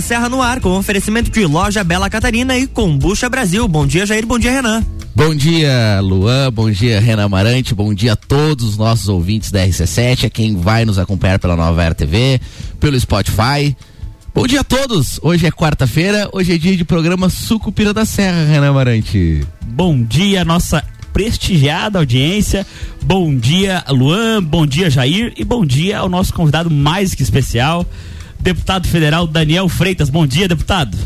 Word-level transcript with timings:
da 0.00 0.06
Serra 0.06 0.30
no 0.30 0.40
ar, 0.40 0.60
com 0.60 0.70
oferecimento 0.78 1.30
de 1.30 1.44
loja 1.44 1.84
Bela 1.84 2.08
Catarina 2.08 2.56
e 2.56 2.66
Combucha 2.66 3.28
Brasil. 3.28 3.68
Bom 3.68 3.86
dia, 3.86 4.06
Jair. 4.06 4.26
Bom 4.26 4.38
dia, 4.38 4.50
Renan. 4.50 4.82
Bom 5.14 5.34
dia, 5.34 6.00
Luan. 6.02 6.50
Bom 6.50 6.70
dia, 6.70 6.98
Renan 6.98 7.24
Amarante. 7.24 7.74
Bom 7.74 7.92
dia 7.92 8.14
a 8.14 8.16
todos 8.16 8.64
os 8.64 8.78
nossos 8.78 9.10
ouvintes 9.10 9.50
da 9.50 9.60
RC7, 9.66 10.24
a 10.24 10.30
quem 10.30 10.56
vai 10.56 10.86
nos 10.86 10.98
acompanhar 10.98 11.38
pela 11.38 11.54
Nova 11.54 11.84
Era 11.84 11.94
TV, 11.94 12.40
pelo 12.80 12.98
Spotify. 12.98 13.76
Bom 14.34 14.46
dia 14.46 14.60
a 14.62 14.64
todos. 14.64 15.20
Hoje 15.22 15.46
é 15.46 15.50
quarta-feira, 15.50 16.30
hoje 16.32 16.54
é 16.54 16.56
dia 16.56 16.74
de 16.74 16.84
programa 16.84 17.28
Sucupira 17.28 17.92
da 17.92 18.06
Serra, 18.06 18.46
Renan 18.46 18.70
Amarante. 18.70 19.46
Bom 19.66 20.02
dia, 20.02 20.46
nossa 20.46 20.82
prestigiada 21.12 21.98
audiência. 21.98 22.66
Bom 23.02 23.36
dia, 23.36 23.84
Luan. 23.90 24.42
Bom 24.42 24.66
dia, 24.66 24.88
Jair. 24.88 25.34
E 25.36 25.44
bom 25.44 25.66
dia 25.66 25.98
ao 25.98 26.08
nosso 26.08 26.32
convidado 26.32 26.70
mais 26.70 27.14
que 27.14 27.22
especial, 27.22 27.84
deputado 28.40 28.88
federal 28.88 29.26
Daniel 29.26 29.68
Freitas. 29.68 30.08
Bom 30.08 30.26
dia, 30.26 30.48
deputado. 30.48 30.96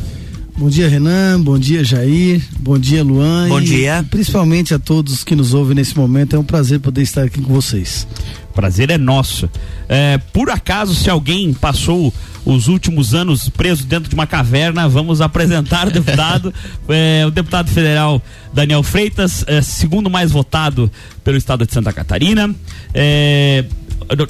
Bom 0.56 0.68
dia, 0.68 0.88
Renan. 0.88 1.40
Bom 1.40 1.58
dia, 1.58 1.82
Jair. 1.82 2.40
Bom 2.60 2.78
dia, 2.78 3.02
Luan. 3.02 3.48
Bom 3.48 3.60
dia. 3.60 4.06
Principalmente 4.08 4.72
a 4.72 4.78
todos 4.78 5.24
que 5.24 5.34
nos 5.34 5.52
ouvem 5.52 5.74
nesse 5.74 5.96
momento. 5.96 6.36
É 6.36 6.38
um 6.38 6.44
prazer 6.44 6.78
poder 6.78 7.02
estar 7.02 7.24
aqui 7.24 7.40
com 7.40 7.52
vocês. 7.52 8.06
Prazer 8.54 8.88
é 8.90 8.96
nosso. 8.96 9.50
É, 9.88 10.16
por 10.32 10.48
acaso, 10.50 10.94
se 10.94 11.10
alguém 11.10 11.52
passou 11.52 12.14
os 12.46 12.68
últimos 12.68 13.14
anos 13.14 13.48
preso 13.48 13.84
dentro 13.84 14.08
de 14.08 14.14
uma 14.14 14.28
caverna, 14.28 14.88
vamos 14.88 15.20
apresentar 15.20 15.88
o 15.88 15.90
deputado, 15.90 16.54
é, 16.88 17.24
o 17.26 17.32
deputado 17.32 17.68
federal 17.68 18.22
Daniel 18.52 18.82
Freitas, 18.84 19.44
é, 19.48 19.60
segundo 19.60 20.08
mais 20.08 20.30
votado 20.30 20.90
pelo 21.24 21.36
estado 21.36 21.66
de 21.66 21.72
Santa 21.72 21.92
Catarina. 21.92 22.54
É, 22.94 23.64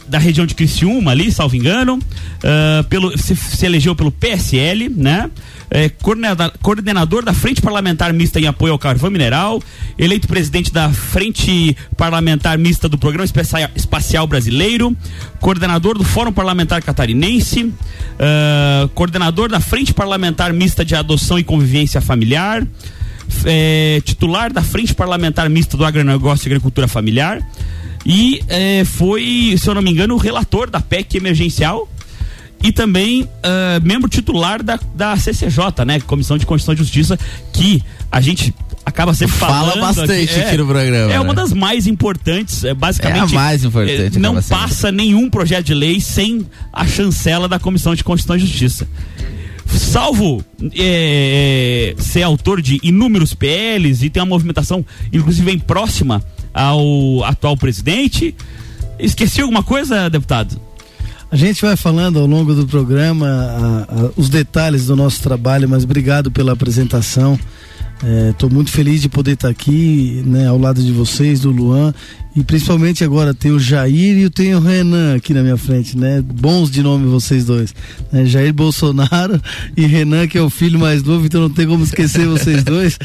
da 0.08 0.18
região 0.18 0.46
de 0.46 0.54
Criciúma 0.54 1.10
ali, 1.10 1.30
salvo 1.30 1.56
engano, 1.56 1.96
uh, 1.96 2.84
pelo, 2.84 3.16
se, 3.18 3.34
se, 3.34 3.66
elegeu 3.66 3.94
pelo 3.94 4.10
PSL, 4.10 4.88
né? 4.88 5.30
É, 5.70 5.88
coordenador, 5.88 6.52
coordenador 6.62 7.24
da 7.24 7.32
Frente 7.32 7.60
Parlamentar 7.60 8.12
Mista 8.12 8.38
em 8.38 8.46
apoio 8.46 8.72
ao 8.72 8.78
carvão 8.78 9.10
mineral, 9.10 9.60
eleito 9.98 10.28
presidente 10.28 10.72
da 10.72 10.90
Frente 10.90 11.76
Parlamentar 11.96 12.56
Mista 12.58 12.88
do 12.88 12.96
Programa 12.96 13.26
Espacial, 13.74 14.26
Brasileiro, 14.26 14.96
coordenador 15.40 15.98
do 15.98 16.04
Fórum 16.04 16.32
Parlamentar 16.32 16.82
Catarinense, 16.82 17.64
uh, 17.64 18.88
coordenador 18.94 19.48
da 19.48 19.58
Frente 19.58 19.92
Parlamentar 19.92 20.52
Mista 20.52 20.84
de 20.84 20.94
Adoção 20.94 21.38
e 21.38 21.44
Convivência 21.44 22.00
Familiar, 22.00 22.64
é, 23.46 24.00
titular 24.04 24.52
da 24.52 24.62
Frente 24.62 24.94
Parlamentar 24.94 25.48
Mista 25.48 25.76
do 25.76 25.84
Agronegócio 25.84 26.46
e 26.46 26.48
Agricultura 26.50 26.86
Familiar 26.86 27.42
e 28.04 28.42
é, 28.48 28.84
foi, 28.84 29.54
se 29.58 29.68
eu 29.68 29.74
não 29.74 29.82
me 29.82 29.90
engano, 29.90 30.14
o 30.14 30.18
relator 30.18 30.68
da 30.68 30.80
PEC 30.80 31.16
emergencial 31.16 31.88
e 32.62 32.72
também 32.72 33.22
uh, 33.22 33.28
membro 33.82 34.08
titular 34.08 34.62
da, 34.62 34.78
da 34.94 35.16
CCJ, 35.16 35.84
né? 35.86 36.00
Comissão 36.00 36.38
de 36.38 36.46
Constituição 36.46 36.74
e 36.74 36.78
Justiça, 36.78 37.18
que 37.52 37.82
a 38.10 38.20
gente 38.20 38.54
acaba 38.86 39.12
sempre 39.12 39.36
falando. 39.36 39.72
Fala 39.72 39.86
bastante 39.86 40.12
aqui, 40.12 40.40
é, 40.40 40.46
aqui 40.48 40.56
no 40.56 40.66
programa. 40.66 41.12
É 41.12 41.20
uma 41.20 41.34
né? 41.34 41.42
das 41.42 41.52
mais 41.52 41.86
importantes, 41.86 42.64
é, 42.64 42.72
basicamente. 42.72 43.34
É 43.34 43.36
a 43.36 43.40
mais 43.40 43.64
importante. 43.64 44.16
É, 44.16 44.18
não 44.18 44.40
passa 44.42 44.90
nenhum 44.90 45.28
projeto 45.28 45.66
de 45.66 45.74
lei 45.74 46.00
sem 46.00 46.46
a 46.72 46.86
chancela 46.86 47.48
da 47.48 47.58
Comissão 47.58 47.94
de 47.94 48.02
Constituição 48.02 48.36
e 48.36 48.40
Justiça. 48.40 48.88
Salvo 49.66 50.44
é, 50.74 51.94
ser 51.98 52.22
autor 52.22 52.62
de 52.62 52.78
inúmeros 52.82 53.34
PLs 53.34 54.04
e 54.04 54.10
tem 54.10 54.22
uma 54.22 54.28
movimentação, 54.28 54.84
inclusive, 55.12 55.44
bem 55.44 55.58
próxima 55.58 56.22
ao 56.54 57.24
atual 57.24 57.56
presidente. 57.56 58.34
Esqueci 58.98 59.40
alguma 59.40 59.62
coisa, 59.62 60.08
deputado? 60.08 60.58
A 61.30 61.36
gente 61.36 61.62
vai 61.62 61.76
falando 61.76 62.20
ao 62.20 62.26
longo 62.26 62.54
do 62.54 62.64
programa 62.64 63.26
a, 63.26 63.82
a, 63.82 64.10
os 64.16 64.28
detalhes 64.28 64.86
do 64.86 64.94
nosso 64.94 65.20
trabalho, 65.20 65.68
mas 65.68 65.82
obrigado 65.82 66.30
pela 66.30 66.52
apresentação. 66.52 67.36
Estou 68.30 68.50
é, 68.50 68.52
muito 68.52 68.70
feliz 68.70 69.00
de 69.00 69.08
poder 69.08 69.32
estar 69.32 69.48
aqui, 69.48 70.22
né, 70.26 70.46
ao 70.46 70.58
lado 70.58 70.82
de 70.82 70.92
vocês, 70.92 71.40
do 71.40 71.50
Luan, 71.50 71.94
e 72.36 72.42
principalmente 72.42 73.02
agora 73.02 73.32
tem 73.32 73.50
o 73.50 73.58
Jair 73.58 74.18
e 74.18 74.28
tem 74.28 74.54
o 74.54 74.60
Renan 74.60 75.14
aqui 75.16 75.32
na 75.32 75.42
minha 75.42 75.56
frente, 75.56 75.96
né? 75.96 76.20
Bons 76.20 76.70
de 76.70 76.82
nome 76.82 77.06
vocês 77.06 77.44
dois. 77.46 77.74
Né? 78.12 78.26
Jair 78.26 78.52
Bolsonaro 78.52 79.40
e 79.76 79.86
Renan, 79.86 80.26
que 80.26 80.36
é 80.36 80.42
o 80.42 80.50
filho 80.50 80.78
mais 80.78 81.02
novo, 81.02 81.24
então 81.24 81.40
não 81.40 81.50
tem 81.50 81.66
como 81.66 81.84
esquecer 81.84 82.26
vocês 82.26 82.62
dois. 82.64 82.98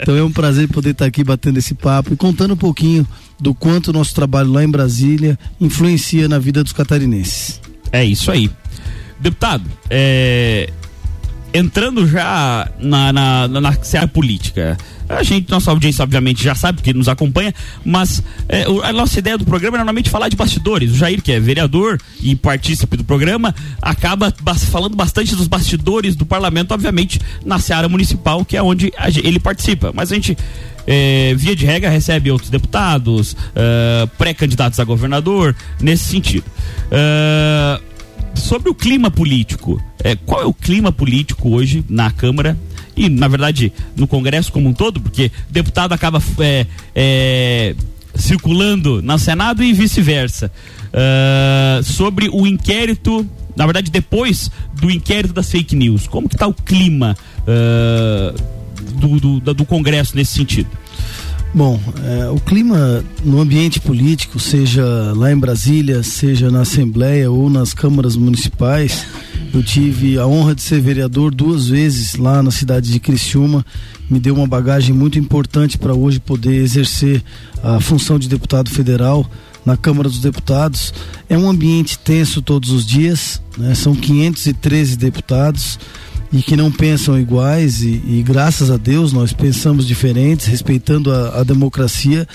Então 0.00 0.16
é 0.16 0.22
um 0.22 0.32
prazer 0.32 0.66
poder 0.68 0.90
estar 0.90 1.04
aqui 1.04 1.22
batendo 1.22 1.58
esse 1.58 1.74
papo 1.74 2.14
e 2.14 2.16
contando 2.16 2.54
um 2.54 2.56
pouquinho 2.56 3.06
do 3.38 3.54
quanto 3.54 3.88
o 3.88 3.92
nosso 3.92 4.14
trabalho 4.14 4.50
lá 4.50 4.64
em 4.64 4.70
Brasília 4.70 5.38
influencia 5.60 6.26
na 6.28 6.38
vida 6.38 6.64
dos 6.64 6.72
catarinenses. 6.72 7.60
É 7.92 8.04
isso 8.04 8.30
aí. 8.30 8.50
Deputado, 9.20 9.64
é, 9.90 10.70
entrando 11.52 12.06
já 12.06 12.70
na, 12.78 13.12
na, 13.12 13.48
na, 13.48 13.60
na 13.60 14.08
política, 14.12 14.76
a 15.08 15.24
gente, 15.24 15.50
nossa 15.50 15.70
audiência, 15.72 16.04
obviamente, 16.04 16.42
já 16.42 16.54
sabe, 16.54 16.78
porque 16.78 16.92
nos 16.94 17.08
acompanha, 17.08 17.52
mas 17.84 18.22
é, 18.48 18.64
a 18.84 18.92
nossa 18.92 19.18
ideia 19.18 19.36
do 19.36 19.44
programa 19.44 19.76
é 19.76 19.78
normalmente 19.78 20.08
falar 20.08 20.28
de 20.28 20.36
bastidores. 20.36 20.92
O 20.92 20.94
Jair, 20.94 21.20
que 21.20 21.32
é 21.32 21.40
vereador 21.40 22.00
e 22.22 22.36
partícipe 22.36 22.96
do 22.96 23.02
programa, 23.02 23.52
acaba 23.82 24.32
falando 24.70 24.94
bastante 24.94 25.34
dos 25.34 25.48
bastidores 25.48 26.14
do 26.14 26.24
parlamento, 26.24 26.72
obviamente, 26.72 27.20
na 27.44 27.58
seara 27.58 27.88
municipal, 27.88 28.44
que 28.44 28.56
é 28.56 28.62
onde 28.62 28.92
ele 29.24 29.40
participa. 29.40 29.90
Mas 29.92 30.12
a 30.12 30.14
gente 30.14 30.38
é, 30.86 31.34
via 31.36 31.56
de 31.56 31.66
regra, 31.66 31.90
recebe 31.90 32.30
outros 32.30 32.50
deputados, 32.50 33.32
uh, 33.32 34.06
pré-candidatos 34.16 34.78
a 34.78 34.84
governador, 34.84 35.56
nesse 35.80 36.04
sentido. 36.04 36.44
Uh, 36.86 37.89
sobre 38.34 38.70
o 38.70 38.74
clima 38.74 39.10
político, 39.10 39.82
é, 40.02 40.16
qual 40.16 40.42
é 40.42 40.44
o 40.44 40.54
clima 40.54 40.90
político 40.90 41.50
hoje 41.50 41.84
na 41.88 42.10
Câmara 42.10 42.58
e, 42.96 43.08
na 43.08 43.28
verdade, 43.28 43.72
no 43.96 44.06
Congresso 44.06 44.52
como 44.52 44.68
um 44.68 44.72
todo, 44.72 45.00
porque 45.00 45.30
deputado 45.50 45.92
acaba 45.92 46.22
é, 46.40 46.66
é, 46.94 47.74
circulando 48.14 49.00
no 49.02 49.18
Senado 49.18 49.62
e 49.62 49.72
vice-versa. 49.72 50.50
Uh, 50.90 51.82
sobre 51.84 52.28
o 52.28 52.46
inquérito, 52.46 53.24
na 53.56 53.64
verdade, 53.64 53.90
depois 53.90 54.50
do 54.80 54.90
inquérito 54.90 55.32
das 55.32 55.50
fake 55.50 55.76
news, 55.76 56.08
como 56.08 56.28
que 56.28 56.34
está 56.34 56.48
o 56.48 56.52
clima 56.54 57.16
uh, 57.42 58.36
do, 58.98 59.40
do, 59.40 59.54
do 59.54 59.64
Congresso 59.64 60.16
nesse 60.16 60.32
sentido? 60.32 60.68
Bom, 61.52 61.80
é, 62.04 62.28
o 62.30 62.38
clima 62.38 63.04
no 63.24 63.40
ambiente 63.40 63.80
político, 63.80 64.38
seja 64.38 64.84
lá 65.16 65.32
em 65.32 65.36
Brasília, 65.36 66.00
seja 66.02 66.48
na 66.48 66.60
Assembleia 66.60 67.28
ou 67.28 67.50
nas 67.50 67.74
câmaras 67.74 68.14
municipais, 68.14 69.04
eu 69.52 69.60
tive 69.60 70.16
a 70.16 70.26
honra 70.26 70.54
de 70.54 70.62
ser 70.62 70.80
vereador 70.80 71.34
duas 71.34 71.66
vezes 71.66 72.14
lá 72.14 72.40
na 72.40 72.52
cidade 72.52 72.92
de 72.92 73.00
Criciúma. 73.00 73.66
Me 74.08 74.20
deu 74.20 74.36
uma 74.36 74.46
bagagem 74.46 74.94
muito 74.94 75.18
importante 75.18 75.76
para 75.76 75.92
hoje 75.92 76.20
poder 76.20 76.54
exercer 76.54 77.20
a 77.64 77.80
função 77.80 78.16
de 78.16 78.28
deputado 78.28 78.70
federal 78.70 79.28
na 79.66 79.76
Câmara 79.76 80.08
dos 80.08 80.20
Deputados. 80.20 80.94
É 81.28 81.36
um 81.36 81.50
ambiente 81.50 81.98
tenso 81.98 82.40
todos 82.40 82.70
os 82.70 82.86
dias, 82.86 83.42
né? 83.58 83.74
são 83.74 83.94
513 83.94 84.96
deputados 84.96 85.80
e 86.32 86.42
que 86.42 86.56
não 86.56 86.70
pensam 86.70 87.18
iguais 87.18 87.82
e, 87.82 88.00
e, 88.06 88.22
graças 88.24 88.70
a 88.70 88.76
Deus 88.76 89.12
nós 89.12 89.32
pensamos 89.32 89.86
diferentes, 89.86 90.46
respeitando 90.46 91.12
a, 91.12 91.40
a, 91.40 91.42
democracia, 91.42 92.26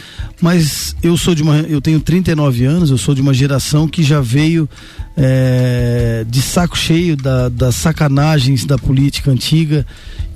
mas 0.42 0.96
eu 1.02 1.16
sou 1.18 1.34
de 1.34 1.42
uma, 1.42 1.60
eu 1.60 1.80
tenho 1.80 2.00
39 2.00 2.66
anos, 2.66 2.90
eu 2.90 2.98
sou 2.98 3.16
de 3.16 3.22
uma 3.22 3.34
geração 3.34 3.88
que 3.88 4.04
já 4.04 4.20
veio 4.20 4.68
é, 5.16 6.26
de 6.28 6.42
saco 6.42 6.78
cheio 6.78 7.16
da, 7.16 7.48
das 7.48 7.76
sacanagens 7.76 8.66
da 8.66 8.78
política 8.78 9.32
antiga 9.32 9.86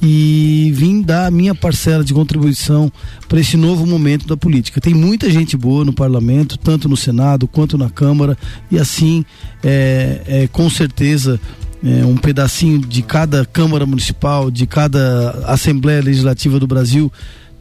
e 0.02 0.72
vim 0.74 1.02
dar 1.02 1.28
a 1.28 1.32
minha 1.32 1.54
parcela 1.54 2.04
de 2.04 2.14
contribuição 2.14 2.90
para 3.28 3.40
esse 3.42 3.58
novo 3.58 3.86
momento 3.86 4.26
da 4.26 4.38
política. 4.38 4.80
Tem 4.80 4.94
muita 4.94 5.30
gente 5.30 5.58
boa 5.58 5.84
no 5.84 5.92
parlamento, 5.92 6.58
tanto 6.58 6.88
no 6.88 6.96
Senado 6.96 7.48
quanto 7.48 7.78
na 7.78 7.90
Câmara, 7.90 8.38
e 8.72 8.80
assim, 8.80 9.26
é, 9.62 10.22
é 10.26 10.48
com 10.48 10.70
certeza, 10.70 11.40
é, 11.84 12.06
um 12.06 12.18
pedacinho 12.18 12.80
de 12.80 13.02
cada 13.02 13.46
Câmara 13.46 13.86
Municipal, 13.86 14.52
de 14.52 14.68
cada 14.68 15.32
Assembleia 15.48 16.02
Legislativa 16.02 16.60
do 16.60 16.68
Brasil, 16.68 17.12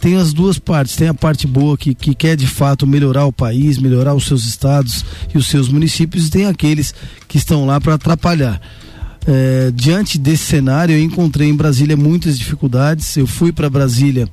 tem 0.00 0.17
as 0.17 0.32
duas 0.32 0.59
partes. 0.59 0.97
Tem 0.97 1.09
a 1.09 1.15
parte 1.15 1.47
boa 1.47 1.76
que, 1.76 1.94
que 1.94 2.15
quer 2.15 2.37
de 2.37 2.47
fato 2.47 2.87
melhorar 2.87 3.26
o 3.26 3.32
país, 3.32 3.79
melhorar 3.79 4.15
os 4.15 4.26
seus 4.26 4.47
estados 4.47 5.05
e 5.35 5.38
os 5.38 5.47
seus 5.47 5.69
municípios, 5.69 6.29
e 6.29 6.31
tem 6.31 6.47
aqueles 6.47 6.94
que 7.26 7.37
estão 7.37 7.67
lá 7.67 7.81
para 7.81 7.94
atrapalhar. 7.94 8.61
É, 9.26 9.70
diante 9.75 10.19
desse 10.19 10.44
cenário, 10.44 10.94
eu 10.94 11.00
encontrei 11.00 11.49
em 11.49 11.55
Brasília 11.55 11.97
muitas 11.97 12.38
dificuldades. 12.38 13.17
Eu 13.17 13.26
fui 13.26 13.53
para 13.53 13.69
Brasília 13.69 14.29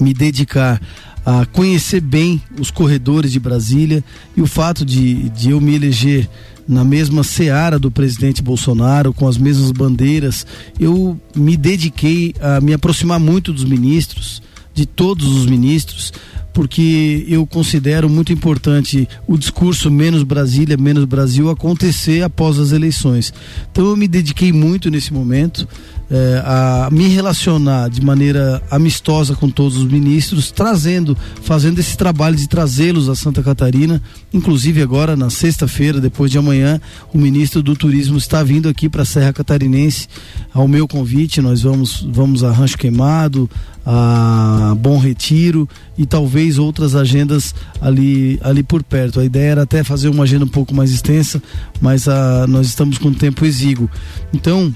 me 0.00 0.14
dedicar 0.14 0.80
a 1.26 1.46
conhecer 1.46 2.00
bem 2.00 2.40
os 2.58 2.70
corredores 2.70 3.32
de 3.32 3.40
Brasília 3.40 4.04
e 4.36 4.42
o 4.42 4.46
fato 4.46 4.84
de, 4.84 5.28
de 5.30 5.50
eu 5.50 5.60
me 5.60 5.74
eleger 5.74 6.28
na 6.66 6.84
mesma 6.84 7.22
seara 7.22 7.78
do 7.78 7.90
presidente 7.90 8.42
Bolsonaro, 8.42 9.12
com 9.12 9.28
as 9.28 9.36
mesmas 9.36 9.70
bandeiras, 9.70 10.46
eu 10.78 11.18
me 11.36 11.56
dediquei 11.56 12.34
a 12.40 12.60
me 12.60 12.72
aproximar 12.72 13.20
muito 13.20 13.52
dos 13.52 13.64
ministros, 13.64 14.42
de 14.72 14.86
todos 14.86 15.26
os 15.28 15.46
ministros, 15.46 16.12
porque 16.52 17.26
eu 17.28 17.44
considero 17.44 18.08
muito 18.08 18.32
importante 18.32 19.08
o 19.26 19.36
discurso 19.36 19.90
menos 19.90 20.22
Brasília, 20.22 20.76
menos 20.76 21.04
Brasil 21.04 21.50
acontecer 21.50 22.22
após 22.22 22.58
as 22.58 22.70
eleições. 22.70 23.34
Então 23.70 23.86
eu 23.86 23.96
me 23.96 24.06
dediquei 24.06 24.52
muito 24.52 24.90
nesse 24.90 25.12
momento 25.12 25.68
é, 26.14 26.42
a 26.46 26.88
me 26.92 27.08
relacionar 27.08 27.90
de 27.90 28.00
maneira 28.00 28.62
amistosa 28.70 29.34
com 29.34 29.50
todos 29.50 29.78
os 29.78 29.84
ministros, 29.84 30.52
trazendo, 30.52 31.16
fazendo 31.42 31.80
esse 31.80 31.96
trabalho 31.96 32.36
de 32.36 32.48
trazê-los 32.48 33.08
a 33.08 33.16
Santa 33.16 33.42
Catarina. 33.42 34.00
Inclusive 34.32 34.80
agora 34.80 35.16
na 35.16 35.28
sexta-feira, 35.28 36.00
depois 36.00 36.30
de 36.30 36.38
amanhã, 36.38 36.80
o 37.12 37.18
ministro 37.18 37.64
do 37.64 37.74
Turismo 37.74 38.16
está 38.16 38.44
vindo 38.44 38.68
aqui 38.68 38.88
para 38.88 39.02
a 39.02 39.04
Serra 39.04 39.32
Catarinense 39.32 40.06
ao 40.52 40.68
meu 40.68 40.86
convite. 40.86 41.40
Nós 41.40 41.62
vamos 41.62 42.06
vamos 42.12 42.44
a 42.44 42.52
Rancho 42.52 42.78
Queimado, 42.78 43.50
a 43.84 44.72
Bom 44.78 44.98
Retiro 44.98 45.68
e 45.98 46.06
talvez 46.06 46.58
outras 46.58 46.94
agendas 46.94 47.52
ali 47.80 48.38
ali 48.40 48.62
por 48.62 48.84
perto. 48.84 49.18
A 49.18 49.24
ideia 49.24 49.50
era 49.50 49.62
até 49.62 49.82
fazer 49.82 50.08
uma 50.08 50.22
agenda 50.22 50.44
um 50.44 50.48
pouco 50.48 50.72
mais 50.72 50.92
extensa, 50.92 51.42
mas 51.80 52.06
a, 52.06 52.44
ah, 52.44 52.46
nós 52.46 52.68
estamos 52.68 52.98
com 52.98 53.12
tempo 53.12 53.44
exíguo. 53.44 53.90
Então 54.32 54.72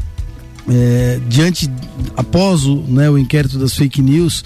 é, 0.68 1.20
diante, 1.28 1.70
após 2.16 2.64
o, 2.64 2.76
né, 2.88 3.08
o 3.10 3.18
inquérito 3.18 3.58
das 3.58 3.74
fake 3.74 4.02
news, 4.02 4.44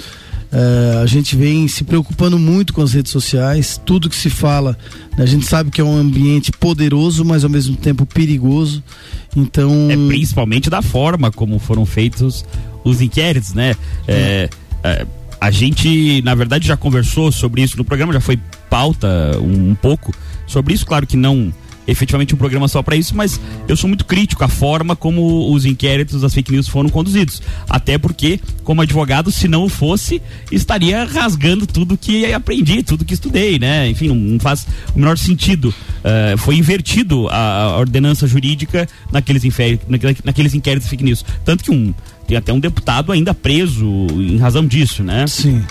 é, 0.52 1.00
a 1.02 1.06
gente 1.06 1.34
vem 1.34 1.66
se 1.66 1.82
preocupando 1.82 2.38
muito 2.38 2.72
com 2.72 2.82
as 2.82 2.92
redes 2.92 3.10
sociais, 3.10 3.80
tudo 3.84 4.08
que 4.08 4.16
se 4.16 4.30
fala, 4.30 4.76
né, 5.16 5.24
a 5.24 5.26
gente 5.26 5.46
sabe 5.46 5.70
que 5.70 5.80
é 5.80 5.84
um 5.84 5.96
ambiente 5.96 6.52
poderoso, 6.52 7.24
mas 7.24 7.42
ao 7.42 7.50
mesmo 7.50 7.76
tempo 7.76 8.04
perigoso. 8.06 8.82
Então. 9.34 9.88
É 9.90 9.96
principalmente 9.96 10.68
da 10.68 10.82
forma 10.82 11.30
como 11.32 11.58
foram 11.58 11.86
feitos 11.86 12.44
os 12.84 13.00
inquéritos, 13.00 13.54
né? 13.54 13.74
É, 14.06 14.50
é, 14.84 15.06
a 15.40 15.50
gente, 15.50 16.20
na 16.22 16.34
verdade, 16.34 16.66
já 16.66 16.76
conversou 16.76 17.32
sobre 17.32 17.62
isso 17.62 17.76
no 17.76 17.84
programa, 17.84 18.12
já 18.12 18.20
foi 18.20 18.38
pauta 18.68 19.08
um, 19.40 19.70
um 19.70 19.74
pouco 19.74 20.12
sobre 20.46 20.74
isso, 20.74 20.84
claro 20.84 21.06
que 21.06 21.16
não 21.16 21.52
efetivamente 21.86 22.34
um 22.34 22.38
programa 22.38 22.68
só 22.68 22.82
para 22.82 22.96
isso, 22.96 23.14
mas 23.16 23.40
eu 23.68 23.76
sou 23.76 23.88
muito 23.88 24.04
crítico 24.04 24.44
à 24.44 24.48
forma 24.48 24.94
como 24.94 25.52
os 25.52 25.64
inquéritos 25.64 26.20
das 26.20 26.34
fake 26.34 26.52
news 26.52 26.68
foram 26.68 26.88
conduzidos. 26.88 27.42
Até 27.68 27.98
porque, 27.98 28.40
como 28.64 28.82
advogado, 28.82 29.30
se 29.30 29.48
não 29.48 29.68
fosse, 29.68 30.22
estaria 30.50 31.04
rasgando 31.04 31.66
tudo 31.66 31.96
que 31.96 32.32
aprendi, 32.32 32.82
tudo 32.82 33.04
que 33.04 33.14
estudei, 33.14 33.58
né? 33.58 33.88
Enfim, 33.88 34.08
não, 34.08 34.38
faz 34.38 34.66
o 34.94 34.98
menor 34.98 35.18
sentido. 35.18 35.68
Uh, 35.68 36.36
foi 36.38 36.56
invertido 36.56 37.28
a, 37.28 37.62
a, 37.62 37.78
ordenança 37.78 38.26
jurídica 38.26 38.88
naqueles, 39.10 39.42
naqueles 40.24 40.54
inquéritos 40.54 40.88
fake 40.88 41.04
news. 41.04 41.24
Tanto 41.44 41.64
que 41.64 41.70
um 41.70 41.94
tem 42.26 42.36
até 42.36 42.52
um 42.52 42.60
deputado 42.60 43.12
ainda 43.12 43.34
preso 43.34 43.86
em 44.12 44.36
razão 44.38 44.66
disso, 44.66 45.02
né? 45.02 45.26
Sim. 45.26 45.62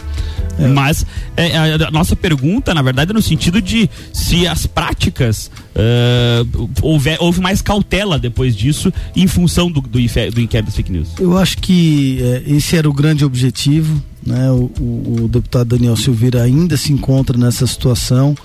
É. 0.60 0.68
Mas 0.68 1.06
é, 1.36 1.58
a 1.58 1.92
nossa 1.92 2.16
pergunta, 2.16 2.74
na 2.74 2.82
verdade, 2.82 3.12
é 3.12 3.14
no 3.14 3.22
sentido 3.22 3.62
de 3.62 3.90
se 4.14 4.46
as 4.48 4.66
práticas 4.66 5.50
uh, 5.76 6.70
houve, 6.82 7.16
houve 7.20 7.42
mais 7.42 7.62
cautela 7.62 8.20
depois 8.20 8.56
disso 8.56 8.92
em 9.16 9.28
função 9.28 9.72
do, 9.72 9.82
do, 9.82 9.90
do 9.90 10.00
inquérito 10.00 10.66
das 10.66 10.76
fake 10.76 10.92
news. 10.92 11.10
Eu 11.20 11.38
acho 11.38 11.58
que 11.58 12.20
é, 12.22 12.44
esse 12.48 12.76
era 12.76 12.90
o 12.90 12.94
grande 12.94 13.24
objetivo. 13.26 14.02
Né? 14.26 14.52
O, 14.52 14.72
o, 14.80 15.16
o 15.24 15.28
deputado 15.28 15.70
Daniel 15.70 15.96
Silveira 15.96 16.44
ainda 16.44 16.78
se 16.78 16.94
encontra 16.94 17.38
nessa 17.38 17.66
situação 17.66 18.36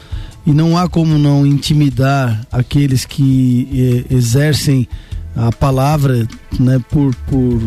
e 0.47 0.53
não 0.53 0.79
há 0.79 0.89
como 0.89 1.19
não 1.19 1.45
intimidar 1.45 2.47
aqueles 2.53 3.05
que 3.05 4.05
eh, 4.09 4.15
exercem 4.15 4.89
a 5.37 5.53
palavra 5.53 6.27
né, 6.59 6.83
por, 6.91 7.15
por, 7.15 7.61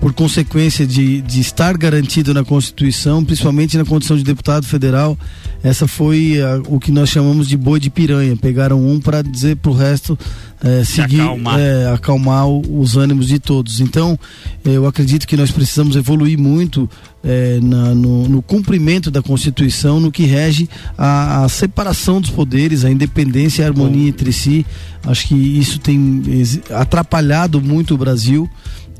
por 0.00 0.12
consequência 0.12 0.86
de, 0.86 1.20
de 1.20 1.40
estar 1.40 1.76
garantido 1.76 2.34
na 2.34 2.44
Constituição, 2.44 3.24
principalmente 3.24 3.78
na 3.78 3.84
condição 3.84 4.16
de 4.16 4.24
deputado 4.24 4.66
federal, 4.66 5.16
essa 5.62 5.86
foi 5.86 6.40
a, 6.40 6.60
o 6.66 6.80
que 6.80 6.90
nós 6.90 7.08
chamamos 7.10 7.46
de 7.46 7.56
boi 7.56 7.78
de 7.78 7.90
piranha. 7.90 8.36
Pegaram 8.36 8.84
um 8.84 8.98
para 8.98 9.22
dizer 9.22 9.56
para 9.56 9.70
o 9.70 9.74
resto 9.74 10.18
é, 10.62 10.82
seguir, 10.84 11.20
acalmar, 11.20 11.60
é, 11.60 11.92
acalmar 11.92 12.48
os 12.48 12.96
ânimos 12.96 13.28
de 13.28 13.38
todos. 13.38 13.78
Então, 13.80 14.18
eu 14.64 14.86
acredito 14.86 15.26
que 15.26 15.36
nós 15.36 15.50
precisamos 15.50 15.96
evoluir 15.96 16.38
muito 16.38 16.88
é, 17.22 17.60
na, 17.60 17.94
no, 17.94 18.28
no, 18.28 18.42
cumprimento 18.42 19.10
da 19.10 19.22
Constituição, 19.22 20.00
no 20.00 20.10
que 20.10 20.24
rege 20.24 20.68
a, 20.96 21.44
a, 21.44 21.48
separação 21.48 22.20
dos 22.20 22.30
poderes, 22.30 22.84
a 22.84 22.90
independência 22.90 23.62
e 23.62 23.64
a 23.64 23.68
harmonia 23.68 24.08
entre 24.08 24.32
si. 24.32 24.64
Acho 25.04 25.28
que 25.28 25.34
isso 25.34 25.78
tem 25.78 26.22
atrapalhado 26.70 27.60
muito 27.60 27.94
o 27.94 27.98
Brasil 27.98 28.48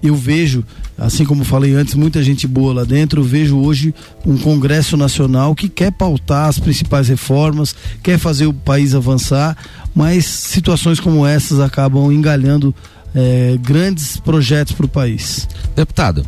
eu 0.02 0.14
vejo, 0.14 0.64
assim 0.96 1.24
como 1.24 1.44
falei 1.44 1.74
antes, 1.74 1.94
muita 1.94 2.22
gente 2.22 2.46
boa 2.46 2.72
lá 2.72 2.84
dentro. 2.84 3.20
Eu 3.20 3.24
vejo 3.24 3.58
hoje 3.58 3.94
um 4.24 4.36
Congresso 4.38 4.96
Nacional 4.96 5.54
que 5.54 5.68
quer 5.68 5.92
pautar 5.92 6.48
as 6.48 6.58
principais 6.58 7.08
reformas, 7.08 7.74
quer 8.02 8.18
fazer 8.18 8.46
o 8.46 8.54
país 8.54 8.94
avançar, 8.94 9.56
mas 9.94 10.24
situações 10.24 10.98
como 10.98 11.26
essas 11.26 11.60
acabam 11.60 12.10
engalhando 12.10 12.74
é, 13.14 13.58
grandes 13.60 14.16
projetos 14.16 14.72
para 14.72 14.86
o 14.86 14.88
país. 14.88 15.46
Deputado, 15.76 16.24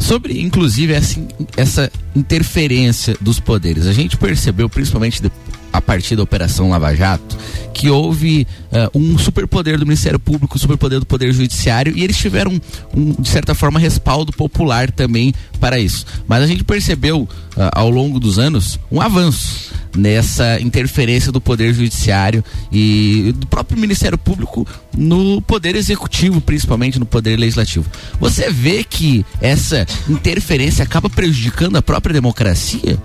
sobre 0.00 0.40
inclusive 0.40 0.92
essa, 0.92 1.20
essa 1.56 1.92
interferência 2.16 3.16
dos 3.20 3.38
poderes, 3.38 3.86
a 3.86 3.92
gente 3.92 4.16
percebeu, 4.16 4.68
principalmente 4.68 5.22
a 5.72 5.80
partir 5.80 6.16
da 6.16 6.22
Operação 6.22 6.70
Lava 6.70 6.94
Jato, 6.94 7.36
que 7.72 7.88
houve 7.88 8.46
uh, 8.72 8.98
um 8.98 9.16
superpoder 9.18 9.78
do 9.78 9.86
Ministério 9.86 10.18
Público, 10.18 10.56
um 10.56 10.60
superpoder 10.60 11.00
do 11.00 11.06
Poder 11.06 11.32
Judiciário, 11.32 11.96
e 11.96 12.02
eles 12.02 12.16
tiveram, 12.16 12.60
um, 12.94 13.12
de 13.20 13.28
certa 13.28 13.54
forma, 13.54 13.78
respaldo 13.78 14.32
popular 14.32 14.90
também 14.90 15.32
para 15.58 15.78
isso. 15.78 16.04
Mas 16.26 16.42
a 16.42 16.46
gente 16.46 16.64
percebeu, 16.64 17.22
uh, 17.22 17.28
ao 17.72 17.90
longo 17.90 18.18
dos 18.18 18.38
anos, 18.38 18.78
um 18.90 19.00
avanço 19.00 19.70
nessa 19.96 20.60
interferência 20.60 21.32
do 21.32 21.40
Poder 21.40 21.74
Judiciário 21.74 22.44
e 22.70 23.34
do 23.36 23.46
próprio 23.46 23.78
Ministério 23.78 24.16
Público 24.16 24.66
no 24.96 25.42
Poder 25.42 25.74
Executivo, 25.74 26.40
principalmente 26.40 26.98
no 26.98 27.06
Poder 27.06 27.36
Legislativo. 27.36 27.86
Você 28.20 28.50
vê 28.50 28.84
que 28.84 29.24
essa 29.40 29.86
interferência 30.08 30.84
acaba 30.84 31.08
prejudicando 31.08 31.76
a 31.76 31.82
própria 31.82 32.12
democracia? 32.12 32.98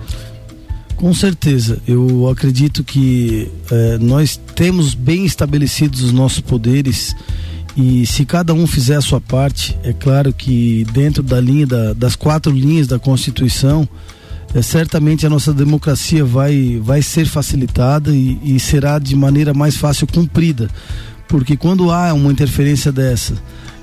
Com 0.96 1.12
certeza, 1.12 1.78
eu 1.86 2.26
acredito 2.28 2.82
que 2.82 3.50
é, 3.70 3.98
nós 3.98 4.40
temos 4.54 4.94
bem 4.94 5.26
estabelecidos 5.26 6.00
os 6.02 6.10
nossos 6.10 6.40
poderes 6.40 7.14
e 7.76 8.06
se 8.06 8.24
cada 8.24 8.54
um 8.54 8.66
fizer 8.66 8.96
a 8.96 9.02
sua 9.02 9.20
parte, 9.20 9.78
é 9.82 9.92
claro 9.92 10.32
que 10.32 10.86
dentro 10.92 11.22
da 11.22 11.38
linha 11.38 11.66
da, 11.66 11.92
das 11.92 12.16
quatro 12.16 12.50
linhas 12.50 12.86
da 12.86 12.98
Constituição, 12.98 13.86
é, 14.54 14.62
certamente 14.62 15.26
a 15.26 15.30
nossa 15.30 15.52
democracia 15.52 16.24
vai, 16.24 16.80
vai 16.82 17.02
ser 17.02 17.26
facilitada 17.26 18.10
e, 18.10 18.38
e 18.42 18.58
será 18.58 18.98
de 18.98 19.14
maneira 19.14 19.52
mais 19.52 19.76
fácil 19.76 20.06
cumprida, 20.06 20.70
porque 21.28 21.58
quando 21.58 21.90
há 21.90 22.14
uma 22.14 22.32
interferência 22.32 22.90
dessa 22.90 23.34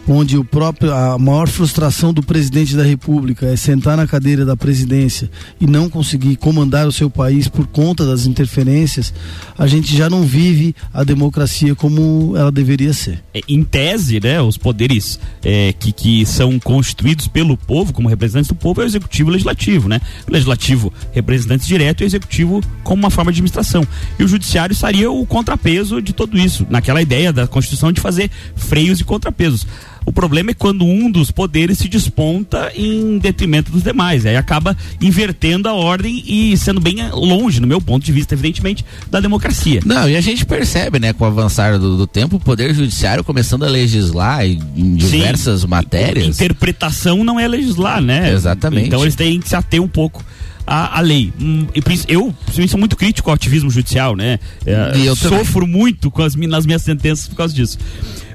onde 0.07 0.37
o 0.37 0.43
próprio 0.43 0.93
a 0.93 1.17
maior 1.17 1.47
frustração 1.47 2.13
do 2.13 2.21
presidente 2.21 2.75
da 2.75 2.83
República 2.83 3.45
é 3.45 3.55
sentar 3.55 3.95
na 3.95 4.05
cadeira 4.05 4.45
da 4.45 4.55
presidência 4.55 5.29
e 5.59 5.65
não 5.65 5.89
conseguir 5.89 6.35
comandar 6.35 6.87
o 6.87 6.91
seu 6.91 7.09
país 7.09 7.47
por 7.47 7.67
conta 7.67 8.05
das 8.05 8.25
interferências, 8.25 9.13
a 9.57 9.67
gente 9.67 9.95
já 9.95 10.09
não 10.09 10.23
vive 10.23 10.75
a 10.93 11.03
democracia 11.03 11.75
como 11.75 12.35
ela 12.35 12.51
deveria 12.51 12.93
ser. 12.93 13.23
É, 13.33 13.41
em 13.47 13.63
tese, 13.63 14.19
né, 14.21 14.41
os 14.41 14.57
poderes 14.57 15.19
é, 15.43 15.73
que, 15.73 15.91
que 15.91 16.25
são 16.25 16.59
constituídos 16.59 17.27
pelo 17.27 17.55
povo 17.55 17.93
como 17.93 18.09
representantes 18.09 18.49
do 18.49 18.55
povo 18.55 18.81
é 18.81 18.83
o 18.83 18.87
executivo 18.87 19.29
e 19.29 19.31
o 19.31 19.33
legislativo, 19.33 19.87
né? 19.87 20.01
O 20.27 20.31
legislativo 20.31 20.93
representante 21.11 21.65
direto 21.65 22.01
e 22.01 22.03
o 22.03 22.07
executivo 22.07 22.61
como 22.83 23.03
uma 23.03 23.09
forma 23.09 23.31
de 23.31 23.37
administração. 23.37 23.85
E 24.19 24.23
o 24.23 24.27
judiciário 24.27 24.73
estaria 24.73 25.09
o 25.09 25.25
contrapeso 25.25 26.01
de 26.01 26.13
tudo 26.13 26.37
isso, 26.37 26.65
naquela 26.69 27.01
ideia 27.01 27.31
da 27.31 27.47
Constituição 27.47 27.91
de 27.91 28.01
fazer 28.01 28.29
freios 28.55 28.99
e 28.99 29.03
contrapesos. 29.03 29.65
O 30.05 30.11
problema 30.11 30.51
é 30.51 30.53
quando 30.53 30.85
um 30.85 31.09
dos 31.09 31.31
poderes 31.31 31.77
se 31.77 31.87
desponta 31.87 32.71
em 32.75 33.17
detrimento 33.17 33.71
dos 33.71 33.83
demais. 33.83 34.25
Aí 34.25 34.35
acaba 34.35 34.75
invertendo 35.01 35.69
a 35.69 35.73
ordem 35.73 36.23
e 36.25 36.55
sendo 36.57 36.79
bem 36.79 36.97
longe, 37.11 37.59
no 37.59 37.67
meu 37.67 37.81
ponto 37.81 38.05
de 38.05 38.11
vista, 38.11 38.35
evidentemente, 38.35 38.85
da 39.09 39.19
democracia. 39.19 39.81
Não, 39.85 40.09
e 40.09 40.15
a 40.15 40.21
gente 40.21 40.45
percebe, 40.45 40.99
né, 40.99 41.13
com 41.13 41.23
o 41.23 41.27
avançar 41.27 41.79
do, 41.79 41.97
do 41.97 42.07
tempo, 42.07 42.35
o 42.35 42.39
Poder 42.39 42.73
Judiciário 42.73 43.23
começando 43.23 43.63
a 43.63 43.69
legislar 43.69 44.45
em 44.45 44.95
diversas 44.95 45.61
Sim, 45.61 45.67
matérias. 45.67 46.35
Interpretação 46.35 47.23
não 47.23 47.39
é 47.39 47.47
legislar, 47.47 48.01
né? 48.01 48.31
Exatamente. 48.33 48.87
Então 48.87 49.01
eles 49.01 49.15
têm 49.15 49.39
que 49.39 49.49
se 49.49 49.55
ater 49.55 49.81
um 49.81 49.87
pouco 49.87 50.23
a, 50.65 50.97
a 50.97 51.01
lei. 51.01 51.31
Hum, 51.39 51.67
eu, 52.07 52.33
eu 52.57 52.67
sou 52.67 52.79
muito 52.79 52.95
crítico 52.95 53.29
ao 53.29 53.35
ativismo 53.35 53.69
judicial, 53.69 54.15
né? 54.15 54.39
É, 54.65 54.93
eu 55.05 55.15
sofro 55.15 55.65
também. 55.65 55.79
muito 55.79 56.09
com 56.09 56.21
as, 56.21 56.35
nas 56.35 56.65
minhas 56.65 56.81
sentenças 56.81 57.27
por 57.27 57.35
causa 57.35 57.53
disso. 57.53 57.77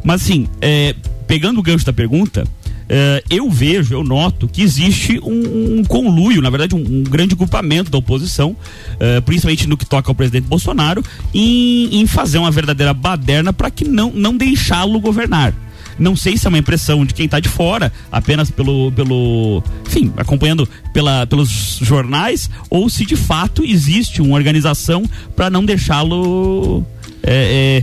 Mas 0.05 0.23
assim, 0.23 0.47
é, 0.61 0.95
pegando 1.27 1.61
o 1.61 1.63
gancho 1.63 1.85
da 1.85 1.93
pergunta, 1.93 2.45
Uh, 2.89 3.21
eu 3.29 3.51
vejo, 3.51 3.93
eu 3.93 4.03
noto 4.03 4.49
que 4.49 4.63
existe 4.63 5.21
um, 5.23 5.79
um 5.79 5.85
conluio, 5.85 6.41
na 6.41 6.49
verdade, 6.49 6.75
um, 6.75 6.79
um, 6.79 7.03
grande 7.03 7.35
grupamento 7.35 7.91
da 7.91 7.99
oposição, 7.99 8.53
uh, 8.53 9.21
principalmente 9.27 9.69
no 9.69 9.77
que 9.77 9.85
toca 9.85 10.11
ao 10.11 10.15
presidente 10.15 10.47
Bolsonaro, 10.47 11.05
em, 11.35 12.01
em 12.01 12.07
fazer 12.07 12.39
uma 12.39 12.51
verdadeira 12.51 12.95
baderna 12.95 13.53
para 13.53 13.71
que 13.71 13.85
não, 13.85 14.11
não 14.11 14.35
deixá-lo 14.35 14.99
governar. 15.01 15.53
Não 15.99 16.15
sei 16.15 16.37
se 16.37 16.47
é 16.47 16.49
uma 16.49 16.59
impressão 16.59 17.05
de 17.05 17.13
quem 17.13 17.27
está 17.27 17.41
de 17.41 17.49
fora, 17.49 17.93
apenas 18.11 18.51
pelo, 18.51 18.93
pelo, 18.93 19.63
enfim, 19.87 20.13
acompanhando 20.17 20.69
pela, 20.93 21.27
pelos 21.27 21.79
jornais, 21.83 22.49
ou 22.71 22.89
se 22.89 23.05
de 23.05 23.17
fato 23.17 23.65
existe 23.65 24.23
uma 24.23 24.37
organização 24.37 25.05
para 25.35 25.51
não 25.51 25.65
deixá-lo 25.65 26.85
é, 27.23 27.83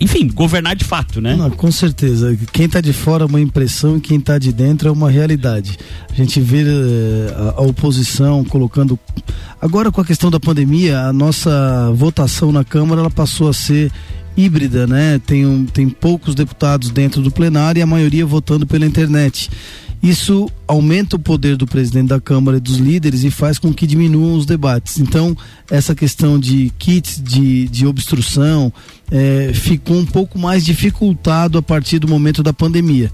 enfim, 0.00 0.28
governar 0.28 0.76
de 0.76 0.84
fato, 0.84 1.20
né? 1.20 1.34
Não, 1.34 1.50
com 1.50 1.70
certeza. 1.70 2.36
Quem 2.52 2.66
está 2.66 2.80
de 2.80 2.92
fora 2.92 3.24
é 3.24 3.26
uma 3.26 3.40
impressão 3.40 3.96
e 3.96 4.00
quem 4.00 4.18
está 4.18 4.38
de 4.38 4.52
dentro 4.52 4.88
é 4.88 4.92
uma 4.92 5.10
realidade. 5.10 5.78
A 6.10 6.14
gente 6.14 6.40
vê 6.40 6.62
eh, 6.62 7.34
a, 7.34 7.60
a, 7.60 7.62
oposição 7.62 8.44
colocando. 8.44 8.98
Agora, 9.60 9.90
com 9.90 10.00
a 10.00 10.04
questão 10.04 10.30
da 10.30 10.38
pandemia, 10.38 11.00
a 11.00 11.12
nossa 11.12 11.90
votação 11.94 12.52
na 12.52 12.64
Câmara 12.64 13.00
ela 13.00 13.10
passou 13.10 13.48
a 13.48 13.52
ser 13.52 13.90
híbrida, 14.36 14.86
né? 14.86 15.20
Tem, 15.26 15.46
um, 15.46 15.64
tem 15.66 15.88
poucos 15.88 16.34
deputados 16.34 16.90
dentro 16.90 17.22
do 17.22 17.30
plenário 17.30 17.80
e 17.80 17.82
a 17.82 17.86
maioria 17.86 18.24
votando 18.24 18.66
pela 18.66 18.86
internet. 18.86 19.50
Isso 20.02 20.50
aumenta 20.66 21.14
o 21.14 21.18
poder 21.18 21.56
do 21.56 21.64
presidente 21.64 22.08
da 22.08 22.20
Câmara 22.20 22.56
e 22.56 22.60
dos 22.60 22.78
líderes 22.78 23.22
e 23.22 23.30
faz 23.30 23.56
com 23.56 23.72
que 23.72 23.86
diminuam 23.86 24.34
os 24.34 24.44
debates. 24.44 24.98
Então, 24.98 25.36
essa 25.70 25.94
questão 25.94 26.40
de 26.40 26.72
kits 26.76 27.22
de, 27.22 27.68
de 27.68 27.86
obstrução 27.86 28.72
é, 29.12 29.52
ficou 29.54 29.96
um 29.96 30.04
pouco 30.04 30.40
mais 30.40 30.64
dificultado 30.64 31.56
a 31.56 31.62
partir 31.62 32.00
do 32.00 32.08
momento 32.08 32.42
da 32.42 32.52
pandemia. 32.52 33.12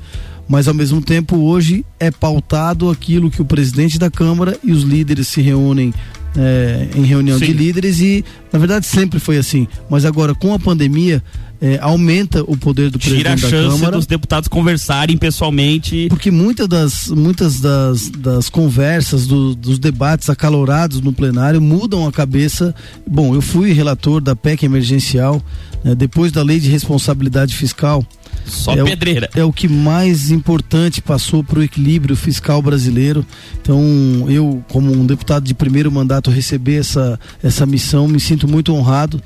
Mas, 0.48 0.66
ao 0.66 0.72
mesmo 0.72 1.02
tempo, 1.02 1.36
hoje 1.36 1.84
é 2.00 2.10
pautado 2.10 2.88
aquilo 2.88 3.30
que 3.30 3.42
o 3.42 3.44
presidente 3.44 3.98
da 3.98 4.10
Câmara 4.10 4.58
e 4.64 4.72
os 4.72 4.82
líderes 4.82 5.28
se 5.28 5.42
reúnem 5.42 5.92
é, 6.36 6.88
em 6.94 7.02
reunião 7.02 7.38
Sim. 7.38 7.46
de 7.46 7.52
líderes 7.52 8.00
e, 8.00 8.24
na 8.52 8.58
verdade, 8.58 8.86
sempre 8.86 9.18
foi 9.18 9.38
assim. 9.38 9.66
Mas 9.88 10.04
agora, 10.04 10.34
com 10.34 10.52
a 10.52 10.58
pandemia, 10.58 11.22
é, 11.60 11.78
aumenta 11.80 12.42
o 12.42 12.56
poder 12.56 12.90
do 12.90 12.98
Tira 12.98 13.30
presidente 13.30 13.46
a 13.46 13.48
chance 13.48 13.76
Câmara, 13.76 13.96
dos 13.96 14.06
deputados 14.06 14.48
conversarem 14.48 15.16
pessoalmente. 15.16 16.06
Porque 16.08 16.30
muitas 16.30 16.68
das, 16.68 17.08
muitas 17.08 17.60
das, 17.60 18.08
das 18.10 18.48
conversas, 18.48 19.26
do, 19.26 19.54
dos 19.54 19.78
debates 19.78 20.30
acalorados 20.30 21.00
no 21.00 21.12
plenário 21.12 21.60
mudam 21.60 22.06
a 22.06 22.12
cabeça. 22.12 22.74
Bom, 23.06 23.34
eu 23.34 23.42
fui 23.42 23.72
relator 23.72 24.20
da 24.20 24.36
PEC 24.36 24.64
emergencial, 24.64 25.42
né, 25.82 25.94
depois 25.94 26.30
da 26.30 26.42
lei 26.42 26.60
de 26.60 26.68
responsabilidade 26.68 27.56
fiscal. 27.56 28.04
Só 28.44 28.72
é 28.72 28.84
pedreira. 28.84 29.28
O, 29.34 29.38
é 29.38 29.44
o 29.44 29.52
que 29.52 29.68
mais 29.68 30.30
importante 30.30 31.00
passou 31.00 31.42
para 31.42 31.58
o 31.58 31.62
equilíbrio 31.62 32.16
fiscal 32.16 32.60
brasileiro. 32.62 33.24
Então, 33.60 33.80
eu, 34.28 34.62
como 34.68 34.92
um 34.92 35.06
deputado 35.06 35.44
de 35.44 35.54
primeiro 35.54 35.90
mandato, 35.90 36.30
receber 36.30 36.80
essa, 36.80 37.18
essa 37.42 37.66
missão, 37.66 38.08
me 38.08 38.20
sinto 38.20 38.48
muito 38.48 38.74
honrado 38.74 39.22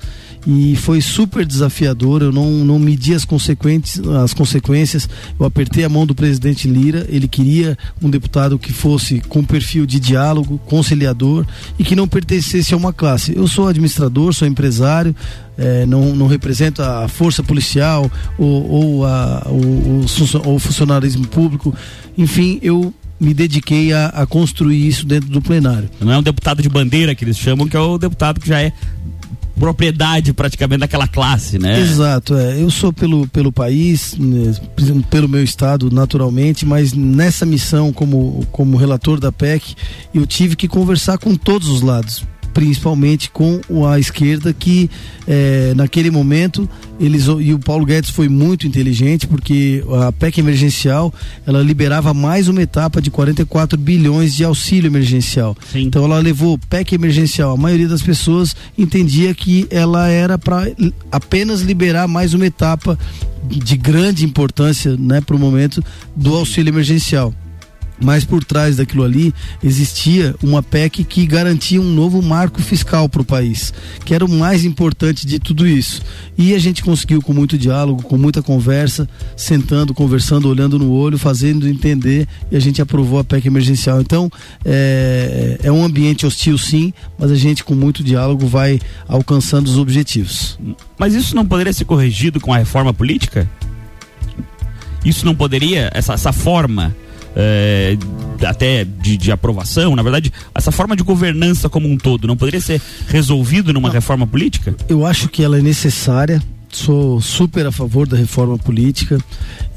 e 0.47 0.77
foi 0.77 1.01
super 1.01 1.47
desafiador. 1.47 2.23
Eu 2.23 2.33
não, 2.33 2.51
não 2.51 2.79
medi 2.79 3.15
as 3.15 3.25
consequências, 3.25 4.07
as 4.09 4.35
consequências. 4.35 5.09
Eu 5.39 5.47
apertei 5.47 5.85
a 5.85 5.89
mão 5.89 6.07
do 6.07 6.15
presidente 6.15 6.69
Lira. 6.69 7.07
Ele 7.09 7.29
queria 7.29 7.77
um 8.03 8.11
deputado 8.11 8.59
que 8.59 8.73
fosse 8.73 9.21
com 9.29 9.45
perfil 9.45 9.87
de 9.87 10.01
diálogo, 10.01 10.59
conciliador 10.67 11.47
e 11.79 11.85
que 11.85 11.95
não 11.95 12.09
pertencesse 12.09 12.75
a 12.75 12.77
uma 12.77 12.93
classe. 12.93 13.37
Eu 13.37 13.47
sou 13.47 13.69
administrador, 13.69 14.33
sou 14.33 14.49
empresário, 14.49 15.15
é, 15.57 15.87
não, 15.87 16.15
não 16.15 16.27
represento 16.27 16.83
a 16.83 17.07
força 17.09 17.43
policial 17.43 18.11
ou, 18.39 18.71
ou 18.71 19.07
a, 19.07 19.47
o 19.49 20.59
funcionarismo 20.59 21.27
público. 21.27 21.75
Enfim, 22.19 22.59
eu 22.63 22.93
me 23.21 23.33
dediquei 23.33 23.93
a, 23.93 24.07
a, 24.09 24.27
construir 24.27 24.89
isso 24.89 25.07
dentro 25.07 25.31
do 25.31 25.41
plenário. 25.41 25.89
Não 26.01 26.13
é 26.13 26.19
um 26.19 26.23
deputado 26.23 26.61
de 26.61 26.69
bandeira 26.69 27.15
que 27.15 27.25
eles 27.25 27.39
chamam, 27.39 27.69
que 27.69 27.77
é 27.77 27.81
o 27.81 27.97
deputado 27.97 28.41
que 28.41 28.49
já 28.49 28.61
é 28.61 28.73
propriedade 29.63 30.33
praticamente 30.33 30.81
daquela 30.81 31.07
classe, 31.07 31.57
né? 31.57 31.79
Exato, 31.79 32.35
é. 32.35 32.61
Eu 32.61 32.69
sou 32.69 32.93
pelo, 32.93 33.29
pelo 33.29 33.53
país, 33.53 34.17
né, 34.19 34.53
pelo 35.09 35.29
meu 35.29 35.45
estado, 35.45 35.89
naturalmente, 35.89 36.67
mas 36.67 36.93
nessa 36.93 37.47
missão 37.47 37.93
como, 37.93 38.45
como 38.51 38.77
relator 38.77 39.21
da 39.21 39.31
PEC, 39.31 39.77
eu 40.13 40.27
tive 40.27 40.57
que 40.57 40.67
conversar 40.67 41.17
com 41.17 41.37
todos 41.37 41.69
os 41.69 41.81
lados 41.81 42.25
principalmente 42.53 43.31
com 43.31 43.61
a 43.87 43.99
esquerda 43.99 44.53
que 44.53 44.91
é, 45.27 45.73
naquele 45.75 46.11
momento 46.11 46.69
eles 47.01 47.27
e 47.41 47.53
o 47.53 47.59
Paulo 47.59 47.85
Guedes 47.85 48.11
foi 48.11 48.29
muito 48.29 48.67
inteligente 48.67 49.27
porque 49.27 49.83
a 50.07 50.13
PEC 50.13 50.39
emergencial 50.39 51.13
ela 51.47 51.63
liberava 51.63 52.15
mais 52.15 52.49
uma 52.49 52.63
etapa 52.63 53.01
de 53.01 53.11
44 53.11 53.79
bilhões 53.79 54.35
de 54.35 54.45
auxílio 54.45 54.89
emergencial. 54.89 55.57
Sim. 55.73 55.83
Então 55.83 56.05
ela 56.05 56.19
levou 56.19 56.59
PEC 56.59 56.95
emergencial. 56.95 57.53
A 57.53 57.57
maioria 57.57 57.89
das 57.89 58.03
pessoas 58.03 58.55
entendia 58.77 59.35
que 59.35 59.67
ela 59.71 60.09
era 60.09 60.39
para 60.39 60.71
apenas 61.11 61.63
liberar 61.63 62.07
mais 62.07 62.35
uma 62.35 62.47
etapa 62.47 62.99
de 63.49 63.77
grande 63.77 64.25
importância, 64.25 64.97
né, 64.97 65.21
para 65.21 65.35
o 65.35 65.39
momento 65.39 65.83
do 66.15 66.35
auxílio 66.37 66.71
emergencial 66.71 67.35
mas 68.03 68.25
por 68.25 68.45
trás 68.45 68.77
daquilo 68.77 69.05
ali 69.05 69.33
existia 69.63 70.35
uma 70.43 70.63
PEC 70.63 71.05
que 71.05 71.27
garantia 71.27 71.81
um 71.81 71.93
novo 71.93 72.21
marco 72.21 72.61
fiscal 72.61 73.09
para 73.09 73.23
o 73.23 73.25
país, 73.25 73.73
que 74.05 74.15
era 74.15 74.25
o 74.25 74.29
mais 74.29 74.65
importante 74.65 75.27
de 75.27 75.39
tudo 75.39 75.67
isso. 75.67 76.03
E 76.37 76.55
a 76.55 76.59
gente 76.59 76.83
conseguiu 76.83 77.23
com 77.23 77.33
muito 77.33 77.57
diálogo, 77.57 78.03
com 78.03 78.19
muita 78.19 78.43
conversa, 78.43 79.09
sentando, 79.37 79.95
conversando, 79.95 80.49
olhando 80.49 80.79
no 80.79 80.91
olho, 80.91 81.19
fazendo 81.19 81.69
entender 81.69 82.27
e 82.51 82.57
a 82.57 82.61
gente 82.61 82.83
aprovou 82.83 83.19
a 83.19 83.25
PEC 83.25 83.47
emergencial. 83.47 84.01
Então 84.01 84.31
é, 84.65 85.59
é 85.63 85.73
um 85.73 85.85
ambiente 85.85 86.27
hostil 86.27 86.59
sim, 86.59 86.93
mas 87.19 87.31
a 87.31 87.37
gente 87.37 87.65
com 87.65 87.75
muito 87.75 88.03
diálogo 88.03 88.47
vai 88.47 88.81
alcançando 89.07 89.67
os 89.67 89.79
objetivos. 89.79 90.59
Mas 90.99 91.15
isso 91.15 91.35
não 91.35 91.47
poderia 91.47 91.73
ser 91.73 91.85
corrigido 91.85 92.41
com 92.41 92.53
a 92.53 92.59
reforma 92.59 92.93
política? 92.93 93.49
Isso 95.05 95.27
não 95.27 95.35
poderia, 95.35 95.91
essa, 95.93 96.13
essa 96.13 96.33
forma 96.33 96.95
é, 97.35 97.97
até 98.47 98.85
de, 98.85 99.17
de, 99.17 99.33
aprovação, 99.33 99.97
na 99.97 100.03
verdade, 100.03 100.33
essa 100.55 100.71
forma 100.71 100.95
de 100.97 101.03
governança 101.03 101.69
como 101.69 101.89
um 101.89 101.97
todo 101.97 102.27
não 102.27 102.37
poderia 102.37 102.61
ser 102.61 102.81
resolvido 103.09 103.73
numa 103.73 103.89
não, 103.89 103.95
reforma 103.95 104.27
política? 104.27 104.75
Eu 104.89 105.07
acho 105.07 105.29
que 105.29 105.43
ela 105.43 105.59
é 105.59 105.63
necessária. 105.63 106.43
Sou 106.71 107.21
super 107.21 107.67
a 107.67 107.73
favor 107.73 108.09
da 108.09 108.17
reforma 108.17 108.57
política, 108.57 109.19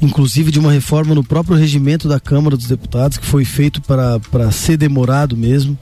inclusive 0.00 0.50
de 0.50 0.58
uma 0.58 0.72
reforma 0.72 1.14
no 1.14 1.22
próprio 1.22 1.54
regimento 1.54 2.08
da 2.08 2.18
Câmara 2.18 2.56
dos 2.56 2.68
Deputados, 2.68 3.18
que 3.18 3.26
foi 3.26 3.44
feito 3.44 3.82
para, 3.82 4.18
para 4.18 4.50
ser 4.50 4.78
demorado 4.78 5.36
mesmo. 5.36 5.78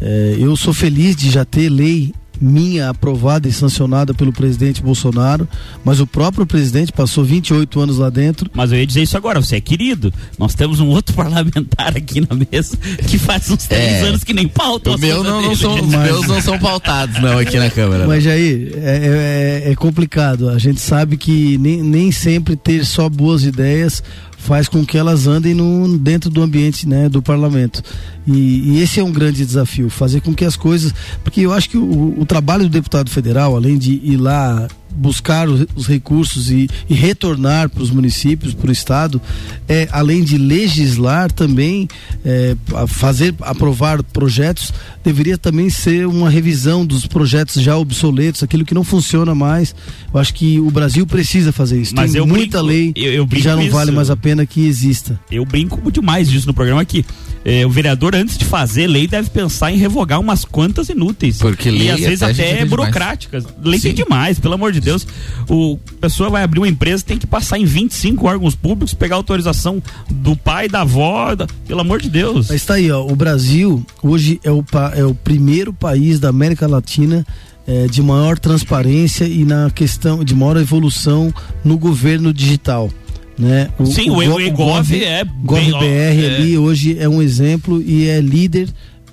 É, 0.00 0.36
eu 0.40 0.56
sou 0.56 0.74
feliz 0.74 1.14
de 1.14 1.30
já 1.30 1.44
ter 1.44 1.68
lei 1.68 2.12
minha 2.40 2.90
aprovada 2.90 3.48
e 3.48 3.52
sancionada 3.52 4.14
pelo 4.14 4.32
presidente 4.32 4.82
Bolsonaro, 4.82 5.48
mas 5.84 6.00
o 6.00 6.06
próprio 6.06 6.46
presidente 6.46 6.92
passou 6.92 7.24
28 7.24 7.80
anos 7.80 7.98
lá 7.98 8.10
dentro. 8.10 8.50
Mas 8.54 8.72
eu 8.72 8.78
ia 8.78 8.86
dizer 8.86 9.02
isso 9.02 9.16
agora, 9.16 9.40
você 9.40 9.56
é 9.56 9.60
querido. 9.60 10.12
Nós 10.38 10.54
temos 10.54 10.80
um 10.80 10.88
outro 10.88 11.14
parlamentar 11.16 11.96
aqui 11.96 12.20
na 12.20 12.34
mesa 12.34 12.76
que 13.08 13.18
faz 13.18 13.50
uns 13.50 13.66
três 13.66 13.92
é. 13.92 14.00
anos 14.02 14.24
que 14.24 14.32
nem 14.32 14.48
pauta. 14.48 14.90
O 14.90 14.98
meu 14.98 15.22
não, 15.22 15.42
não 15.42 15.56
são, 15.56 15.74
os 15.74 15.86
meus 15.86 16.26
não 16.26 16.40
são 16.40 16.58
pautados, 16.58 17.20
não, 17.20 17.38
aqui 17.38 17.58
na 17.58 17.70
Câmara. 17.70 18.06
Mas 18.06 18.26
aí 18.26 18.72
é, 18.76 19.62
é, 19.66 19.72
é 19.72 19.74
complicado. 19.74 20.48
A 20.48 20.58
gente 20.58 20.80
sabe 20.80 21.16
que 21.16 21.58
nem, 21.58 21.82
nem 21.82 22.12
sempre 22.12 22.56
ter 22.56 22.84
só 22.84 23.08
boas 23.08 23.44
ideias 23.44 24.02
faz 24.46 24.68
com 24.68 24.86
que 24.86 24.96
elas 24.96 25.26
andem 25.26 25.52
no, 25.54 25.98
dentro 25.98 26.30
do 26.30 26.40
ambiente 26.40 26.88
né, 26.88 27.08
do 27.08 27.20
parlamento. 27.20 27.82
E, 28.24 28.76
e, 28.76 28.80
esse 28.80 29.00
é 29.00 29.04
um 29.04 29.10
grande 29.10 29.44
desafio, 29.44 29.90
fazer 29.90 30.20
com 30.20 30.32
que 30.32 30.44
as 30.44 30.54
coisas. 30.54 30.94
Porque 31.24 31.40
eu 31.40 31.52
acho 31.52 31.68
que 31.68 31.76
o, 31.76 32.14
o 32.16 32.24
trabalho 32.24 32.62
do 32.62 32.68
deputado 32.68 33.10
federal, 33.10 33.56
além 33.56 33.76
de 33.76 34.00
ir 34.04 34.16
lá 34.16 34.68
buscar 34.90 35.48
os, 35.48 35.66
os 35.74 35.86
recursos 35.86 36.50
e, 36.50 36.68
e 36.88 36.94
retornar 36.94 37.68
para 37.68 37.82
os 37.82 37.90
municípios, 37.90 38.54
para 38.54 38.68
o 38.68 38.72
estado, 38.72 39.20
é, 39.68 39.88
além 39.92 40.22
de 40.24 40.38
legislar 40.38 41.30
também, 41.30 41.88
é, 42.24 42.56
fazer, 42.86 43.34
aprovar 43.40 44.02
projetos, 44.02 44.72
deveria 45.04 45.36
também 45.36 45.68
ser 45.70 46.06
uma 46.06 46.30
revisão 46.30 46.84
dos 46.84 47.06
projetos 47.06 47.62
já 47.62 47.76
obsoletos, 47.76 48.42
aquilo 48.42 48.64
que 48.64 48.74
não 48.74 48.84
funciona 48.84 49.34
mais. 49.34 49.74
Eu 50.12 50.20
acho 50.20 50.32
que 50.34 50.58
o 50.58 50.70
Brasil 50.70 51.06
precisa 51.06 51.52
fazer 51.52 51.80
isso. 51.80 51.94
Mas 51.94 52.12
Tem 52.12 52.26
muita 52.26 52.62
brinco, 52.62 52.66
lei 52.66 52.92
eu, 52.96 53.12
eu 53.12 53.26
que 53.26 53.40
já 53.40 53.54
não 53.54 53.62
isso. 53.62 53.72
vale 53.72 53.90
mais 53.90 54.10
a 54.10 54.16
pena 54.16 54.46
que 54.46 54.66
exista. 54.66 55.18
Eu 55.30 55.44
brinco 55.44 55.90
demais 55.90 56.28
disso 56.30 56.46
no 56.46 56.54
programa 56.54 56.80
aqui. 56.80 57.04
É, 57.44 57.64
o 57.64 57.70
vereador, 57.70 58.16
antes 58.16 58.36
de 58.36 58.44
fazer 58.44 58.88
lei, 58.88 59.06
deve 59.06 59.30
pensar 59.30 59.70
em 59.70 59.76
revogar 59.76 60.18
umas 60.18 60.44
quantas 60.44 60.88
inúteis. 60.88 61.38
Porque 61.38 61.70
lei 61.70 61.86
e 61.86 61.90
às 61.92 62.00
vezes 62.00 62.22
até, 62.22 62.64
burocráticas. 62.64 63.44
Lei 63.62 63.78
tem 63.78 63.94
demais, 63.94 64.40
pelo 64.40 64.54
amor 64.54 64.72
de 64.72 64.75
Deus. 64.80 65.06
O 65.48 65.78
pessoa 66.00 66.30
vai 66.30 66.42
abrir 66.42 66.60
uma 66.60 66.68
empresa, 66.68 67.04
tem 67.04 67.18
que 67.18 67.26
passar 67.26 67.58
em 67.58 67.64
25 67.64 68.26
órgãos 68.26 68.54
públicos, 68.54 68.94
pegar 68.94 69.16
autorização 69.16 69.82
do 70.10 70.36
pai, 70.36 70.68
da 70.68 70.82
avó, 70.82 71.34
da, 71.34 71.46
pelo 71.66 71.80
amor 71.80 72.00
de 72.00 72.08
Deus. 72.08 72.48
Mas 72.48 72.56
está 72.56 72.74
aí, 72.74 72.90
ó. 72.90 73.04
O 73.04 73.16
Brasil 73.16 73.84
hoje 74.02 74.40
é 74.44 74.50
o, 74.50 74.64
é 74.94 75.04
o 75.04 75.14
primeiro 75.14 75.72
país 75.72 76.20
da 76.20 76.28
América 76.28 76.66
Latina 76.66 77.26
é, 77.66 77.86
de 77.86 78.00
maior 78.02 78.38
transparência 78.38 79.24
e 79.24 79.44
na 79.44 79.70
questão 79.70 80.22
de 80.22 80.34
maior 80.34 80.56
evolução 80.56 81.32
no 81.64 81.76
governo 81.76 82.32
digital. 82.32 82.90
Né? 83.38 83.68
O, 83.78 83.84
Sim, 83.86 84.10
o, 84.10 84.14
o, 84.14 84.34
o 84.34 84.40
EGOV 84.40 85.04
é 85.04 85.22
GovBR 85.24 86.24
é... 86.24 86.36
ali 86.36 86.56
hoje 86.56 86.96
é 86.98 87.06
um 87.06 87.20
exemplo 87.20 87.82
e 87.82 88.08
é 88.08 88.18
líder 88.18 88.68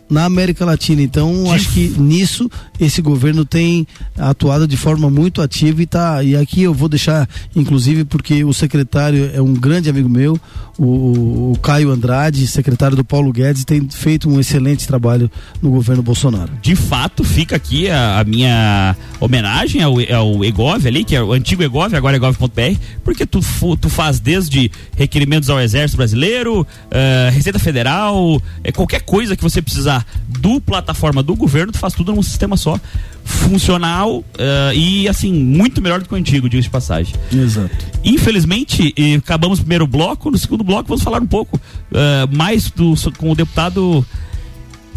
na 0.09 0.25
América 0.25 0.65
Latina. 0.65 1.01
Então, 1.01 1.51
acho 1.51 1.71
que 1.71 1.89
nisso 1.97 2.49
esse 2.79 3.01
governo 3.01 3.45
tem 3.45 3.87
atuado 4.17 4.67
de 4.67 4.77
forma 4.77 5.09
muito 5.09 5.41
ativa 5.41 5.81
e 5.81 5.85
tá. 5.85 6.23
E 6.23 6.35
aqui 6.35 6.63
eu 6.63 6.73
vou 6.73 6.89
deixar, 6.89 7.27
inclusive, 7.55 8.05
porque 8.05 8.43
o 8.43 8.53
secretário 8.53 9.31
é 9.33 9.41
um 9.41 9.53
grande 9.53 9.89
amigo 9.89 10.09
meu, 10.09 10.39
o, 10.77 11.51
o 11.51 11.59
Caio 11.61 11.91
Andrade, 11.91 12.47
secretário 12.47 12.97
do 12.97 13.03
Paulo 13.03 13.31
Guedes, 13.31 13.63
tem 13.63 13.87
feito 13.89 14.29
um 14.29 14.39
excelente 14.39 14.87
trabalho 14.87 15.29
no 15.61 15.69
governo 15.69 16.01
Bolsonaro. 16.01 16.51
De 16.61 16.75
fato, 16.75 17.23
fica 17.23 17.55
aqui 17.55 17.89
a, 17.89 18.19
a 18.19 18.23
minha 18.23 18.95
homenagem 19.19 19.81
ao, 19.81 19.93
ao 20.15 20.43
EGOV 20.43 20.87
ali, 20.87 21.03
que 21.03 21.15
é 21.15 21.21
o 21.21 21.33
antigo 21.33 21.63
EGOV, 21.63 21.95
agora 21.95 22.17
EGOV.br, 22.17 22.79
porque 23.03 23.25
tu, 23.25 23.39
tu 23.79 23.89
faz 23.89 24.19
desde 24.19 24.71
requerimentos 24.95 25.49
ao 25.49 25.59
Exército 25.59 25.97
Brasileiro, 25.97 26.61
uh, 26.61 27.31
Receita 27.31 27.59
Federal, 27.59 28.41
é, 28.63 28.71
qualquer 28.71 29.01
coisa 29.01 29.35
que 29.35 29.43
você 29.43 29.61
precisar 29.61 30.05
do 30.27 30.59
plataforma 30.59 31.21
do 31.21 31.35
governo, 31.35 31.71
tu 31.71 31.77
faz 31.77 31.93
tudo 31.93 32.13
num 32.13 32.23
sistema 32.23 32.57
só, 32.57 32.79
funcional 33.23 34.17
uh, 34.17 34.73
e 34.73 35.07
assim, 35.07 35.33
muito 35.33 35.81
melhor 35.81 35.99
do 35.99 36.07
que 36.07 36.13
o 36.13 36.17
antigo, 36.17 36.49
diga 36.49 36.61
de 36.61 36.69
passagem. 36.69 37.15
Exato. 37.31 37.75
Infelizmente, 38.03 38.93
acabamos 39.17 39.59
o 39.59 39.61
primeiro 39.61 39.87
bloco, 39.87 40.29
no 40.29 40.37
segundo 40.37 40.63
bloco 40.63 40.89
vamos 40.89 41.03
falar 41.03 41.21
um 41.21 41.27
pouco 41.27 41.57
uh, 41.57 42.35
mais 42.35 42.69
do, 42.71 42.93
com 43.17 43.31
o 43.31 43.35
deputado 43.35 44.05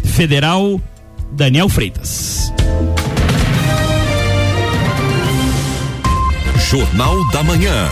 federal 0.03 0.81
Daniel 1.31 1.69
Freitas. 1.69 2.51
Jornal 6.69 7.15
da 7.31 7.43
Manhã. 7.43 7.89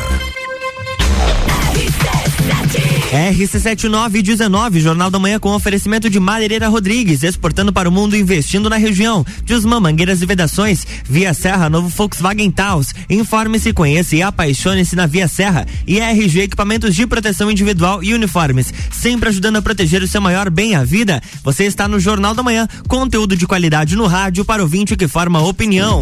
RC7919, 3.12 4.80
Jornal 4.80 5.10
da 5.10 5.20
Manhã 5.20 5.40
com 5.40 5.54
oferecimento 5.54 6.10
de 6.10 6.20
Madeireira 6.20 6.68
Rodrigues, 6.68 7.24
exportando 7.24 7.72
para 7.72 7.88
o 7.88 7.92
mundo 7.92 8.18
investindo 8.18 8.70
na 8.70 8.78
região. 8.78 9.26
Jusman 9.46 9.80
Mangueiras 9.80 10.22
e 10.22 10.26
Vedações, 10.26 10.86
Via 11.04 11.34
Serra, 11.34 11.70
novo 11.70 11.88
Volkswagen 11.88 12.52
Taos. 12.52 12.94
Informe-se, 13.10 13.74
conheça 13.74 14.16
e 14.16 14.22
apaixone-se 14.22 14.96
na 14.96 15.06
Via 15.06 15.28
Serra. 15.28 15.66
E 15.88 16.00
RG 16.00 16.42
Equipamentos 16.42 16.96
de 16.96 17.06
Proteção 17.08 17.50
Individual 17.52 18.04
e 18.04 18.14
Uniformes, 18.14 18.74
sempre 18.92 19.30
ajudando 19.30 19.58
a 19.58 19.62
proteger 19.62 20.02
o 20.02 20.08
seu 20.08 20.22
maior 20.22 20.50
bem, 20.50 20.76
a 20.76 20.84
vida. 20.84 21.22
Você 21.44 21.66
está 21.66 21.88
no 21.88 22.00
Jornal 22.00 22.34
da 22.34 22.44
Manhã, 22.44 22.68
conteúdo 22.88 23.38
de 23.38 23.48
qualidade 23.48 23.96
no 23.96 24.08
rádio 24.08 24.44
para 24.44 24.62
o 24.62 24.66
ouvinte 24.66 24.96
que 24.96 25.08
forma 25.08 25.42
opinião. 25.42 26.02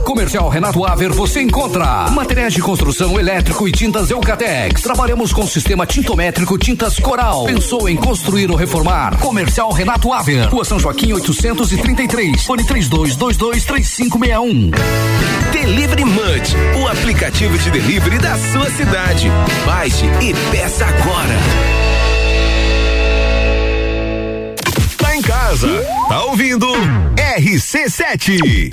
Na 0.00 0.06
Comercial 0.06 0.48
Renato 0.48 0.82
Aver 0.84 1.12
você 1.12 1.40
encontra 1.42 2.10
materiais 2.10 2.52
de 2.54 2.62
construção 2.62 3.20
elétrico 3.20 3.68
e 3.68 3.72
tintas 3.72 4.10
Eucatex. 4.10 4.82
Trabalhamos 4.82 5.32
com 5.32 5.46
sistema 5.46 5.86
tintométrico 5.86 6.58
Tintas 6.58 6.98
Coral. 6.98 7.44
Pensou 7.44 7.88
em 7.88 7.94
construir 7.96 8.50
ou 8.50 8.56
reformar? 8.56 9.16
Comercial 9.18 9.70
Renato 9.70 10.12
Aver. 10.12 10.48
Rua 10.48 10.64
São 10.64 10.78
Joaquim 10.78 11.12
833. 11.12 12.44
Fone 12.44 12.64
32223561. 12.64 14.70
Delivery 15.52 16.04
Munch, 16.04 16.56
o 16.82 16.88
aplicativo 16.88 17.56
de 17.58 17.70
delivery 17.70 18.18
da 18.18 18.36
sua 18.38 18.68
cidade. 18.70 19.30
Baixe 19.66 20.06
e 20.22 20.32
peça 20.50 20.86
agora. 20.86 21.36
Tá 24.96 25.14
em 25.16 25.22
casa, 25.22 25.68
tá 26.08 26.24
ouvindo? 26.24 26.66
RC7. 27.36 28.72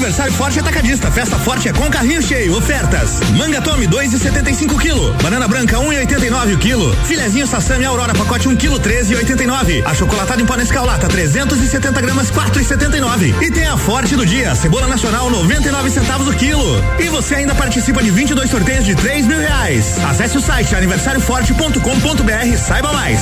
Aniversário 0.00 0.32
Forte 0.32 0.58
Atacadista. 0.58 1.10
Festa 1.10 1.38
Forte 1.38 1.68
é 1.68 1.74
com 1.74 1.90
carrinho 1.90 2.22
cheio. 2.22 2.56
Ofertas. 2.56 3.20
Manga 3.36 3.60
Tome 3.60 3.86
2,75 3.86 4.78
kg. 4.78 5.22
Banana 5.22 5.46
branca 5.46 5.76
1,89 5.76 6.54
o 6.54 6.58
quilo. 6.58 6.96
Filezinho 7.04 7.46
Sassami 7.46 7.84
Aurora 7.84 8.14
pacote 8.14 8.48
1 8.48 8.56
kg 8.56 8.80
13,89. 8.80 9.84
Achocolatado 9.84 10.40
em 10.40 10.46
pó 10.46 10.56
Nescau 10.56 10.86
lata 10.86 11.06
370 11.06 12.00
gramas 12.00 12.30
4,79. 12.30 13.42
E 13.42 13.50
tem 13.50 13.66
a 13.66 13.76
Forte 13.76 14.16
do 14.16 14.24
dia. 14.24 14.54
Cebola 14.54 14.86
nacional 14.86 15.28
99 15.28 15.90
centavos 15.90 16.28
o 16.28 16.32
quilo. 16.32 16.82
E 16.98 17.10
você 17.10 17.34
ainda 17.34 17.54
participa 17.54 18.02
de 18.02 18.10
22 18.10 18.48
sorteios 18.48 18.86
de 18.86 18.94
3 18.94 19.26
mil 19.26 19.38
reais. 19.38 19.98
Acesse 20.08 20.38
o 20.38 20.40
site 20.40 20.74
aniversarioforte.com.br. 20.74 22.56
Saiba 22.56 22.90
mais. 22.94 23.20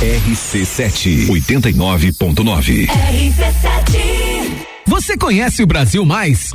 RC7 0.00 1.26
89.9. 1.26 2.86
RC7 2.86 4.35
Você 4.86 5.16
conhece 5.16 5.64
o 5.64 5.66
Brasil 5.66 6.04
Mais? 6.06 6.52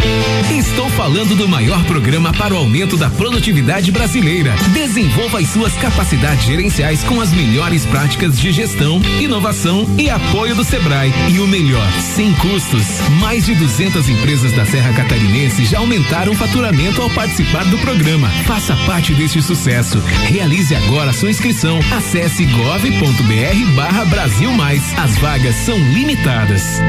Estou 0.50 0.89
falando 0.91 1.36
do 1.36 1.50
maior 1.50 1.84
programa 1.84 2.32
para 2.32 2.54
o 2.54 2.58
aumento 2.58 2.96
da 2.96 3.10
produtividade 3.10 3.91
brasileira. 3.91 4.54
Desenvolva 4.74 5.39
as 5.39 5.50
suas 5.50 5.74
capacidades 5.74 6.46
gerenciais 6.46 7.04
com 7.04 7.20
as 7.20 7.32
melhores 7.34 7.86
práticas 7.86 8.39
de 8.39 8.54
gestão, 8.54 9.02
inovação 9.20 9.86
e 9.98 10.10
apoio 10.10 10.56
do 10.56 10.63
Sebrae. 10.63 11.12
E 11.30 11.39
o 11.39 11.48
melhor, 11.48 11.86
sem 12.15 12.34
custos. 12.36 13.02
Mais 13.20 13.46
de 13.46 13.54
200 13.54 14.08
empresas 14.08 14.54
da 14.54 14.65
Serra 14.65 14.94
Catarinense 14.94 15.65
já 15.65 15.80
aumentaram 15.80 16.32
o 16.32 16.36
faturamento 16.36 17.02
ao 17.02 17.10
participar 17.10 17.65
do 17.65 17.78
programa. 17.80 18.30
Faça 18.46 18.78
parte 18.86 19.13
deste 19.13 19.41
sucesso. 19.41 20.00
Realize 20.30 20.74
agora 20.74 21.12
sua 21.12 21.30
inscrição. 21.30 21.80
Acesse 21.91 22.46
gov.br 22.46 23.76
barra 23.76 24.06
Brasil 24.06 24.52
Mais. 24.54 24.82
As 24.98 25.17
vagas 25.17 25.56
são 25.56 25.78
limitadas. 25.78 26.80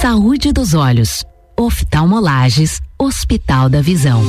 Saúde 0.00 0.52
dos 0.52 0.74
olhos. 0.74 1.24
Oftalmolages, 1.58 2.80
Hospital 2.96 3.68
da 3.68 3.82
Visão. 3.82 4.22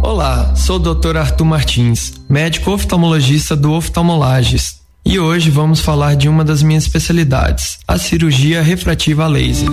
Olá, 0.00 0.54
sou 0.54 0.76
o 0.76 0.78
Dr. 0.78 1.16
Arthur 1.16 1.44
Martins, 1.44 2.12
médico 2.28 2.70
oftalmologista 2.70 3.56
do 3.56 3.72
Oftalmolages. 3.72 4.80
E 5.04 5.18
hoje 5.18 5.50
vamos 5.50 5.80
falar 5.80 6.14
de 6.14 6.28
uma 6.28 6.44
das 6.44 6.62
minhas 6.62 6.84
especialidades, 6.84 7.80
a 7.88 7.98
cirurgia 7.98 8.62
refrativa 8.62 9.24
a 9.24 9.26
laser. 9.26 9.68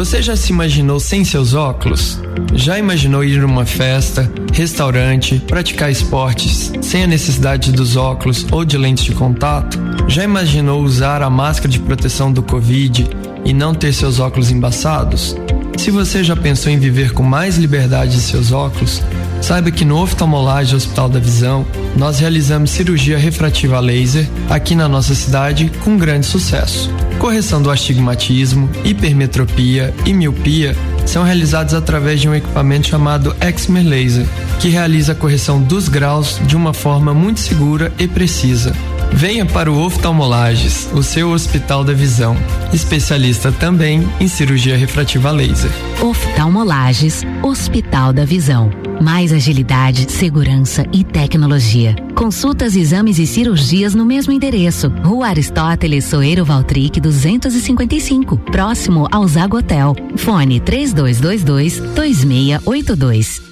Você 0.00 0.22
já 0.22 0.34
se 0.34 0.50
imaginou 0.50 0.98
sem 0.98 1.26
seus 1.26 1.52
óculos? 1.52 2.18
Já 2.54 2.78
imaginou 2.78 3.22
ir 3.22 3.38
numa 3.38 3.66
festa, 3.66 4.32
restaurante, 4.50 5.38
praticar 5.46 5.90
esportes 5.90 6.72
sem 6.80 7.02
a 7.04 7.06
necessidade 7.06 7.70
dos 7.70 7.96
óculos 7.96 8.46
ou 8.50 8.64
de 8.64 8.78
lentes 8.78 9.04
de 9.04 9.12
contato? 9.12 9.78
Já 10.08 10.24
imaginou 10.24 10.80
usar 10.80 11.20
a 11.20 11.28
máscara 11.28 11.68
de 11.68 11.78
proteção 11.80 12.32
do 12.32 12.42
Covid 12.42 13.06
e 13.44 13.52
não 13.52 13.74
ter 13.74 13.92
seus 13.92 14.18
óculos 14.18 14.50
embaçados? 14.50 15.36
Se 15.76 15.90
você 15.90 16.22
já 16.22 16.36
pensou 16.36 16.70
em 16.70 16.78
viver 16.78 17.12
com 17.12 17.22
mais 17.22 17.56
liberdade 17.56 18.12
de 18.12 18.20
seus 18.20 18.52
óculos, 18.52 19.02
saiba 19.40 19.70
que 19.70 19.84
no 19.84 19.96
Oftalmolagem 19.96 20.76
Hospital 20.76 21.08
da 21.08 21.18
Visão, 21.18 21.66
nós 21.96 22.18
realizamos 22.18 22.70
cirurgia 22.70 23.16
refrativa 23.16 23.80
laser 23.80 24.28
aqui 24.48 24.74
na 24.74 24.88
nossa 24.88 25.14
cidade 25.14 25.70
com 25.82 25.96
grande 25.96 26.26
sucesso. 26.26 26.90
Correção 27.18 27.62
do 27.62 27.70
astigmatismo, 27.70 28.68
hipermetropia 28.84 29.94
e 30.06 30.12
miopia 30.12 30.76
são 31.06 31.22
realizados 31.22 31.74
através 31.74 32.20
de 32.20 32.28
um 32.28 32.34
equipamento 32.34 32.88
chamado 32.88 33.34
Exmer 33.40 33.86
Laser, 33.86 34.26
que 34.60 34.68
realiza 34.68 35.12
a 35.12 35.16
correção 35.16 35.60
dos 35.60 35.88
graus 35.88 36.40
de 36.46 36.56
uma 36.56 36.72
forma 36.72 37.12
muito 37.12 37.40
segura 37.40 37.92
e 37.98 38.06
precisa. 38.06 38.74
Venha 39.12 39.44
para 39.44 39.70
o 39.70 39.78
Oftalmolages, 39.78 40.88
o 40.94 41.02
seu 41.02 41.30
hospital 41.30 41.84
da 41.84 41.92
visão, 41.92 42.36
especialista 42.72 43.52
também 43.52 44.08
em 44.18 44.28
cirurgia 44.28 44.76
refrativa 44.76 45.30
laser. 45.30 45.70
Oftalmolages, 46.02 47.22
Hospital 47.42 48.12
da 48.12 48.24
Visão. 48.24 48.70
Mais 49.00 49.32
agilidade, 49.32 50.10
segurança 50.12 50.84
e 50.92 51.02
tecnologia. 51.02 51.96
Consultas, 52.14 52.76
exames 52.76 53.18
e 53.18 53.26
cirurgias 53.26 53.94
no 53.94 54.04
mesmo 54.04 54.32
endereço. 54.32 54.88
Rua 55.02 55.28
Aristóteles 55.28 56.04
Soeiro 56.04 56.44
Valtric 56.44 57.00
255, 57.00 58.36
próximo 58.36 59.08
ao 59.10 59.26
Zago 59.26 59.56
Hotel. 59.56 59.96
Fone 60.16 60.60
3222 60.60 61.80
2682. 61.94 63.49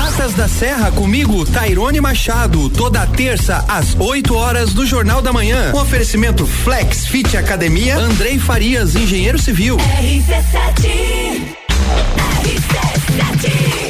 Praças 0.00 0.32
da 0.32 0.48
Serra 0.48 0.90
comigo, 0.90 1.44
Tairone 1.44 2.00
Machado, 2.00 2.70
toda 2.70 3.06
terça 3.06 3.62
às 3.68 3.94
8 3.94 4.34
horas 4.34 4.72
do 4.72 4.86
Jornal 4.86 5.20
da 5.20 5.30
Manhã. 5.30 5.72
Um 5.74 5.78
oferecimento 5.78 6.46
Flex 6.46 7.06
Fit 7.06 7.36
Academia, 7.36 7.98
Andrei 7.98 8.38
Farias, 8.38 8.96
engenheiro 8.96 9.38
civil. 9.38 9.76
RC7 9.76 11.69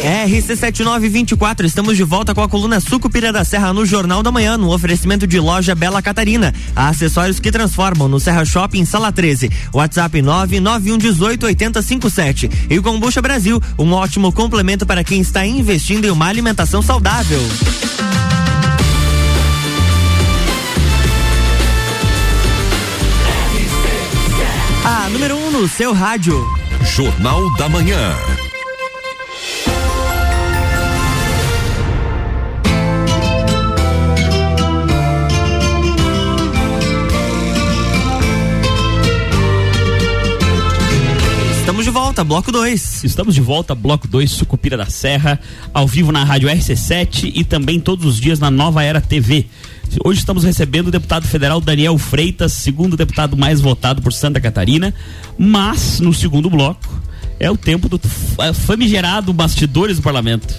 RC7924, 0.01 1.65
estamos 1.65 1.97
de 1.97 2.03
volta 2.03 2.35
com 2.35 2.43
a 2.43 2.49
coluna 2.49 2.81
Sucupira 2.81 3.33
da 3.33 3.45
Serra 3.45 3.73
no 3.73 3.85
Jornal 3.85 4.23
da 4.23 4.33
Manhã, 4.33 4.57
no 4.57 4.73
oferecimento 4.73 5.27
de 5.27 5.39
loja 5.39 5.75
Bela 5.75 6.01
Catarina. 6.01 6.55
Há 6.75 6.89
acessórios 6.89 7.39
que 7.39 7.51
transformam 7.51 8.09
no 8.09 8.19
Serra 8.19 8.43
Shopping, 8.45 8.85
sala 8.85 9.13
13. 9.13 9.51
WhatsApp 9.73 10.19
991188057. 10.21 12.51
E 12.71 12.81
Combucha 12.81 13.21
Brasil, 13.21 13.61
um 13.79 13.93
ótimo 13.93 14.33
complemento 14.33 14.87
para 14.87 15.05
quem 15.05 15.21
está 15.21 15.47
investindo 15.47 16.07
em 16.07 16.11
uma 16.11 16.27
alimentação 16.27 16.83
saudável. 16.83 17.41
A 24.85 25.09
número 25.11 25.37
1 25.37 25.47
um 25.47 25.51
no 25.51 25.69
seu 25.69 25.93
rádio. 25.93 26.35
Jornal 26.85 27.55
da 27.57 27.69
Manhã. 27.69 28.15
Estamos 41.71 41.85
de 41.85 41.91
volta, 41.93 42.25
bloco 42.25 42.51
2. 42.51 43.05
Estamos 43.05 43.33
de 43.33 43.41
volta, 43.41 43.77
bloco 43.77 44.09
2, 44.09 44.29
Sucupira 44.29 44.77
da 44.77 44.87
Serra, 44.87 45.39
ao 45.73 45.87
vivo 45.87 46.11
na 46.11 46.25
Rádio 46.25 46.49
RC7 46.49 47.31
e 47.33 47.45
também 47.45 47.79
todos 47.79 48.05
os 48.05 48.19
dias 48.19 48.41
na 48.41 48.51
Nova 48.51 48.83
Era 48.83 49.01
TV. 49.01 49.47
Hoje 50.05 50.19
estamos 50.19 50.43
recebendo 50.43 50.89
o 50.89 50.91
deputado 50.91 51.29
federal 51.29 51.61
Daniel 51.61 51.97
Freitas, 51.97 52.55
segundo 52.55 52.97
deputado 52.97 53.37
mais 53.37 53.61
votado 53.61 54.03
por 54.03 54.13
Santa 54.13 54.41
Catarina, 54.41 54.93
mas 55.39 56.01
no 56.01 56.13
segundo 56.13 56.51
bloco 56.51 57.01
é 57.39 57.49
o 57.49 57.57
tempo 57.57 57.89
do 57.89 58.01
famigerado 58.53 59.33
bastidores 59.33 59.99
do 59.99 60.03
parlamento. 60.03 60.53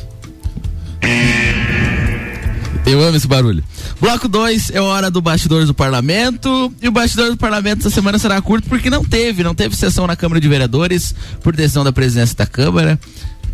Eu 2.92 3.02
amo 3.02 3.16
esse 3.16 3.28
barulho. 3.28 3.64
Bloco 4.02 4.28
2 4.28 4.72
é 4.72 4.82
hora 4.82 5.10
do 5.10 5.22
bastidores 5.22 5.68
do 5.68 5.74
parlamento. 5.74 6.74
E 6.82 6.88
o 6.88 6.92
bastidor 6.92 7.30
do 7.32 7.38
parlamento 7.38 7.80
essa 7.80 7.90
semana 7.90 8.20
será 8.20 8.42
curto 8.42 8.68
porque 8.68 8.90
não 8.90 9.04
teve, 9.04 9.44
não 9.44 9.56
teve 9.56 9.76
sessão 9.78 10.06
na 10.06 10.16
Câmara 10.16 10.42
de 10.42 10.48
Vereadores 10.50 11.16
por 11.42 11.56
decisão 11.56 11.84
da 11.86 11.94
presidência 11.94 12.36
da 12.36 12.46
Câmara. 12.46 13.00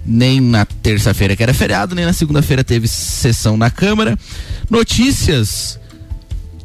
Nem 0.06 0.40
na 0.40 0.66
terça-feira, 0.66 1.36
que 1.36 1.44
era 1.44 1.54
feriado, 1.54 1.94
nem 1.94 2.06
na 2.06 2.14
segunda-feira 2.14 2.64
teve 2.64 2.88
sessão 2.88 3.58
na 3.58 3.70
Câmara. 3.70 4.18
Notícias 4.70 5.80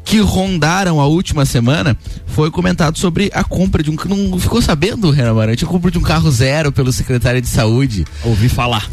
que 0.05 0.19
rondaram 0.19 0.99
a 0.99 1.05
última 1.05 1.45
semana 1.45 1.95
foi 2.25 2.49
comentado 2.49 2.97
sobre 2.97 3.29
a 3.33 3.43
compra 3.43 3.83
de 3.83 3.91
um. 3.91 3.95
Não 4.29 4.39
ficou 4.39 4.61
sabendo, 4.61 5.11
Renan 5.11 5.31
Amarante? 5.31 5.63
A 5.63 5.67
compra 5.67 5.91
de 5.91 5.97
um 5.97 6.01
carro 6.01 6.31
zero 6.31 6.71
pelo 6.71 6.91
secretário 6.91 7.41
de 7.41 7.47
saúde. 7.47 8.05
Ouvi 8.23 8.49
falar. 8.49 8.89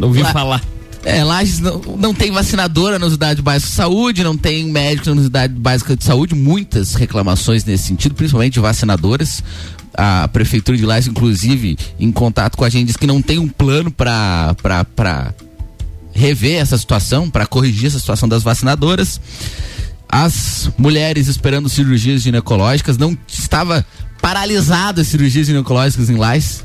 Ouvi 0.00 0.22
Lá- 0.22 0.32
falar. 0.32 0.62
É, 1.02 1.24
Lages 1.24 1.60
não, 1.60 1.80
não 1.98 2.14
tem 2.14 2.30
vacinadora 2.30 2.98
na 2.98 3.06
unidade 3.06 3.40
básica 3.40 3.70
de 3.70 3.76
saúde, 3.76 4.22
não 4.22 4.36
tem 4.36 4.64
médico 4.66 5.10
na 5.10 5.20
unidade 5.20 5.54
básica 5.54 5.96
de 5.96 6.04
saúde, 6.04 6.34
muitas 6.34 6.94
reclamações 6.94 7.64
nesse 7.64 7.84
sentido, 7.84 8.14
principalmente 8.14 8.60
vacinadoras. 8.60 9.42
A 9.94 10.28
prefeitura 10.28 10.76
de 10.76 10.84
Lages, 10.84 11.08
inclusive, 11.08 11.76
em 11.98 12.12
contato 12.12 12.56
com 12.56 12.64
a 12.64 12.68
gente, 12.68 12.88
diz 12.88 12.96
que 12.96 13.06
não 13.06 13.20
tem 13.20 13.38
um 13.38 13.48
plano 13.48 13.90
para 13.90 14.54
rever 16.12 16.60
essa 16.60 16.76
situação, 16.76 17.30
para 17.30 17.46
corrigir 17.46 17.86
essa 17.86 17.98
situação 17.98 18.28
das 18.28 18.42
vacinadoras. 18.42 19.20
As 20.08 20.70
mulheres 20.76 21.28
esperando 21.28 21.68
cirurgias 21.68 22.22
ginecológicas, 22.22 22.98
não 22.98 23.16
estava 23.26 23.84
paralisada 24.20 25.00
as 25.00 25.08
cirurgias 25.08 25.46
ginecológicas 25.46 26.10
em 26.10 26.16
Lages 26.16 26.64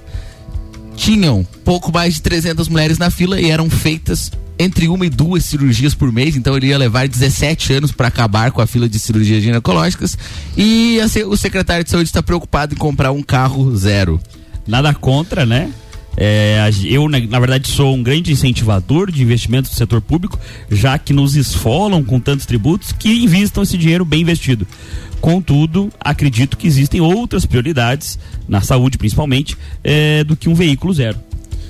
tinham 0.96 1.46
pouco 1.64 1.92
mais 1.92 2.16
de 2.16 2.22
300 2.22 2.68
mulheres 2.68 2.98
na 2.98 3.10
fila 3.10 3.40
e 3.40 3.50
eram 3.50 3.70
feitas 3.70 4.32
entre 4.58 4.88
uma 4.88 5.06
e 5.06 5.10
duas 5.10 5.44
cirurgias 5.44 5.94
por 5.94 6.12
mês, 6.14 6.38
então 6.38 6.56
ele 6.56 6.68
ia 6.68 6.78
levar 6.78 7.08
17 7.10 7.74
anos 7.74 7.92
para 7.92 8.08
acabar 8.08 8.52
com 8.52 8.62
a 8.62 8.68
fila 8.68 8.88
de 8.88 8.98
cirurgias 8.98 9.44
ginecológicas. 9.44 10.18
E 10.56 10.98
a 11.02 11.10
se- 11.10 11.26
o 11.26 11.36
secretário 11.36 11.84
de 11.84 11.90
saúde 11.90 12.08
está 12.08 12.24
preocupado 12.24 12.74
em 12.74 12.78
comprar 12.78 13.12
um 13.12 13.22
carro 13.22 13.76
zero. 13.76 14.18
Nada 14.66 14.94
contra, 14.94 15.46
né? 15.46 15.70
É, 16.18 16.70
eu, 16.86 17.10
na, 17.10 17.20
na 17.20 17.40
verdade, 17.40 17.68
sou 17.68 17.94
um 17.94 18.02
grande 18.02 18.32
incentivador 18.32 19.12
de 19.12 19.22
investimentos 19.22 19.72
do 19.72 19.76
setor 19.76 20.02
público, 20.02 20.40
já 20.72 20.98
que 20.98 21.14
nos 21.14 21.36
esfolam 21.36 22.04
com 22.04 22.20
tantos 22.20 22.46
tributos 22.46 22.92
que 22.92 23.10
invistam 23.24 23.64
esse 23.64 23.78
dinheiro 23.78 24.06
bem 24.06 24.22
investido. 24.22 24.68
Contudo, 25.20 25.92
acredito 26.00 26.58
que 26.58 26.68
existem 26.68 27.02
outras 27.02 27.46
prioridades, 27.46 28.20
na 28.48 28.62
saúde 28.62 28.98
principalmente, 28.98 29.58
é, 29.84 30.24
do 30.24 30.36
que 30.36 30.48
um 30.48 30.54
veículo 30.54 30.94
zero. 30.94 31.18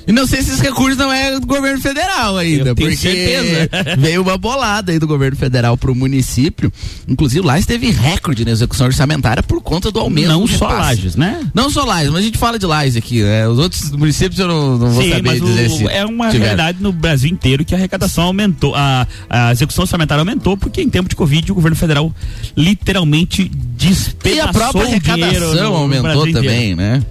E 0.08 0.12
não 0.12 0.28
sei 0.28 0.42
se 0.42 0.50
esses 0.50 0.62
recursos 0.62 0.98
não 0.98 1.12
é 1.12 1.40
do 1.40 1.48
governo 1.48 1.82
federal 1.82 2.38
ainda, 2.38 2.70
Eu 2.70 2.76
porque 2.76 2.96
certeza. 2.96 3.70
veio 3.98 4.22
uma 4.22 4.38
bolada 4.38 4.92
aí 4.92 5.00
do 5.00 5.08
governo 5.08 5.36
federal 5.38 5.76
para 5.78 5.92
o 5.92 5.96
município. 5.96 6.72
Inclusive, 7.08 7.46
lá 7.46 7.60
teve 7.62 7.90
recorde 7.90 8.46
na 8.46 8.52
execução 8.52 8.86
orçamentária 8.88 9.42
por 9.42 9.62
conta 9.62 9.92
do 9.92 10.00
aumento. 10.00 10.28
Não 10.28 10.46
só 10.46 10.68
repasse. 10.68 10.82
Lages, 10.90 11.16
né? 11.16 11.42
Não 11.54 11.70
só 11.70 11.84
Lages, 11.84 12.12
mas 12.12 12.22
a 12.22 12.24
gente 12.26 12.38
fala 12.38 12.60
de 12.60 12.66
Lages 12.66 12.96
aqui, 12.98 13.24
né? 13.24 13.48
Os 13.48 13.58
outros 13.58 13.92
municípios 13.92 14.40
eu 14.40 14.48
não, 14.48 14.78
não 14.78 14.90
vou 14.92 15.02
Sim, 15.04 15.10
saber 15.10 15.22
mas 15.30 15.42
o- 15.42 15.46
dizer 15.46 15.70
se 15.72 15.88
é 15.88 16.06
uma 16.06 16.26
tiveram. 16.30 16.46
realidade 16.56 16.78
no 16.82 16.92
Brasil 16.92 17.30
inteiro 17.32 17.66
que 17.66 17.74
a 17.74 17.78
arrecadação 17.78 18.26
aumentou, 18.26 18.76
a, 18.76 19.08
a 19.30 19.52
execução 19.52 19.84
orçamentária 19.84 20.22
aumentou, 20.22 20.56
porque 20.56 20.82
em 20.82 20.90
tempo 20.90 21.10
de 21.10 21.16
Covid 21.16 21.52
o 21.52 21.56
governo 21.56 21.76
federal 21.76 22.14
literalmente 22.56 23.50
despedaçou 23.78 24.36
E 24.36 24.40
a 24.40 24.54
própria 24.54 24.84
arrecadação 24.86 25.54
no- 25.56 25.70
no 25.72 25.76
aumentou 25.76 26.04
Brasil 26.04 26.34
também, 26.34 26.72
inteiro. 26.72 26.76
né? 26.78 27.04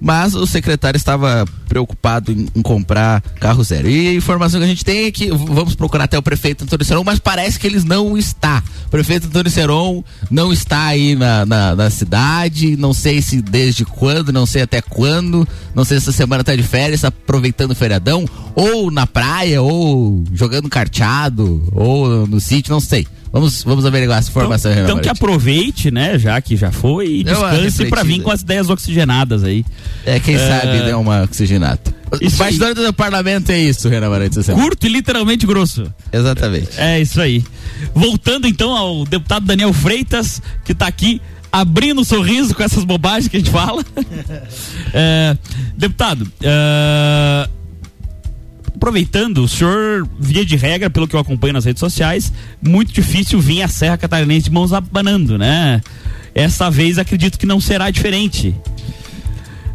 Mas 0.00 0.34
o 0.34 0.46
secretário 0.46 0.96
estava 0.96 1.44
preocupado 1.68 2.32
em, 2.32 2.48
em 2.54 2.62
comprar 2.62 3.20
carro 3.38 3.62
zero. 3.62 3.88
E 3.88 4.08
a 4.08 4.14
informação 4.14 4.58
que 4.58 4.64
a 4.64 4.68
gente 4.68 4.84
tem 4.84 5.04
é 5.04 5.10
que 5.10 5.30
vamos 5.30 5.74
procurar 5.74 6.04
até 6.04 6.18
o 6.18 6.22
prefeito 6.22 6.64
Antônio 6.64 6.84
Seron, 6.84 7.04
mas 7.04 7.18
parece 7.18 7.58
que 7.58 7.66
eles 7.66 7.84
não 7.84 8.16
está. 8.16 8.62
O 8.86 8.90
prefeito 8.90 9.26
Antônio 9.26 9.50
Seron 9.50 10.02
não 10.30 10.52
está 10.52 10.86
aí 10.86 11.14
na, 11.14 11.44
na, 11.44 11.76
na 11.76 11.90
cidade, 11.90 12.76
não 12.76 12.92
sei 12.92 13.20
se 13.20 13.42
desde 13.42 13.84
quando, 13.84 14.32
não 14.32 14.46
sei 14.46 14.62
até 14.62 14.80
quando, 14.80 15.46
não 15.74 15.84
sei 15.84 15.98
se 15.98 16.08
essa 16.08 16.16
semana 16.16 16.42
tá 16.42 16.56
de 16.56 16.62
férias, 16.62 17.02
tá 17.02 17.08
aproveitando 17.08 17.72
o 17.72 17.74
feriadão, 17.74 18.24
ou 18.54 18.90
na 18.90 19.06
praia, 19.06 19.60
ou 19.62 20.24
jogando 20.32 20.68
carteado, 20.68 21.68
ou 21.72 22.26
no 22.26 22.40
sítio, 22.40 22.72
não 22.72 22.80
sei. 22.80 23.06
Vamos, 23.32 23.62
vamos 23.62 23.86
averiguar 23.86 24.18
essa 24.18 24.30
informação, 24.30 24.72
Então, 24.72 24.84
então 24.84 24.98
que 24.98 25.08
aproveite, 25.08 25.90
né, 25.90 26.18
já 26.18 26.40
que 26.40 26.56
já 26.56 26.72
foi, 26.72 27.06
e 27.06 27.24
descanse 27.24 27.86
pra 27.86 28.02
vir 28.02 28.22
com 28.22 28.30
as 28.30 28.40
ideias 28.40 28.68
oxigenadas 28.68 29.44
aí. 29.44 29.64
É, 30.04 30.18
quem 30.18 30.36
sabe 30.36 30.82
deu 30.82 31.00
uma 31.00 31.22
oxigenada. 31.22 31.80
Isso 32.20 32.36
O 32.36 32.38
bastidor 32.38 32.74
do 32.74 32.92
parlamento 32.92 33.50
é 33.50 33.60
isso, 33.60 33.88
Renan 33.88 34.08
semana. 34.30 34.64
Curto 34.64 34.84
e 34.84 34.88
literalmente 34.88 35.46
grosso. 35.46 35.92
Exatamente. 36.12 36.68
É 36.76 37.00
isso 37.00 37.20
aí. 37.20 37.44
Voltando 37.94 38.48
então 38.48 38.76
ao 38.76 39.04
deputado 39.04 39.46
Daniel 39.46 39.72
Freitas, 39.72 40.42
que 40.64 40.74
tá 40.74 40.88
aqui 40.88 41.22
abrindo 41.52 42.00
um 42.00 42.04
sorriso 42.04 42.54
com 42.54 42.62
essas 42.64 42.84
bobagens 42.84 43.28
que 43.28 43.36
a 43.36 43.40
gente 43.40 43.50
fala. 43.50 43.84
É, 44.92 45.36
deputado, 45.76 46.26
é, 46.42 47.48
aproveitando, 48.80 49.44
o 49.44 49.48
senhor, 49.48 50.08
via 50.18 50.42
de 50.42 50.56
regra, 50.56 50.88
pelo 50.88 51.06
que 51.06 51.14
eu 51.14 51.20
acompanho 51.20 51.52
nas 51.52 51.66
redes 51.66 51.80
sociais, 51.80 52.32
muito 52.62 52.90
difícil 52.94 53.38
vir 53.38 53.60
a 53.60 53.68
Serra 53.68 53.98
Catarinense 53.98 54.44
de 54.44 54.50
mãos 54.50 54.72
abanando, 54.72 55.36
né? 55.36 55.82
Essa 56.34 56.70
vez 56.70 56.98
acredito 56.98 57.38
que 57.38 57.44
não 57.44 57.60
será 57.60 57.90
diferente. 57.90 58.54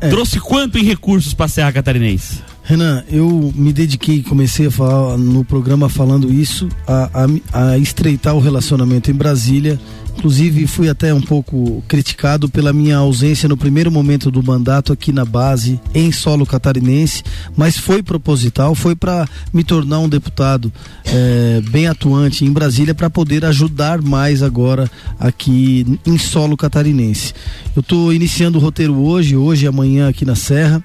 Trouxe 0.09 0.39
quanto 0.39 0.79
em 0.79 0.83
recursos 0.83 1.35
para 1.35 1.45
a 1.45 1.49
Serra 1.49 1.71
Catarinense? 1.71 2.39
Renan, 2.63 3.03
eu 3.07 3.53
me 3.55 3.71
dediquei, 3.71 4.23
comecei 4.23 4.65
a 4.65 4.71
falar 4.71 5.17
no 5.19 5.45
programa 5.45 5.87
falando 5.87 6.33
isso, 6.33 6.67
a, 6.87 7.09
a, 7.53 7.73
a 7.73 7.77
estreitar 7.77 8.33
o 8.33 8.39
relacionamento 8.39 9.11
em 9.11 9.13
Brasília. 9.13 9.79
Inclusive, 10.17 10.65
fui 10.65 10.89
até 10.89 11.13
um 11.13 11.21
pouco 11.21 11.83
criticado 11.87 12.49
pela 12.49 12.71
minha 12.71 12.97
ausência 12.97 13.49
no 13.49 13.57
primeiro 13.57 13.91
momento 13.91 14.31
do 14.31 14.41
mandato 14.41 14.93
aqui 14.93 15.11
na 15.11 15.25
base, 15.25 15.79
em 15.93 16.11
solo 16.11 16.45
catarinense, 16.45 17.21
mas 17.55 17.77
foi 17.77 18.01
proposital, 18.01 18.73
foi 18.73 18.95
para 18.95 19.27
me 19.53 19.63
tornar 19.63 19.99
um 19.99 20.09
deputado 20.09 20.71
eh, 21.05 21.61
bem 21.69 21.87
atuante 21.87 22.45
em 22.45 22.51
Brasília 22.51 22.95
para 22.95 23.09
poder 23.09 23.43
ajudar 23.45 24.01
mais 24.01 24.41
agora 24.41 24.89
aqui 25.19 25.99
em 26.05 26.17
solo 26.17 26.55
catarinense. 26.55 27.33
Eu 27.75 27.81
estou 27.81 28.13
iniciando 28.13 28.57
o 28.57 28.61
roteiro 28.61 28.95
hoje, 28.95 29.35
hoje 29.35 29.65
e 29.65 29.67
amanhã 29.67 30.07
aqui 30.07 30.23
na 30.23 30.35
Serra. 30.35 30.83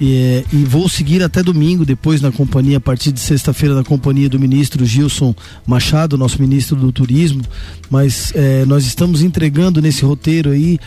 E, 0.00 0.44
e, 0.52 0.56
vou 0.64 0.88
seguir 0.88 1.22
até 1.22 1.42
domingo, 1.42 1.84
depois 1.84 2.20
na 2.20 2.32
companhia, 2.32 2.78
a 2.78 2.80
partir 2.80 3.12
de 3.12 3.20
sexta-feira, 3.20 3.74
na 3.74 3.84
companhia 3.84 4.28
do 4.28 4.40
ministro 4.40 4.84
Gilson 4.84 5.34
Machado, 5.66 6.18
nosso 6.18 6.40
ministro 6.40 6.76
do 6.76 6.90
Turismo. 6.90 7.42
Mas 7.88 8.32
é, 8.34 8.64
nós 8.64 8.84
estamos 8.84 9.22
entregando 9.22 9.80
nesse 9.80 10.04
roteiro 10.04 10.50
aí 10.50 10.78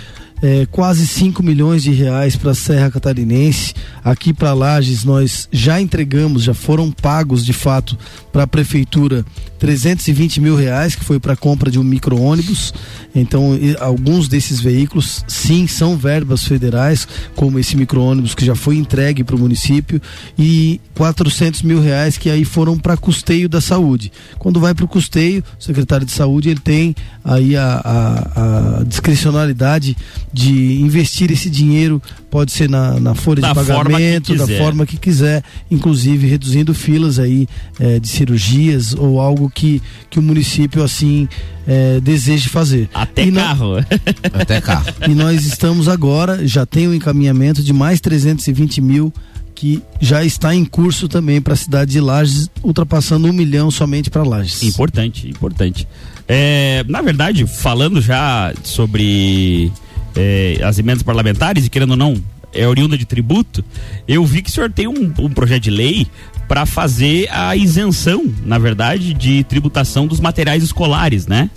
é, 0.41 0.65
quase 0.67 1.07
5 1.07 1.41
milhões 1.41 1.83
de 1.83 1.91
reais 1.91 2.35
para 2.35 2.51
a 2.51 2.55
Serra 2.55 2.91
Catarinense. 2.91 3.73
Aqui 4.03 4.33
para 4.33 4.53
Lages 4.53 5.03
nós 5.03 5.47
já 5.51 5.81
entregamos, 5.81 6.43
já 6.43 6.53
foram 6.53 6.91
pagos 6.91 7.45
de 7.45 7.53
fato 7.53 7.97
para 8.31 8.43
a 8.43 8.47
prefeitura 8.47 9.25
320 9.57 10.39
mil 10.39 10.55
reais, 10.55 10.95
que 10.95 11.03
foi 11.03 11.19
para 11.19 11.33
a 11.33 11.37
compra 11.37 11.71
de 11.71 11.79
um 11.79 11.83
micro-ônibus. 11.83 12.73
Então, 13.15 13.57
alguns 13.79 14.27
desses 14.27 14.59
veículos, 14.59 15.23
sim, 15.27 15.67
são 15.67 15.97
verbas 15.97 16.43
federais, 16.43 17.07
como 17.35 17.57
esse 17.57 17.75
micro-ônibus 17.75 18.35
que 18.35 18.45
já 18.45 18.55
foi 18.55 18.77
entregue 18.77 19.23
para 19.23 19.35
o 19.35 19.39
município, 19.39 20.01
e 20.37 20.79
400 20.95 21.63
mil 21.63 21.81
reais 21.81 22.17
que 22.17 22.29
aí 22.29 22.45
foram 22.45 22.77
para 22.77 22.95
custeio 22.95 23.49
da 23.49 23.59
saúde. 23.59 24.11
Quando 24.37 24.59
vai 24.59 24.73
para 24.73 24.85
o 24.85 24.87
custeio, 24.87 25.43
o 25.59 25.63
secretário 25.63 26.05
de 26.05 26.11
saúde 26.11 26.49
ele 26.49 26.59
tem 26.59 26.95
aí 27.23 27.55
a, 27.55 27.81
a, 27.83 28.79
a 28.79 28.83
discricionalidade 28.83 29.97
de 30.31 30.81
investir 30.81 31.31
esse 31.31 31.49
dinheiro, 31.49 32.01
pode 32.29 32.51
ser 32.51 32.69
na, 32.69 32.99
na 32.99 33.15
folha 33.15 33.41
Da 33.41 33.53
de 33.53 33.63
forma 33.63 33.91
pagamento, 33.91 34.35
da 34.35 34.45
quiser. 34.45 34.57
forma 34.57 34.85
que 34.85 34.97
quiser, 34.97 35.43
inclusive 35.71 36.27
reduzindo 36.27 36.73
filas 36.73 37.17
aí 37.17 37.47
eh, 37.79 37.99
de 37.99 38.07
cirurgias 38.07 38.93
ou 38.93 39.19
algo 39.21 39.49
que, 39.49 39.81
que 40.09 40.19
o 40.19 40.21
município 40.21 40.83
assim 40.83 41.27
eh, 41.67 41.99
deseje 42.01 42.49
fazer. 42.49 42.89
Até 42.93 43.25
E 43.25 43.31
carro. 43.31 43.77
Até 44.33 44.61
carro. 44.61 44.85
e 45.07 45.15
nós 45.15 45.45
estamos 45.45 45.87
agora, 45.87 46.45
já 46.47 46.65
tem 46.65 46.87
o 46.87 46.93
encaminhamento 46.93 47.63
de 47.63 47.73
mais 47.73 47.99
320 48.01 48.81
mil 48.81 49.13
que 49.55 49.81
já 49.99 50.23
está 50.23 50.53
em 50.53 50.63
curso 50.63 51.07
também 51.07 51.41
para 51.41 51.53
a 51.53 51.57
cidade 51.57 51.89
de 51.91 51.99
Lages, 51.99 52.47
ultrapassando 52.61 53.27
um 53.27 53.33
milhão 53.33 53.71
somente 53.71 54.07
para 54.07 54.21
Lages. 54.21 54.61
Importante, 54.61 55.27
importante. 55.27 55.87
É, 56.27 56.85
na 56.87 57.01
verdade, 57.01 57.47
falando 57.47 57.99
já 57.99 58.53
sobre 58.63 59.71
é, 60.17 60.59
as 60.63 60.79
emendas 60.79 61.03
parlamentares, 61.03 61.65
e 61.65 61.69
querendo 61.69 61.91
ou 61.91 61.97
não, 61.97 62.15
é 62.53 62.67
oriunda 62.67 62.97
de 62.97 63.05
tributo, 63.05 63.63
eu 64.07 64.25
vi 64.25 64.41
que 64.41 64.49
o 64.49 64.53
senhor 64.53 64.71
tem 64.71 64.87
um, 64.87 65.13
um 65.19 65.29
projeto 65.29 65.63
de 65.63 65.69
lei 65.69 66.07
para 66.47 66.65
fazer 66.65 67.29
a 67.29 67.55
isenção, 67.55 68.25
na 68.45 68.57
verdade, 68.57 69.13
de 69.13 69.43
tributação 69.43 70.07
dos 70.07 70.19
materiais 70.19 70.63
escolares, 70.63 71.27
né? 71.27 71.49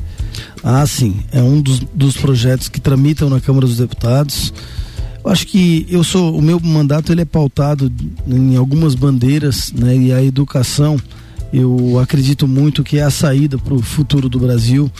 Ah, 0.62 0.86
sim. 0.86 1.20
É 1.32 1.40
um 1.40 1.60
dos, 1.60 1.80
dos 1.94 2.16
projetos 2.16 2.68
que 2.68 2.80
tramitam 2.80 3.30
na 3.30 3.40
Câmara 3.40 3.66
dos 3.66 3.78
Deputados. 3.78 4.52
Eu 5.24 5.30
acho 5.30 5.46
que 5.46 5.86
eu 5.88 6.02
sou, 6.02 6.36
o 6.36 6.42
meu 6.42 6.58
mandato 6.60 7.12
ele 7.12 7.22
é 7.22 7.24
pautado 7.24 7.92
em 8.26 8.56
algumas 8.56 8.94
bandeiras, 8.94 9.72
né? 9.72 9.96
E 9.96 10.12
a 10.12 10.22
educação, 10.22 10.98
eu 11.52 11.98
acredito 11.98 12.48
muito 12.48 12.82
que 12.82 12.98
é 12.98 13.02
a 13.02 13.10
saída 13.10 13.58
para 13.58 13.74
o 13.74 13.82
futuro 13.82 14.28
do 14.28 14.38
Brasil. 14.38 14.90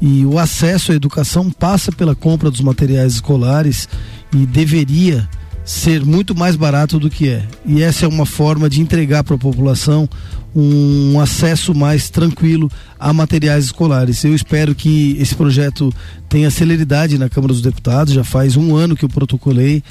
E 0.00 0.24
o 0.26 0.38
acesso 0.38 0.92
à 0.92 0.94
educação 0.94 1.50
passa 1.50 1.90
pela 1.90 2.14
compra 2.14 2.50
dos 2.50 2.60
materiais 2.60 3.14
escolares 3.14 3.88
e 4.32 4.44
deveria 4.46 5.28
ser 5.64 6.04
muito 6.04 6.34
mais 6.34 6.56
barato 6.56 6.98
do 6.98 7.08
que 7.08 7.28
é. 7.28 7.46
E 7.64 7.82
essa 7.82 8.04
é 8.04 8.08
uma 8.08 8.26
forma 8.26 8.68
de 8.68 8.80
entregar 8.80 9.24
para 9.24 9.36
a 9.36 9.38
população 9.38 10.08
um 10.54 11.18
acesso 11.18 11.74
mais 11.74 12.10
tranquilo 12.10 12.70
a 12.98 13.12
materiais 13.12 13.64
escolares. 13.64 14.22
Eu 14.22 14.34
espero 14.34 14.74
que 14.74 15.16
esse 15.18 15.34
projeto 15.34 15.92
tenha 16.28 16.50
celeridade 16.50 17.18
na 17.18 17.28
Câmara 17.28 17.52
dos 17.52 17.62
Deputados. 17.62 18.12
Já 18.12 18.22
faz 18.22 18.56
um 18.56 18.76
ano 18.76 18.94
que 18.94 19.04
eu 19.04 19.08
protocolei. 19.08 19.82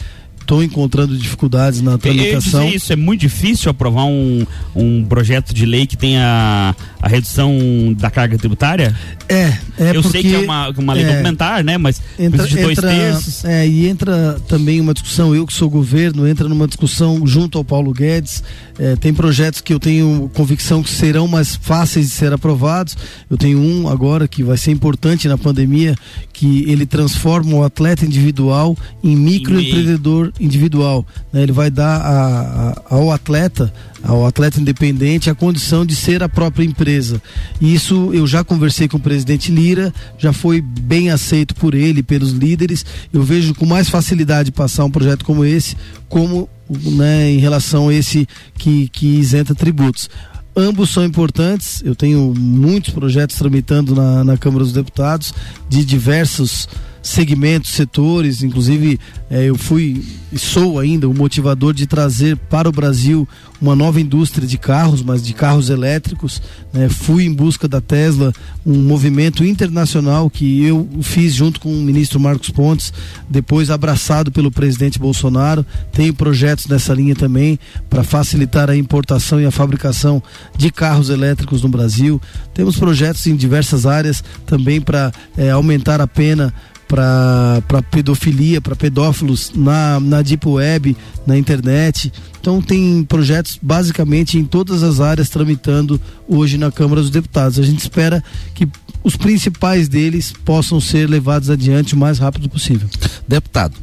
Estou 0.43 0.61
encontrando 0.61 1.17
dificuldades 1.17 1.81
na 1.81 1.97
tramitação. 1.97 2.67
isso, 2.67 2.91
é 2.91 2.97
muito 2.97 3.21
difícil 3.21 3.71
aprovar 3.71 4.03
um, 4.03 4.45
um 4.75 5.05
projeto 5.05 5.53
de 5.53 5.65
lei 5.65 5.87
que 5.87 5.95
tenha 5.95 6.75
a 7.01 7.07
redução 7.07 7.95
da 7.97 8.11
carga 8.11 8.37
tributária? 8.37 8.93
É, 9.29 9.57
é 9.79 9.95
Eu 9.95 10.03
sei 10.03 10.21
que 10.21 10.35
é 10.35 10.39
uma, 10.39 10.69
uma 10.69 10.93
lei 10.93 11.05
é, 11.05 11.07
complementar, 11.07 11.63
né? 11.63 11.77
Mas 11.77 12.01
entra, 12.19 12.45
de 12.45 12.57
dois 12.57 12.77
entra- 12.77 12.89
terços. 12.89 13.45
é, 13.45 13.65
e 13.65 13.87
entra 13.87 14.37
também 14.47 14.81
uma 14.81 14.93
discussão, 14.93 15.33
eu 15.33 15.47
que 15.47 15.53
sou 15.53 15.69
governo, 15.69 16.27
entra 16.27 16.49
numa 16.49 16.67
discussão 16.67 17.25
junto 17.25 17.57
ao 17.57 17.63
Paulo 17.63 17.93
Guedes. 17.93 18.43
É, 18.77 18.97
tem 18.97 19.13
projetos 19.13 19.61
que 19.61 19.73
eu 19.73 19.79
tenho 19.79 20.29
convicção 20.33 20.83
que 20.83 20.89
serão 20.89 21.25
mais 21.25 21.55
fáceis 21.55 22.07
de 22.09 22.11
ser 22.13 22.33
aprovados. 22.33 22.97
Eu 23.29 23.37
tenho 23.37 23.59
um 23.59 23.87
agora 23.87 24.27
que 24.27 24.43
vai 24.43 24.57
ser 24.57 24.71
importante 24.71 25.27
na 25.29 25.37
pandemia, 25.37 25.95
que 26.33 26.69
ele 26.69 26.85
transforma 26.85 27.55
o 27.55 27.63
atleta 27.63 28.05
individual 28.05 28.75
em 29.01 29.15
microempreendedor 29.15 30.32
individual. 30.39 31.05
né? 31.31 31.43
Ele 31.43 31.51
vai 31.51 31.69
dar 31.69 31.97
a- 32.01 32.71
a- 32.89 32.95
ao 32.95 33.11
atleta, 33.11 33.71
ao 34.03 34.25
atleta 34.25 34.59
independente, 34.59 35.29
a 35.29 35.35
condição 35.35 35.85
de 35.85 35.95
ser 35.95 36.21
a 36.23 36.29
própria 36.29 36.65
empresa. 36.65 37.21
Isso 37.61 38.11
eu 38.13 38.25
já 38.27 38.43
conversei 38.43 38.87
com 38.87 38.97
o 38.97 38.99
presidente 38.99 39.51
Lira, 39.51 39.93
já 40.17 40.33
foi 40.33 40.59
bem 40.61 41.09
aceito 41.09 41.55
por 41.55 41.73
ele, 41.73 42.01
pelos 42.03 42.31
líderes. 42.31 42.85
Eu 43.13 43.23
vejo 43.23 43.53
com 43.55 43.65
mais 43.65 43.89
facilidade 43.89 44.51
passar 44.51 44.85
um 44.85 44.91
projeto 44.91 45.23
como 45.23 45.45
esse, 45.45 45.75
como 46.09 46.49
né, 46.69 47.29
em 47.31 47.37
relação 47.37 47.89
a 47.89 47.93
esse 47.93 48.27
que, 48.57 48.87
que 48.89 49.05
isenta 49.05 49.53
tributos. 49.53 50.09
Ambos 50.55 50.91
são 50.91 51.03
importantes. 51.03 51.81
Eu 51.83 51.95
tenho 51.95 52.33
muitos 52.37 52.93
projetos 52.93 53.35
tramitando 53.37 53.95
na, 53.95 54.23
na 54.23 54.37
Câmara 54.37 54.63
dos 54.63 54.73
Deputados 54.73 55.33
de 55.67 55.83
diversos 55.83 56.67
segmentos, 57.03 57.71
setores. 57.71 58.41
Inclusive, 58.41 58.99
eh, 59.29 59.49
eu 59.49 59.55
fui 59.55 60.03
e 60.31 60.39
sou 60.39 60.79
ainda 60.79 61.07
o 61.07 61.13
motivador 61.13 61.73
de 61.73 61.85
trazer 61.85 62.35
para 62.35 62.67
o 62.67 62.71
Brasil 62.71 63.27
uma 63.61 63.75
nova 63.75 64.01
indústria 64.01 64.47
de 64.47 64.57
carros, 64.57 65.03
mas 65.03 65.21
de 65.21 65.33
carros 65.33 65.69
elétricos. 65.69 66.41
né? 66.73 66.89
Fui 66.89 67.25
em 67.25 67.31
busca 67.31 67.67
da 67.67 67.79
Tesla, 67.79 68.33
um 68.65 68.81
movimento 68.81 69.45
internacional 69.45 70.29
que 70.29 70.63
eu 70.63 70.89
fiz 71.01 71.33
junto 71.33 71.59
com 71.59 71.71
o 71.71 71.81
ministro 71.81 72.19
Marcos 72.19 72.49
Pontes, 72.49 72.91
depois 73.29 73.69
abraçado 73.69 74.31
pelo 74.31 74.49
presidente 74.49 74.97
Bolsonaro. 74.97 75.65
Tenho 75.91 76.13
projetos 76.13 76.67
nessa 76.67 76.93
linha 76.93 77.15
também 77.15 77.59
para 77.89 78.03
facilitar 78.03 78.69
a 78.69 78.75
importação 78.75 79.39
e 79.39 79.45
a 79.45 79.51
fabricação 79.51 80.21
de 80.57 80.71
carros 80.71 81.09
elétricos 81.09 81.61
no 81.61 81.69
Brasil. 81.69 82.19
Temos 82.53 82.75
projetos 82.77 83.25
em 83.27 83.35
diversas 83.35 83.85
áreas 83.85 84.23
também 84.45 84.81
para 84.81 85.11
eh, 85.37 85.51
aumentar 85.51 86.01
a 86.01 86.07
pena 86.07 86.53
para 86.93 87.81
pedofilia, 87.89 88.61
para 88.61 88.75
pedófilos 88.75 89.51
na, 89.55 89.99
na 89.99 90.21
Deep 90.21 90.47
Web, 90.47 90.95
na 91.25 91.35
internet. 91.35 92.13
Então 92.39 92.61
tem 92.61 93.03
projetos 93.03 93.57
basicamente 93.59 94.37
em 94.37 94.45
todas 94.45 94.83
as 94.83 94.99
áreas 94.99 95.27
tramitando 95.27 95.99
hoje 96.27 96.55
na 96.55 96.71
Câmara 96.71 97.01
dos 97.01 97.09
Deputados. 97.09 97.57
A 97.57 97.63
gente 97.63 97.79
espera 97.79 98.23
que 98.53 98.67
os 99.03 99.15
principais 99.15 99.87
deles 99.87 100.33
possam 100.45 100.79
ser 100.79 101.09
levados 101.09 101.49
adiante 101.49 101.95
o 101.95 101.97
mais 101.97 102.19
rápido 102.19 102.47
possível. 102.47 102.87
Deputado, 103.27 103.73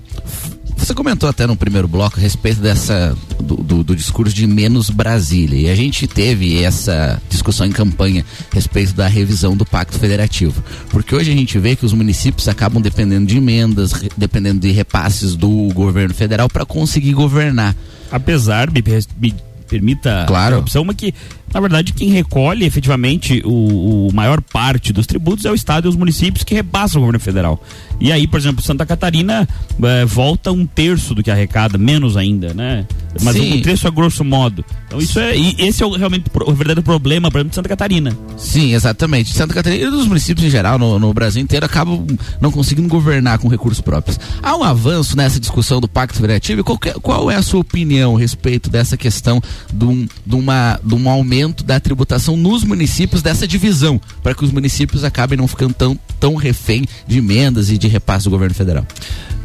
você 0.81 0.95
comentou 0.95 1.29
até 1.29 1.47
no 1.47 1.55
primeiro 1.57 1.87
bloco 1.87 2.19
a 2.19 2.21
respeito 2.21 2.61
dessa 2.61 3.17
do, 3.41 3.57
do- 3.57 3.85
do 3.85 3.97
discurso 3.97 4.35
de 4.35 4.47
menos 4.47 4.91
Brasília 4.91 5.69
e 5.69 5.71
a 5.71 5.75
gente 5.75 6.07
teve 6.07 6.63
essa 6.63 7.21
discussão 7.29 7.67
em 7.67 7.73
campanha 7.73 8.25
a 8.51 8.55
respeito 8.55 8.93
da 8.95 9.07
revisão 9.07 9.57
do 9.57 9.65
Pacto 9.65 9.99
Federativo, 9.99 10.63
porque 10.91 11.15
hoje 11.15 11.31
a 11.31 11.35
gente 11.35 11.59
vê 11.59 11.77
que 11.77 11.85
os 11.87 11.93
municípios 11.93 12.49
acabam 12.49 12.81
dependendo 12.83 13.27
de 13.27 13.37
emendas, 13.37 13.93
dependendo 14.17 14.61
de 14.61 14.71
repasses 14.71 15.37
do 15.37 15.69
governo 15.73 16.15
federal 16.15 16.49
para 16.49 16.65
conseguir 16.67 17.13
governar. 17.13 17.77
Apesar, 18.11 18.69
me, 18.71 18.83
me 19.21 19.35
permita 19.71 20.25
Claro. 20.27 20.57
a 20.57 20.59
opção, 20.59 20.85
mas 20.85 20.97
que, 20.97 21.15
na 21.55 21.61
verdade, 21.61 21.93
quem 21.93 22.09
recolhe 22.11 22.65
efetivamente 22.67 23.41
o, 23.45 24.09
o 24.09 24.13
maior 24.13 24.41
parte 24.41 24.93
dos 24.93 25.07
tributos 25.07 25.45
é 25.45 25.51
o 25.51 25.55
Estado 25.55 25.87
e 25.87 25.89
os 25.89 25.97
municípios 25.97 26.43
que 26.45 26.55
repassam 26.55 27.01
o 27.01 27.05
governo 27.05 27.21
federal. 27.21 27.63
E 28.01 28.11
aí, 28.13 28.27
por 28.27 28.39
exemplo, 28.41 28.63
Santa 28.63 28.85
Catarina 28.87 29.49
eh, 29.83 30.05
volta 30.07 30.51
um 30.51 30.67
terço 30.67 31.15
do 31.15 31.23
que 31.23 31.31
arrecada, 31.31 31.77
menos 31.79 32.17
ainda, 32.17 32.53
né? 32.55 32.87
Mas 33.23 33.35
Sim. 33.37 33.55
um 33.59 33.63
terço 33.63 33.87
a 33.87 33.91
grosso 33.91 34.25
modo. 34.25 34.65
Então 34.87 34.99
isso 35.01 35.19
é. 35.19 35.37
E 35.37 35.57
esse 35.59 35.83
é 35.83 35.87
o, 35.87 35.91
realmente 35.97 36.25
o 36.35 36.53
verdadeiro 36.53 36.83
problema, 36.83 37.31
por 37.31 37.39
exemplo, 37.39 37.51
de 37.51 37.57
Santa 37.57 37.69
Catarina. 37.69 38.17
Sim, 38.37 38.73
exatamente. 38.73 39.33
Santa 39.35 39.53
Catarina 39.53 39.85
e 39.85 39.89
os 39.89 40.07
municípios 40.07 40.47
em 40.47 40.51
geral, 40.51 40.79
no, 40.79 40.99
no 40.99 41.13
Brasil 41.13 41.43
inteiro, 41.43 41.67
acabam 41.67 42.07
não 42.41 42.51
conseguindo 42.51 42.89
governar 42.89 43.39
com 43.39 43.49
recursos 43.49 43.81
próprios. 43.81 44.19
Há 44.43 44.57
um 44.57 44.63
avanço 44.65 45.17
nessa 45.17 45.39
discussão 45.41 45.81
do 45.81 45.89
Pacto 45.89 46.15
Federativo? 46.17 46.63
Qual, 46.65 46.79
que- 46.79 46.93
qual 47.01 47.31
é 47.31 47.35
a 47.37 47.43
sua 47.43 47.61
opinião 47.61 48.17
a 48.17 48.19
respeito 48.21 48.71
dessa 48.71 48.97
questão 48.97 49.43
de 49.73 49.85
um, 49.85 50.07
de 50.27 50.35
uma, 50.35 50.81
de 50.83 50.95
um 50.95 51.09
aumento 51.09 51.65
da 51.65 51.79
tributação 51.79 52.37
nos 52.37 52.65
municípios, 52.65 53.23
dessa 53.23 53.47
divisão, 53.47 54.01
para 54.23 54.35
que 54.35 54.45
os 54.45 54.53
municípios 54.53 55.05
acabem 55.05 55.39
não 55.39 55.49
ficando 55.49 55.75
tão, 55.75 55.99
tão 56.19 56.35
refém 56.35 56.87
de 57.07 57.19
emendas 57.19 57.71
e 57.71 57.79
de 57.79 57.89
repasse 57.89 58.25
do 58.25 58.31
governo 58.31 58.55
federal? 58.55 58.87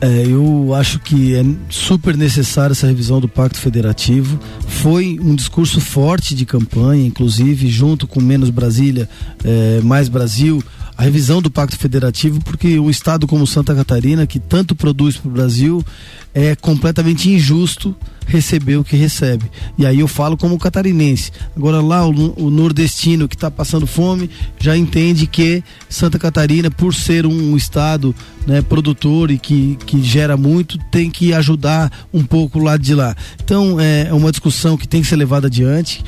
É, 0.02 0.26
eu 0.28 0.74
acho 0.74 1.00
que 1.00 1.36
é 1.36 1.44
super 1.70 2.18
necessária 2.18 2.74
essa 2.74 2.88
revisão 2.88 3.20
do 3.22 3.30
Pacto 3.30 3.58
Federativo. 3.58 4.40
Foi 4.68 5.18
um 5.22 5.34
discurso 5.34 5.80
forte 5.80 6.36
de 6.36 6.46
campanha, 6.46 7.06
inclusive 7.06 7.68
junto 7.70 8.06
com 8.06 8.22
Menos 8.22 8.50
Brasília, 8.50 9.10
é, 9.44 9.80
Mais 9.82 10.10
Brasil, 10.10 10.62
a 10.98 11.04
revisão 11.04 11.42
do 11.42 11.52
Pacto 11.52 11.78
Federativo, 11.78 12.40
porque 12.42 12.80
um 12.80 12.90
estado 12.90 13.28
como 13.28 13.46
Santa 13.46 13.76
Catarina, 13.76 14.26
que 14.26 14.40
tanto 14.40 14.76
produz 14.76 15.18
para 15.18 15.30
o 15.30 15.32
Brasil, 15.32 15.86
é 16.34 16.56
completamente 16.56 17.30
injusto 17.30 17.96
receber 18.28 18.78
o 18.78 18.84
que 18.84 18.96
recebe. 18.96 19.46
E 19.78 19.86
aí 19.86 20.00
eu 20.00 20.08
falo 20.08 20.36
como 20.36 20.58
catarinense. 20.58 21.32
Agora 21.56 21.82
lá 21.82 22.08
o, 22.08 22.34
o 22.38 22.50
nordestino 22.50 23.28
que 23.28 23.36
está 23.36 23.52
passando 23.52 23.86
fome 23.86 24.30
já 24.60 24.76
entende 24.76 25.28
que 25.28 25.64
Santa 25.88 26.18
Catarina, 26.18 26.72
por 26.72 26.94
ser 26.94 27.26
um 27.26 27.56
estado 27.56 28.16
né, 28.48 28.62
produtor 28.62 29.32
e 29.32 29.38
que, 29.38 29.78
que 29.86 30.02
gera 30.02 30.36
muito, 30.36 30.78
tem 30.92 31.10
que 31.10 31.34
ajudar 31.34 31.92
um 32.14 32.24
pouco 32.24 32.60
o 32.60 32.64
lado 32.64 32.82
de 32.82 32.96
lá. 32.96 33.16
Então 33.44 33.80
é 33.80 34.12
uma 34.14 34.32
discussão 34.32 34.76
que 34.76 34.88
tem 34.88 35.02
que 35.02 35.08
ser 35.08 35.18
levada 35.18 35.48
adiante 35.48 36.04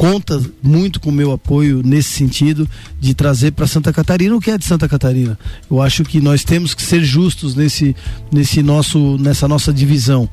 conta 0.00 0.42
muito 0.62 0.98
com 0.98 1.10
o 1.10 1.12
meu 1.12 1.30
apoio 1.30 1.82
nesse 1.84 2.08
sentido 2.08 2.66
de 2.98 3.12
trazer 3.12 3.50
para 3.50 3.66
Santa 3.66 3.92
Catarina 3.92 4.34
o 4.34 4.40
que 4.40 4.50
é 4.50 4.56
de 4.56 4.64
Santa 4.64 4.88
Catarina. 4.88 5.38
Eu 5.70 5.82
acho 5.82 6.04
que 6.04 6.22
nós 6.22 6.42
temos 6.42 6.72
que 6.72 6.80
ser 6.80 7.04
justos 7.04 7.54
nesse, 7.54 7.94
nesse 8.32 8.62
nosso, 8.62 9.18
nessa 9.18 9.46
nossa 9.46 9.70
divisão. 9.70 10.26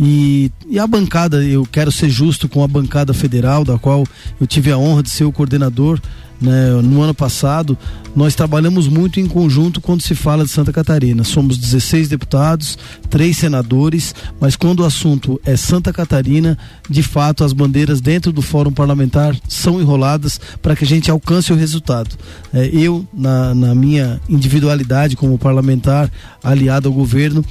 E, 0.00 0.50
e 0.66 0.78
a 0.78 0.86
bancada, 0.86 1.44
eu 1.44 1.66
quero 1.70 1.92
ser 1.92 2.08
justo 2.08 2.48
com 2.48 2.64
a 2.64 2.66
bancada 2.66 3.12
federal, 3.12 3.62
da 3.62 3.78
qual 3.78 4.06
eu 4.40 4.46
tive 4.46 4.72
a 4.72 4.78
honra 4.78 5.02
de 5.02 5.10
ser 5.10 5.24
o 5.24 5.32
coordenador. 5.32 6.00
Né, 6.40 6.70
no 6.82 7.02
ano 7.02 7.12
passado, 7.12 7.76
nós 8.16 8.34
trabalhamos 8.34 8.88
muito 8.88 9.20
em 9.20 9.26
conjunto 9.26 9.80
quando 9.80 10.00
se 10.00 10.14
fala 10.14 10.44
de 10.44 10.50
Santa 10.50 10.72
Catarina. 10.72 11.22
Somos 11.22 11.58
16 11.58 12.08
deputados, 12.08 12.78
três 13.10 13.36
senadores, 13.36 14.14
mas 14.40 14.56
quando 14.56 14.80
o 14.80 14.84
assunto 14.86 15.40
é 15.44 15.54
Santa 15.54 15.92
Catarina, 15.92 16.56
de 16.88 17.02
fato 17.02 17.44
as 17.44 17.52
bandeiras 17.52 18.00
dentro 18.00 18.32
do 18.32 18.40
fórum 18.40 18.72
parlamentar 18.72 19.36
são 19.46 19.80
enroladas 19.80 20.40
para 20.62 20.74
que 20.74 20.84
a 20.84 20.86
gente 20.86 21.10
alcance 21.10 21.52
o 21.52 21.56
resultado. 21.56 22.16
É, 22.54 22.66
eu, 22.72 23.06
na, 23.12 23.54
na 23.54 23.74
minha 23.74 24.18
individualidade 24.28 25.16
como 25.16 25.38
parlamentar 25.38 26.10
aliado 26.42 26.88
ao 26.88 26.94
governo, 26.94 27.44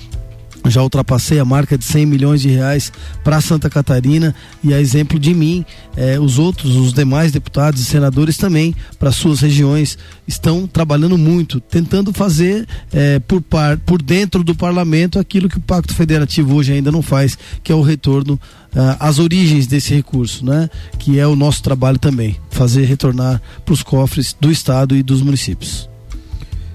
já 0.68 0.82
ultrapassei 0.82 1.40
a 1.40 1.46
marca 1.46 1.78
de 1.78 1.84
100 1.86 2.06
milhões 2.06 2.42
de 2.42 2.50
reais 2.50 2.92
para 3.24 3.42
Santa 3.42 3.70
Catarina 3.70 4.36
e 4.64 4.74
a 4.74 4.80
exemplo 4.80 5.18
de 5.18 5.34
mim, 5.34 5.66
eh, 5.96 6.20
os 6.20 6.38
outros, 6.38 6.76
os 6.76 6.94
demais 6.94 7.32
deputados 7.32 7.82
e 7.82 7.86
senadores 7.86 8.38
também, 8.38 8.76
para 8.98 9.12
suas 9.12 9.40
regiões, 9.40 9.98
estão 10.28 10.68
trabalhando 10.68 11.18
muito, 11.18 11.60
tentando 11.60 12.12
fazer 12.14 12.68
eh, 12.92 13.20
por, 13.20 13.42
par, 13.42 13.78
por 13.78 14.02
dentro 14.02 14.44
do 14.44 14.54
parlamento 14.54 15.18
aquilo 15.20 15.50
que 15.50 15.58
o 15.58 15.62
Pacto 15.62 15.94
Federativo 15.94 16.56
hoje 16.56 16.74
ainda 16.74 16.92
não 16.92 17.02
faz, 17.02 17.38
que 17.64 17.72
é 17.72 17.76
o 17.76 17.82
retorno 17.82 18.40
ah, 18.76 18.98
às 19.00 19.20
origens 19.20 19.66
desse 19.66 19.94
recurso, 19.94 20.46
né? 20.46 20.70
Que 20.98 21.20
é 21.20 21.26
o 21.26 21.36
nosso 21.36 21.64
trabalho 21.64 21.98
também, 21.98 22.36
fazer 22.52 22.86
retornar 22.86 23.42
para 23.66 23.74
os 23.74 23.82
cofres 23.82 24.36
do 24.40 24.52
Estado 24.52 24.96
e 24.96 25.02
dos 25.02 25.22
municípios. 25.22 25.89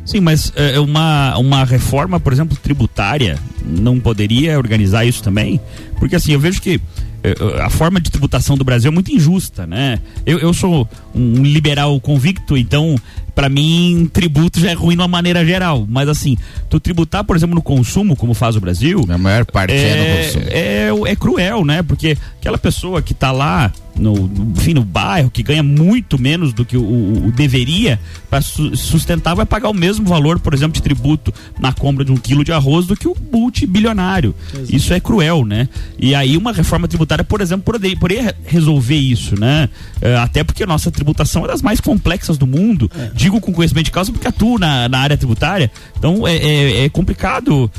Sim, 0.04 0.20
mas 0.20 0.52
é, 0.54 0.78
uma, 0.78 1.36
uma 1.38 1.64
reforma, 1.64 2.20
por 2.20 2.32
exemplo, 2.32 2.56
tributária, 2.62 3.38
não 3.64 3.98
poderia 3.98 4.58
organizar 4.58 5.04
isso 5.04 5.22
também? 5.22 5.60
Porque 5.98 6.16
assim, 6.16 6.32
eu 6.32 6.40
vejo 6.40 6.60
que 6.60 6.80
é, 7.22 7.62
a 7.62 7.70
forma 7.70 7.98
de 7.98 8.10
tributação 8.10 8.54
do 8.54 8.64
Brasil 8.64 8.90
é 8.90 8.94
muito 8.94 9.10
injusta, 9.10 9.66
né? 9.66 9.98
Eu, 10.26 10.38
eu 10.38 10.52
sou 10.52 10.86
um 11.14 11.42
liberal 11.42 11.98
convicto, 12.00 12.54
então, 12.54 12.96
para 13.34 13.48
mim, 13.48 14.08
tributo 14.12 14.60
já 14.60 14.70
é 14.70 14.74
ruim 14.74 14.96
de 14.96 15.02
uma 15.02 15.08
maneira 15.08 15.44
geral. 15.44 15.86
Mas 15.88 16.08
assim, 16.08 16.36
tu 16.70 16.78
tributar, 16.78 17.24
por 17.24 17.36
exemplo, 17.36 17.54
no 17.54 17.62
consumo, 17.62 18.14
como 18.14 18.32
faz 18.34 18.56
o 18.56 18.60
Brasil. 18.60 19.04
A 19.08 19.18
maior 19.18 19.44
parte 19.44 19.72
é, 19.72 19.96
no 19.96 20.26
consumo. 20.26 20.44
É, 20.48 21.12
é 21.12 21.16
cruel, 21.16 21.64
né? 21.64 21.82
Porque 21.82 22.16
aquela 22.38 22.58
pessoa 22.58 23.02
que 23.02 23.12
tá 23.12 23.32
lá 23.32 23.72
no, 23.98 24.14
no, 24.14 24.52
enfim, 24.56 24.74
no 24.74 24.84
bairro, 24.84 25.30
que 25.30 25.42
ganha 25.42 25.62
muito 25.62 26.20
menos 26.20 26.52
do 26.52 26.64
que 26.64 26.76
o, 26.76 26.82
o, 26.82 27.26
o 27.28 27.32
deveria 27.32 27.98
para 28.28 28.40
su 28.40 28.76
sustentar, 28.76 29.34
vai 29.34 29.46
pagar 29.46 29.68
o 29.68 29.74
mesmo 29.74 30.06
valor, 30.06 30.38
por 30.40 30.52
exemplo, 30.52 30.74
de 30.74 30.82
tributo 30.82 31.32
na 31.58 31.72
compra 31.72 32.04
de 32.04 32.12
um 32.12 32.16
quilo 32.16 32.44
de 32.44 32.52
arroz 32.52 32.86
do 32.86 32.96
que 32.96 33.06
o 33.06 33.16
multibilionário. 33.32 34.34
Exato. 34.52 34.76
Isso 34.76 34.92
é 34.92 35.00
cruel, 35.00 35.44
né? 35.44 35.68
E 35.98 36.14
aí 36.14 36.36
uma 36.36 36.52
reforma 36.52 36.88
tributária, 36.88 37.24
por 37.24 37.40
exemplo, 37.40 37.64
poderia, 37.64 37.96
poderia 37.96 38.36
resolver 38.44 38.96
isso, 38.96 39.38
né? 39.38 39.68
É, 40.00 40.16
até 40.16 40.42
porque 40.42 40.64
a 40.64 40.66
nossa 40.66 40.90
tributação 40.90 41.44
é 41.44 41.48
das 41.48 41.62
mais 41.62 41.80
complexas 41.80 42.36
do 42.36 42.46
mundo. 42.46 42.90
É. 42.96 43.10
Digo 43.24 43.40
com 43.40 43.54
conhecimento 43.54 43.86
de 43.86 43.90
causa 43.90 44.12
porque 44.12 44.28
atuo 44.28 44.58
na, 44.58 44.86
na 44.86 44.98
área 44.98 45.16
tributária. 45.16 45.70
Então 45.96 46.28
é, 46.28 46.36
é, 46.36 46.84
é 46.84 46.88
complicado. 46.90 47.70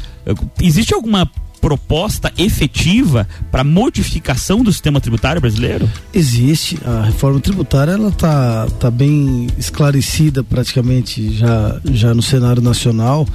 Existe 0.60 0.92
alguma 0.92 1.30
proposta 1.62 2.34
efetiva 2.36 3.28
para 3.52 3.64
modificação 3.64 4.64
do 4.64 4.74
sistema 4.74 5.00
tributário 5.00 5.40
brasileiro? 5.40 5.88
Existe. 6.12 6.80
A 6.84 7.04
reforma 7.04 7.40
tributária 7.40 7.92
ela 7.92 8.10
tá, 8.10 8.66
tá 8.80 8.90
bem 8.90 9.46
esclarecida 9.56 10.44
praticamente 10.44 11.38
já, 11.38 11.80
já 11.92 12.12
no 12.16 12.24
cenário 12.24 12.60
nacional. 12.60 13.28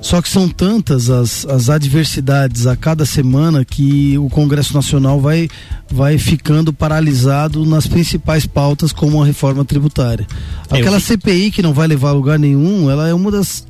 Só 0.00 0.22
que 0.22 0.28
são 0.28 0.48
tantas 0.48 1.10
as, 1.10 1.44
as 1.46 1.68
adversidades 1.68 2.66
a 2.66 2.76
cada 2.76 3.04
semana 3.04 3.64
que 3.64 4.16
o 4.18 4.28
Congresso 4.28 4.74
Nacional 4.74 5.20
vai, 5.20 5.48
vai 5.90 6.18
ficando 6.18 6.72
paralisado 6.72 7.64
nas 7.66 7.86
principais 7.86 8.46
pautas, 8.46 8.92
como 8.92 9.22
a 9.22 9.26
reforma 9.26 9.64
tributária. 9.64 10.26
Aquela 10.70 11.00
CPI 11.00 11.50
que 11.50 11.62
não 11.62 11.72
vai 11.72 11.86
levar 11.86 12.10
a 12.10 12.12
lugar 12.12 12.38
nenhum, 12.38 12.90
ela 12.90 13.08
é 13.08 13.14
uma 13.14 13.30
das 13.30 13.66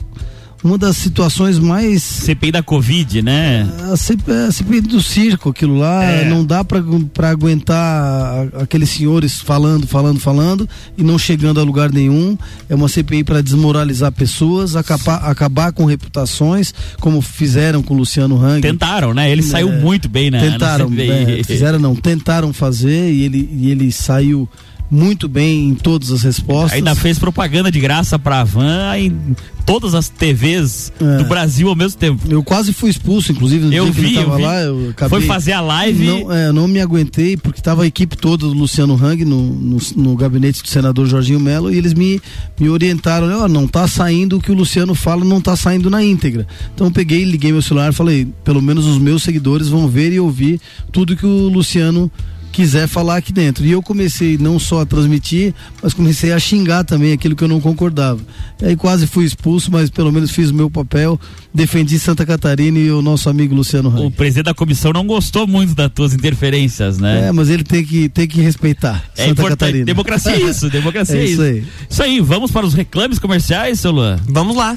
uma 0.62 0.76
das 0.76 0.96
situações 0.96 1.58
mais. 1.58 2.02
CPI 2.02 2.52
da 2.52 2.62
Covid, 2.62 3.22
né? 3.22 3.68
A 3.92 3.96
CPI, 3.96 4.32
a 4.48 4.52
CPI 4.52 4.80
do 4.80 5.00
circo, 5.00 5.50
aquilo 5.50 5.78
lá, 5.78 6.02
é. 6.02 6.28
não 6.28 6.44
dá 6.44 6.64
para 6.64 7.30
aguentar 7.30 8.48
aqueles 8.60 8.90
senhores 8.90 9.40
falando, 9.40 9.86
falando, 9.86 10.18
falando 10.18 10.68
e 10.96 11.02
não 11.02 11.18
chegando 11.18 11.60
a 11.60 11.62
lugar 11.62 11.92
nenhum. 11.92 12.36
É 12.68 12.74
uma 12.74 12.88
CPI 12.88 13.24
para 13.24 13.40
desmoralizar 13.40 14.10
pessoas, 14.10 14.74
acabar, 14.74 15.16
acabar 15.16 15.72
com 15.72 15.84
reputações, 15.84 16.74
como 17.00 17.20
fizeram 17.22 17.82
com 17.82 17.94
o 17.94 17.98
Luciano 17.98 18.42
Hang. 18.42 18.60
Tentaram, 18.60 19.14
né? 19.14 19.30
Ele 19.30 19.42
é, 19.42 19.44
saiu 19.44 19.70
muito 19.70 20.08
bem, 20.08 20.30
né? 20.30 20.40
Tentaram, 20.40 20.90
é, 20.98 21.42
fizeram 21.44 21.78
não, 21.78 21.94
tentaram 21.94 22.52
fazer 22.52 23.12
e 23.12 23.22
ele, 23.22 23.48
e 23.52 23.70
ele 23.70 23.92
saiu 23.92 24.48
muito 24.90 25.28
bem 25.28 25.68
em 25.68 25.74
todas 25.74 26.10
as 26.10 26.22
respostas. 26.22 26.72
Ainda 26.72 26.94
fez 26.94 27.18
propaganda 27.18 27.70
de 27.70 27.80
graça 27.80 28.18
pra 28.18 28.44
Van 28.44 28.96
em 28.96 29.36
todas 29.66 29.94
as 29.94 30.08
TVs 30.08 30.90
é. 30.98 31.18
do 31.18 31.24
Brasil 31.24 31.68
ao 31.68 31.76
mesmo 31.76 31.98
tempo. 31.98 32.26
Eu 32.26 32.42
quase 32.42 32.72
fui 32.72 32.88
expulso, 32.88 33.32
inclusive, 33.32 33.66
no 33.66 33.72
eu 33.74 33.84
dia 33.84 33.92
vi, 33.92 34.12
que 34.12 34.16
eu 34.16 34.22
tava 34.22 34.32
eu 34.32 34.36
vi. 34.38 34.42
lá. 34.42 34.60
Eu 34.60 34.90
acabei, 34.90 35.20
Foi 35.20 35.28
fazer 35.28 35.52
a 35.52 35.60
live. 35.60 36.06
Não, 36.06 36.32
é, 36.32 36.52
não 36.52 36.66
me 36.66 36.80
aguentei, 36.80 37.36
porque 37.36 37.60
tava 37.60 37.82
a 37.82 37.86
equipe 37.86 38.16
toda 38.16 38.46
do 38.46 38.52
Luciano 38.54 38.94
Hang 38.94 39.26
no, 39.26 39.42
no, 39.42 39.78
no 39.94 40.16
gabinete 40.16 40.62
do 40.62 40.68
senador 40.68 41.06
Jorginho 41.06 41.38
Melo 41.38 41.70
e 41.70 41.76
eles 41.76 41.92
me, 41.92 42.18
me 42.58 42.70
orientaram, 42.70 43.44
oh, 43.44 43.46
não 43.46 43.68
tá 43.68 43.86
saindo 43.86 44.38
o 44.38 44.40
que 44.40 44.50
o 44.50 44.54
Luciano 44.54 44.94
fala, 44.94 45.22
não 45.22 45.40
tá 45.40 45.54
saindo 45.54 45.90
na 45.90 46.02
íntegra. 46.02 46.46
Então 46.74 46.86
eu 46.86 46.90
peguei, 46.90 47.24
liguei 47.24 47.52
meu 47.52 47.60
celular 47.60 47.90
e 47.90 47.94
falei, 47.94 48.26
pelo 48.42 48.62
menos 48.62 48.86
os 48.86 48.98
meus 48.98 49.22
seguidores 49.22 49.68
vão 49.68 49.86
ver 49.86 50.14
e 50.14 50.18
ouvir 50.18 50.58
tudo 50.90 51.14
que 51.14 51.26
o 51.26 51.48
Luciano 51.48 52.10
quiser 52.58 52.88
falar 52.88 53.18
aqui 53.18 53.32
dentro. 53.32 53.64
E 53.64 53.70
eu 53.70 53.80
comecei 53.80 54.36
não 54.36 54.58
só 54.58 54.80
a 54.80 54.86
transmitir, 54.86 55.54
mas 55.80 55.94
comecei 55.94 56.32
a 56.32 56.40
xingar 56.40 56.82
também 56.82 57.12
aquilo 57.12 57.36
que 57.36 57.44
eu 57.44 57.46
não 57.46 57.60
concordava. 57.60 58.18
E 58.60 58.66
aí 58.66 58.74
quase 58.74 59.06
fui 59.06 59.24
expulso, 59.24 59.70
mas 59.70 59.88
pelo 59.88 60.10
menos 60.10 60.32
fiz 60.32 60.50
o 60.50 60.54
meu 60.54 60.68
papel, 60.68 61.20
defendi 61.54 62.00
Santa 62.00 62.26
Catarina 62.26 62.76
e 62.76 62.90
o 62.90 63.00
nosso 63.00 63.30
amigo 63.30 63.54
Luciano 63.54 63.88
Rang. 63.88 64.06
O 64.06 64.10
presidente 64.10 64.46
da 64.46 64.54
comissão 64.54 64.92
não 64.92 65.06
gostou 65.06 65.46
muito 65.46 65.72
das 65.72 65.88
tuas 65.92 66.12
interferências, 66.12 66.98
né? 66.98 67.28
É, 67.28 67.32
mas 67.32 67.48
ele 67.48 67.62
tem 67.62 67.84
que, 67.84 68.08
tem 68.08 68.26
que 68.26 68.40
respeitar 68.40 69.04
é 69.16 69.26
Santa 69.26 69.30
importante. 69.30 69.58
Catarina. 69.58 69.84
Democracia 69.84 70.32
é 70.32 70.40
isso, 70.40 70.66
democracia 70.68 71.16
é 71.16 71.24
isso. 71.24 71.42
Aí. 71.42 71.64
Isso 71.88 72.02
aí, 72.02 72.20
vamos 72.20 72.50
para 72.50 72.66
os 72.66 72.74
reclames 72.74 73.20
comerciais, 73.20 73.78
seu 73.78 73.92
Luan? 73.92 74.18
Vamos 74.26 74.56
lá. 74.56 74.76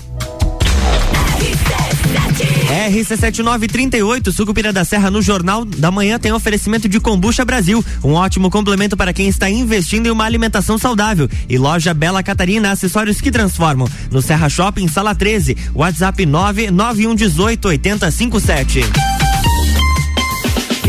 RC7938, 2.71 4.31
Sucupira 4.31 4.73
da 4.73 4.83
Serra 4.83 5.11
no 5.11 5.21
Jornal 5.21 5.63
da 5.65 5.91
Manhã 5.91 6.17
tem 6.17 6.31
oferecimento 6.31 6.89
de 6.89 6.99
Combucha 6.99 7.45
Brasil, 7.45 7.83
um 8.03 8.13
ótimo 8.13 8.49
complemento 8.49 8.97
para 8.97 9.13
quem 9.13 9.27
está 9.27 9.49
investindo 9.49 10.07
em 10.07 10.11
uma 10.11 10.25
alimentação 10.25 10.77
saudável. 10.77 11.29
E 11.47 11.57
loja 11.57 11.93
Bela 11.93 12.23
Catarina, 12.23 12.71
acessórios 12.71 13.21
que 13.21 13.31
transformam. 13.31 13.87
No 14.09 14.21
Serra 14.21 14.49
Shopping, 14.49 14.87
sala 14.87 15.13
13, 15.13 15.55
WhatsApp 15.73 16.25
99118 16.25 17.67
8057. 17.67 19.20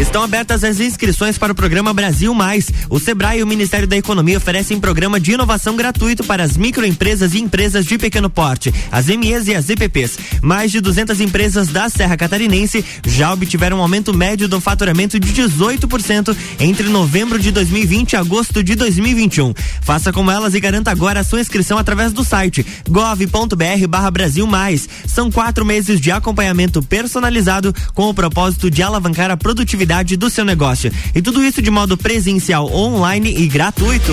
Estão 0.02 0.24
abertas 0.24 0.64
as 0.64 0.80
inscrições 0.80 1.38
para 1.38 1.52
o 1.52 1.54
programa 1.54 1.94
Brasil 1.94 2.34
Mais. 2.34 2.68
O 2.90 2.98
Sebrae 2.98 3.38
e 3.38 3.42
o 3.42 3.46
Ministério 3.46 3.86
da 3.86 3.96
Economia 3.96 4.36
oferecem 4.36 4.80
programa 4.80 5.20
de 5.20 5.30
inovação 5.30 5.76
gratuito 5.76 6.24
para 6.24 6.42
as 6.42 6.56
microempresas 6.56 7.34
e 7.34 7.38
empresas 7.38 7.86
de 7.86 7.96
pequeno 7.96 8.28
porte, 8.28 8.74
as 8.90 9.06
MEs 9.06 9.46
e 9.46 9.54
as 9.54 9.70
EPPs. 9.70 10.18
Mais 10.42 10.72
de 10.72 10.80
200 10.80 11.20
empresas 11.20 11.68
da 11.68 11.88
Serra 11.88 12.16
Catarinense 12.16 12.84
já 13.06 13.32
obtiveram 13.32 13.78
um 13.78 13.80
aumento 13.80 14.12
médio 14.12 14.48
do 14.48 14.60
faturamento 14.60 15.20
de 15.20 15.32
18% 15.32 16.36
entre 16.58 16.88
novembro 16.88 17.38
de 17.38 17.52
2020 17.52 18.12
e 18.12 18.16
agosto 18.16 18.62
de 18.62 18.74
2021. 18.74 19.54
Faça 19.82 20.12
como 20.12 20.32
elas 20.32 20.54
e 20.54 20.60
garanta 20.60 20.90
agora 20.90 21.20
a 21.20 21.24
sua 21.24 21.40
inscrição 21.40 21.78
através 21.78 22.12
do 22.12 22.24
site 22.24 22.66
gov.br 22.88 23.86
barra 23.88 24.10
Brasil 24.10 24.48
Mais. 24.48 24.88
São 25.06 25.30
quatro 25.30 25.64
meses 25.64 26.00
de 26.00 26.10
acompanhamento 26.10 26.82
personalizado 26.82 27.72
com 27.94 28.08
o 28.08 28.14
propósito 28.14 28.68
de 28.68 28.82
alavancar 28.82 29.30
a 29.30 29.36
produtividade 29.36 29.91
do 30.16 30.30
seu 30.30 30.44
negócio. 30.44 30.90
E 31.14 31.20
tudo 31.20 31.44
isso 31.44 31.60
de 31.60 31.70
modo 31.70 31.96
presencial, 31.96 32.72
online 32.72 33.34
e 33.36 33.46
gratuito. 33.46 34.12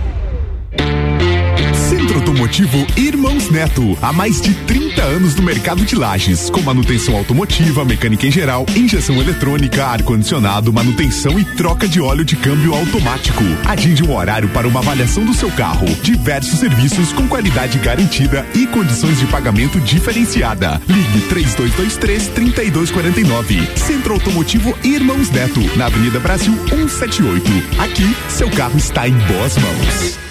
Automotivo 2.41 2.87
Irmãos 2.97 3.51
Neto, 3.51 3.95
há 4.01 4.11
mais 4.11 4.41
de 4.41 4.55
30 4.65 4.99
anos 5.03 5.35
no 5.35 5.43
mercado 5.43 5.85
de 5.85 5.95
lajes, 5.95 6.49
com 6.49 6.59
manutenção 6.61 7.15
automotiva, 7.15 7.85
mecânica 7.85 8.25
em 8.25 8.31
geral, 8.31 8.65
injeção 8.75 9.21
eletrônica, 9.21 9.85
ar-condicionado, 9.85 10.73
manutenção 10.73 11.39
e 11.39 11.45
troca 11.45 11.87
de 11.87 12.01
óleo 12.01 12.25
de 12.25 12.35
câmbio 12.35 12.73
automático. 12.73 13.43
Agende 13.67 14.03
um 14.03 14.15
horário 14.15 14.49
para 14.49 14.67
uma 14.67 14.79
avaliação 14.79 15.23
do 15.23 15.35
seu 15.35 15.51
carro. 15.51 15.85
Diversos 16.01 16.57
serviços 16.57 17.13
com 17.13 17.27
qualidade 17.27 17.77
garantida 17.77 18.43
e 18.55 18.65
condições 18.65 19.19
de 19.19 19.27
pagamento 19.27 19.79
diferenciada. 19.79 20.81
Ligue 20.87 21.21
3223 21.29 22.27
3249. 22.29 23.69
Centro 23.75 24.15
Automotivo 24.15 24.75
Irmãos 24.83 25.29
Neto, 25.29 25.61
na 25.77 25.85
Avenida 25.85 26.19
Brasil 26.19 26.57
178. 26.67 27.45
Aqui, 27.79 28.15
seu 28.29 28.49
carro 28.49 28.79
está 28.79 29.07
em 29.07 29.13
boas 29.13 29.55
mãos. 29.59 30.30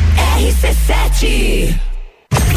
RC7. 0.41 1.90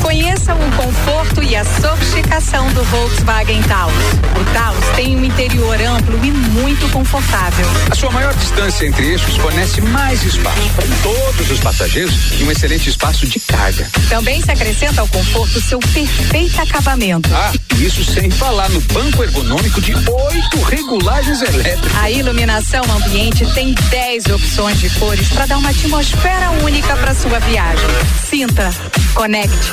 Conheça 0.05 0.55
o 0.55 0.77
conforto 0.77 1.43
e 1.43 1.57
a 1.57 1.65
sofisticação 1.65 2.71
do 2.75 2.85
Volkswagen 2.85 3.63
Taos. 3.63 3.95
O 4.39 4.53
Taos 4.53 4.85
tem 4.95 5.17
um 5.17 5.25
interior 5.25 5.81
amplo 5.81 6.23
e 6.23 6.31
muito 6.31 6.87
confortável. 6.93 7.67
A 7.91 7.95
sua 7.95 8.11
maior 8.11 8.35
distância 8.35 8.87
entre 8.87 9.13
eixos 9.13 9.35
fornece 9.37 9.81
mais 9.81 10.23
espaço 10.23 10.69
para 10.77 10.85
todos 11.03 11.51
os 11.51 11.59
passageiros 11.59 12.39
e 12.39 12.45
um 12.45 12.51
excelente 12.51 12.91
espaço 12.91 13.27
de 13.27 13.41
carga. 13.41 13.89
Também 14.11 14.43
se 14.43 14.51
acrescenta 14.51 15.01
ao 15.01 15.09
conforto 15.09 15.59
seu 15.63 15.79
perfeito 15.79 16.61
acabamento. 16.61 17.31
Ah, 17.33 17.55
isso 17.79 18.05
sem 18.05 18.31
falar 18.31 18.69
no 18.69 18.83
banco 18.83 19.23
ergonômico 19.23 19.81
de 19.81 19.95
oito 19.95 20.63
regulagens 20.69 21.41
elétricas. 21.41 21.97
A 21.97 22.11
iluminação 22.11 22.85
ambiente 22.95 23.51
tem 23.55 23.75
10 23.91 24.27
opções 24.27 24.79
de 24.79 24.91
cores 24.91 25.29
para 25.31 25.47
dar 25.47 25.57
uma 25.57 25.71
atmosfera 25.71 26.51
única 26.63 26.95
para 26.95 27.15
sua 27.15 27.39
viagem. 27.41 27.89
Sinta, 28.29 28.71
conecte, 29.15 29.73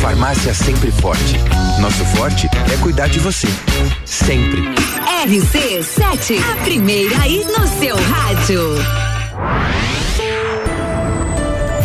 Farmácia 0.00 0.54
Sempre 0.54 0.92
Forte. 0.92 1.36
Nosso 1.80 2.04
forte 2.16 2.48
é 2.72 2.76
cuidar 2.80 3.08
de 3.08 3.18
você. 3.18 3.48
Sempre. 4.04 4.62
RC7, 5.26 6.40
a 6.52 6.56
primeira 6.62 7.20
aí 7.20 7.44
no 7.44 7.66
seu 7.66 7.96
rádio. 7.96 8.76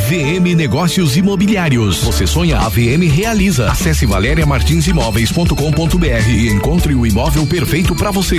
VM 0.07 0.55
Negócios 0.55 1.17
Imobiliários. 1.17 2.03
Você 2.03 2.27
sonha, 2.27 2.59
a 2.59 2.69
VM 2.69 3.09
realiza. 3.09 3.71
Acesse 3.71 4.05
valeriamartinsimóveis.com.br 4.05 6.29
e 6.29 6.49
encontre 6.49 6.93
o 6.93 7.07
imóvel 7.07 7.47
perfeito 7.47 7.95
para 7.95 8.11
você. 8.11 8.37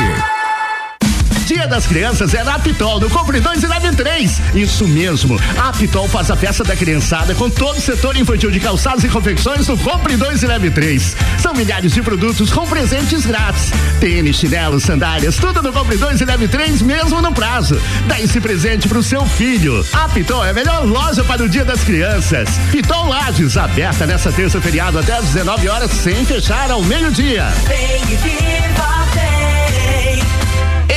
Dia 1.44 1.68
das 1.68 1.86
Crianças 1.86 2.32
é 2.32 2.42
na 2.42 2.58
Pitol, 2.58 2.98
no 2.98 3.10
Compre 3.10 3.38
2 3.38 3.62
e 3.62 3.66
Leve 3.66 3.94
3. 3.94 4.40
Isso 4.54 4.88
mesmo. 4.88 5.38
A 5.58 5.72
Pitol 5.72 6.08
faz 6.08 6.30
a 6.30 6.36
festa 6.36 6.64
da 6.64 6.74
criançada 6.74 7.34
com 7.34 7.50
todo 7.50 7.76
o 7.76 7.80
setor 7.80 8.16
infantil 8.16 8.50
de 8.50 8.58
calçados 8.58 9.04
e 9.04 9.08
confecções 9.08 9.68
no 9.68 9.76
Compre 9.76 10.16
2 10.16 10.42
e 10.42 10.46
Leve 10.46 10.70
3. 10.70 11.14
São 11.38 11.52
milhares 11.52 11.92
de 11.92 12.00
produtos 12.00 12.50
com 12.50 12.66
presentes 12.66 13.26
grátis. 13.26 13.70
Tênis, 14.00 14.36
chinelos, 14.36 14.84
sandálias, 14.84 15.36
tudo 15.36 15.62
no 15.62 15.70
Compre 15.70 15.98
2 15.98 16.22
e 16.22 16.24
Leve 16.24 16.48
3, 16.48 16.80
mesmo 16.80 17.20
no 17.20 17.32
prazo. 17.32 17.78
Dá 18.06 18.18
esse 18.18 18.40
presente 18.40 18.88
pro 18.88 19.02
seu 19.02 19.26
filho. 19.26 19.84
A 19.92 20.08
Pitol 20.08 20.44
é 20.46 20.50
a 20.50 20.54
melhor 20.54 20.86
loja 20.86 21.22
para 21.24 21.42
o 21.42 21.48
Dia 21.48 21.64
das 21.64 21.84
Crianças. 21.84 22.48
Pitol 22.70 23.06
Lages, 23.06 23.58
aberta 23.58 24.06
nessa 24.06 24.32
terça 24.32 24.62
feriado 24.62 24.98
até 24.98 25.12
às 25.12 25.26
19 25.26 25.68
horas, 25.68 25.90
sem 25.90 26.24
fechar 26.24 26.70
ao 26.70 26.82
meio-dia. 26.82 27.44
Vem 27.68 28.14
e 28.14 28.16
viva. 28.16 29.04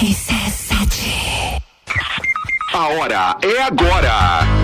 RC7. 0.00 1.62
A 2.74 2.88
hora 2.88 3.36
é 3.42 3.62
agora. 3.62 4.63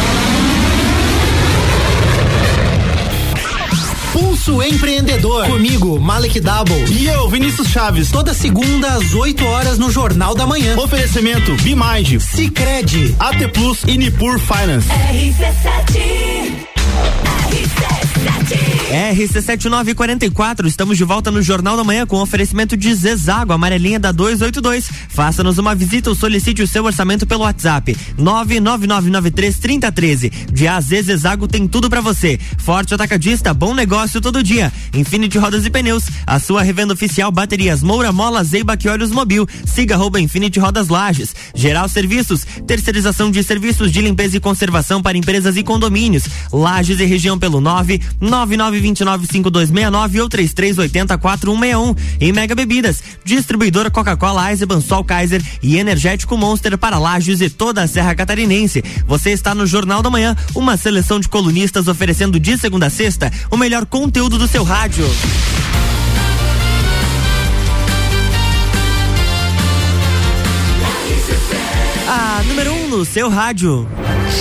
Pulso 4.41 4.63
Empreendedor. 4.63 5.45
Comigo, 5.45 5.99
Malek 5.99 6.39
Double. 6.39 6.83
E 6.89 7.05
eu, 7.05 7.29
Vinícius 7.29 7.67
Chaves. 7.67 8.09
Toda 8.09 8.33
segunda 8.33 8.93
às 8.93 9.13
8 9.13 9.45
horas 9.45 9.77
no 9.77 9.91
Jornal 9.91 10.33
da 10.33 10.47
Manhã. 10.47 10.75
Oferecimento 10.79 11.53
Bimind, 11.57 12.19
Cicred, 12.19 13.15
AT 13.19 13.47
Plus 13.53 13.83
e 13.85 13.97
Nipur 13.97 14.39
Finance. 14.39 14.87
RC7 14.89 16.71
RC7944, 18.91 20.67
estamos 20.67 20.97
de 20.97 21.05
volta 21.05 21.31
no 21.31 21.41
Jornal 21.41 21.77
da 21.77 21.83
Manhã 21.83 22.05
com 22.05 22.17
oferecimento 22.17 22.75
de 22.75 22.93
Zezago, 22.93 23.53
amarelinha 23.53 23.97
da 23.97 24.11
282. 24.11 24.91
Faça-nos 25.07 25.57
uma 25.57 25.73
visita 25.73 26.09
ou 26.09 26.15
solicite 26.15 26.61
o 26.61 26.67
seu 26.67 26.83
orçamento 26.83 27.25
pelo 27.25 27.43
WhatsApp 27.43 27.95
999933013. 28.19 30.29
De 30.51 30.67
AZ 30.67 30.87
Zezago 30.87 31.47
tem 31.47 31.69
tudo 31.69 31.89
para 31.89 32.01
você. 32.01 32.37
Forte 32.57 32.93
atacadista, 32.93 33.53
bom 33.53 33.73
negócio 33.73 34.19
todo 34.31 34.41
dia. 34.41 34.71
Infinity 34.93 35.37
Rodas 35.37 35.65
e 35.65 35.69
Pneus, 35.69 36.05
a 36.25 36.39
sua 36.39 36.63
revenda 36.63 36.93
oficial 36.93 37.29
baterias 37.31 37.83
Moura 37.83 38.13
Mola, 38.13 38.41
Zeiba 38.45 38.77
e 38.81 38.87
Olhos 38.87 39.11
Mobil. 39.11 39.45
Siga 39.65 39.95
arroba 39.95 40.21
Infinity 40.21 40.57
Rodas 40.57 40.87
Lages. 40.87 41.35
Geral 41.53 41.89
Serviços, 41.89 42.47
terceirização 42.65 43.29
de 43.29 43.43
serviços 43.43 43.91
de 43.91 43.99
limpeza 43.99 44.37
e 44.37 44.39
conservação 44.39 45.01
para 45.01 45.17
empresas 45.17 45.57
e 45.57 45.63
condomínios. 45.63 46.23
Lages 46.51 47.01
e 47.01 47.05
região 47.05 47.37
pelo 47.37 47.59
999295269 48.21 50.21
ou 50.21 50.29
33804161. 50.29 51.97
E 52.21 52.31
Mega 52.31 52.55
Bebidas, 52.55 53.03
distribuidora 53.25 53.91
Coca-Cola, 53.91 54.49
Eisenbahn, 54.49 54.79
Sol 54.79 55.03
Kaiser 55.03 55.43
e 55.61 55.77
Energético 55.77 56.37
Monster 56.37 56.77
para 56.77 56.97
Lages 56.97 57.41
e 57.41 57.49
toda 57.49 57.83
a 57.83 57.87
Serra 57.87 58.15
Catarinense. 58.15 58.81
Você 59.05 59.31
está 59.31 59.53
no 59.53 59.67
Jornal 59.67 60.01
da 60.01 60.09
Manhã, 60.09 60.37
uma 60.55 60.77
seleção 60.77 61.19
de 61.19 61.27
colunistas 61.27 61.89
oferecendo 61.89 62.39
de 62.39 62.57
segunda 62.57 62.87
a 62.87 62.89
sexta 62.89 63.29
o 63.49 63.57
melhor 63.57 63.85
conteúdo 63.85 64.20
do 64.29 64.47
seu 64.47 64.63
rádio. 64.63 65.05
A 72.07 72.43
número 72.43 72.71
1 72.71 72.83
um 72.83 72.87
no 72.89 73.05
seu 73.05 73.29
rádio. 73.29 73.87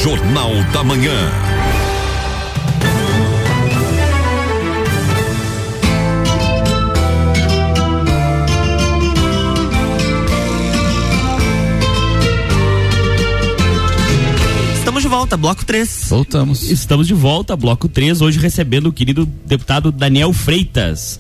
Jornal 0.02 0.52
da 0.72 0.84
Manhã. 0.84 1.59
Estamos 15.00 15.02
de 15.02 15.08
volta, 15.16 15.36
bloco 15.38 15.64
3. 15.64 16.06
Voltamos. 16.10 16.70
Estamos 16.70 17.06
de 17.06 17.14
volta, 17.14 17.56
bloco 17.56 17.88
3, 17.88 18.20
hoje 18.20 18.38
recebendo 18.38 18.88
o 18.88 18.92
querido 18.92 19.24
deputado 19.46 19.90
Daniel 19.90 20.30
Freitas. 20.34 21.18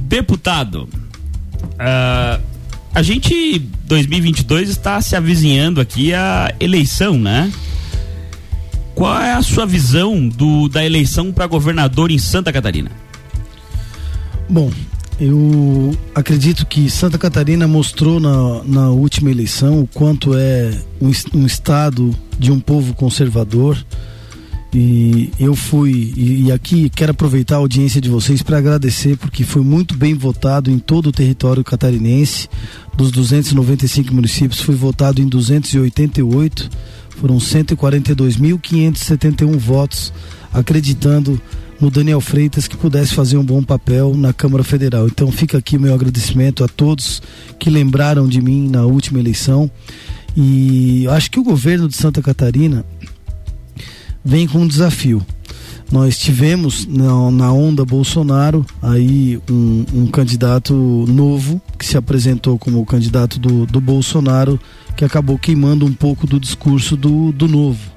Deputado, 0.00 0.86
ah, 1.78 2.38
a 2.94 3.02
gente 3.02 3.58
2022 3.86 4.68
está 4.68 5.00
se 5.00 5.16
avizinhando 5.16 5.80
aqui 5.80 6.12
a 6.12 6.54
eleição, 6.60 7.18
né? 7.18 7.50
Qual 8.94 9.18
é 9.18 9.32
a 9.32 9.40
sua 9.40 9.64
visão 9.64 10.28
do, 10.28 10.68
da 10.68 10.84
eleição 10.84 11.32
para 11.32 11.46
governador 11.46 12.10
em 12.10 12.18
Santa 12.18 12.52
Catarina? 12.52 12.90
Bom, 14.46 14.70
eu 15.20 15.94
acredito 16.14 16.64
que 16.66 16.90
Santa 16.90 17.18
Catarina 17.18 17.68
mostrou 17.68 18.18
na, 18.18 18.64
na 18.64 18.90
última 18.90 19.30
eleição 19.30 19.80
o 19.80 19.86
quanto 19.86 20.34
é 20.34 20.70
um, 21.00 21.12
um 21.38 21.46
estado 21.46 22.12
de 22.38 22.50
um 22.50 22.58
povo 22.58 22.94
conservador. 22.94 23.76
E 24.74 25.30
eu 25.38 25.54
fui, 25.54 26.14
e, 26.16 26.44
e 26.44 26.52
aqui 26.52 26.88
quero 26.88 27.12
aproveitar 27.12 27.56
a 27.56 27.58
audiência 27.58 28.00
de 28.00 28.08
vocês 28.08 28.42
para 28.42 28.56
agradecer, 28.56 29.18
porque 29.18 29.44
foi 29.44 29.60
muito 29.62 29.94
bem 29.94 30.14
votado 30.14 30.70
em 30.70 30.78
todo 30.78 31.08
o 31.08 31.12
território 31.12 31.62
catarinense. 31.62 32.48
Dos 32.96 33.10
295 33.10 34.14
municípios, 34.14 34.62
foi 34.62 34.74
votado 34.74 35.20
em 35.20 35.28
288. 35.28 36.70
Foram 37.10 37.36
142.571 37.36 39.58
votos, 39.58 40.10
acreditando 40.52 41.38
no 41.82 41.90
Daniel 41.90 42.20
Freitas 42.20 42.68
que 42.68 42.76
pudesse 42.76 43.12
fazer 43.12 43.36
um 43.36 43.44
bom 43.44 43.60
papel 43.60 44.14
na 44.16 44.32
Câmara 44.32 44.62
Federal. 44.62 45.08
Então 45.08 45.32
fica 45.32 45.58
aqui 45.58 45.76
meu 45.76 45.92
agradecimento 45.92 46.62
a 46.62 46.68
todos 46.68 47.20
que 47.58 47.68
lembraram 47.68 48.28
de 48.28 48.40
mim 48.40 48.68
na 48.68 48.84
última 48.84 49.18
eleição. 49.18 49.68
E 50.36 51.08
acho 51.08 51.28
que 51.28 51.40
o 51.40 51.42
governo 51.42 51.88
de 51.88 51.96
Santa 51.96 52.22
Catarina 52.22 52.84
vem 54.24 54.46
com 54.46 54.60
um 54.60 54.68
desafio. 54.68 55.26
Nós 55.90 56.16
tivemos 56.18 56.86
na, 56.86 57.52
onda 57.52 57.84
Bolsonaro 57.84 58.64
aí 58.80 59.40
um, 59.50 59.84
um 59.92 60.06
candidato 60.06 60.72
novo 61.08 61.60
que 61.76 61.84
se 61.84 61.96
apresentou 61.96 62.56
como 62.60 62.80
o 62.80 62.86
candidato 62.86 63.40
do, 63.40 63.66
do 63.66 63.80
Bolsonaro, 63.80 64.58
que 64.96 65.04
acabou 65.04 65.36
queimando 65.36 65.84
um 65.84 65.92
pouco 65.92 66.28
do 66.28 66.38
discurso 66.38 66.96
do, 66.96 67.32
do 67.32 67.48
novo. 67.48 67.91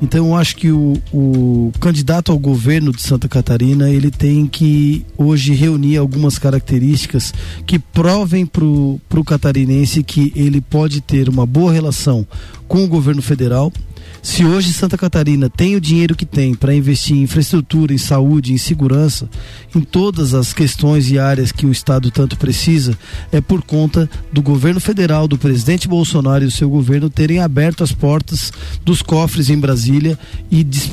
Então 0.00 0.28
eu 0.28 0.36
acho 0.36 0.56
que 0.56 0.70
o, 0.70 0.94
o 1.12 1.72
candidato 1.80 2.30
ao 2.30 2.38
governo 2.38 2.92
de 2.92 3.02
Santa 3.02 3.28
Catarina 3.28 3.90
ele 3.90 4.10
tem 4.10 4.46
que 4.46 5.04
hoje 5.16 5.52
reunir 5.54 5.96
algumas 5.96 6.38
características 6.38 7.34
que 7.66 7.78
provem 7.78 8.46
para 8.46 8.64
o 8.64 9.24
catarinense 9.26 10.02
que 10.02 10.32
ele 10.36 10.60
pode 10.60 11.00
ter 11.00 11.28
uma 11.28 11.44
boa 11.44 11.72
relação 11.72 12.26
com 12.68 12.84
o 12.84 12.88
governo 12.88 13.22
federal. 13.22 13.72
Se 14.20 14.44
hoje 14.44 14.72
Santa 14.72 14.98
Catarina 14.98 15.48
tem 15.48 15.74
o 15.74 15.80
dinheiro 15.80 16.14
que 16.14 16.26
tem 16.26 16.54
para 16.54 16.74
investir 16.74 17.16
em 17.16 17.22
infraestrutura, 17.22 17.92
em 17.94 17.98
saúde, 17.98 18.52
em 18.52 18.58
segurança, 18.58 19.28
em 19.74 19.80
todas 19.80 20.34
as 20.34 20.52
questões 20.52 21.10
e 21.10 21.18
áreas 21.18 21.50
que 21.50 21.64
o 21.66 21.72
Estado 21.72 22.10
tanto 22.10 22.36
precisa, 22.36 22.96
é 23.32 23.40
por 23.40 23.62
conta 23.62 24.08
do 24.32 24.42
governo 24.42 24.80
federal, 24.80 25.26
do 25.26 25.38
presidente 25.38 25.88
Bolsonaro 25.88 26.44
e 26.44 26.46
do 26.46 26.52
seu 26.52 26.68
governo 26.68 27.08
terem 27.08 27.38
aberto 27.40 27.82
as 27.82 27.92
portas 27.92 28.52
dos 28.84 29.02
cofres 29.02 29.50
em 29.50 29.58
Brasília 29.58 30.18
e 30.50 30.62
des- 30.62 30.90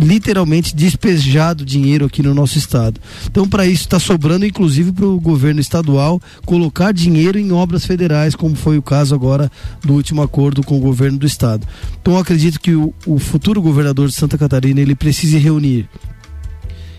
literalmente 0.00 0.74
despejado 0.74 1.64
dinheiro 1.64 2.06
aqui 2.06 2.22
no 2.22 2.34
nosso 2.34 2.58
estado. 2.58 3.00
Então, 3.26 3.48
para 3.48 3.66
isso, 3.66 3.82
está 3.82 3.98
sobrando, 3.98 4.46
inclusive, 4.46 4.92
para 4.92 5.06
o 5.06 5.20
governo 5.20 5.60
estadual 5.60 6.20
colocar 6.44 6.92
dinheiro 6.92 7.38
em 7.38 7.50
obras 7.52 7.84
federais, 7.84 8.34
como 8.34 8.54
foi 8.54 8.78
o 8.78 8.82
caso 8.82 9.14
agora 9.14 9.50
do 9.84 9.94
último 9.94 10.22
acordo 10.22 10.62
com 10.62 10.76
o 10.76 10.80
governo 10.80 11.18
do 11.18 11.26
estado. 11.26 11.66
Então, 12.00 12.14
eu 12.14 12.20
acredito 12.58 12.60
que 12.60 12.74
o, 12.74 12.92
o 13.06 13.18
futuro 13.18 13.62
governador 13.62 14.08
de 14.08 14.14
Santa 14.14 14.36
Catarina 14.36 14.80
ele 14.80 14.94
precise 14.94 15.38
reunir 15.38 15.88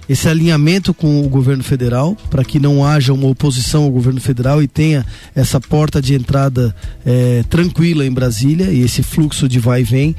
esse 0.07 0.27
alinhamento 0.27 0.91
com 0.91 1.21
o 1.23 1.29
governo 1.29 1.63
federal 1.63 2.17
para 2.31 2.43
que 2.43 2.59
não 2.59 2.83
haja 2.83 3.13
uma 3.13 3.27
oposição 3.27 3.83
ao 3.83 3.91
governo 3.91 4.19
federal 4.19 4.63
e 4.63 4.67
tenha 4.67 5.05
essa 5.35 5.59
porta 5.61 6.01
de 6.01 6.15
entrada 6.15 6.75
eh, 7.05 7.43
tranquila 7.47 8.03
em 8.03 8.11
Brasília 8.11 8.71
e 8.71 8.81
esse 8.81 9.03
fluxo 9.03 9.47
de 9.47 9.59
vai 9.59 9.81
e 9.81 9.83
vem 9.83 10.15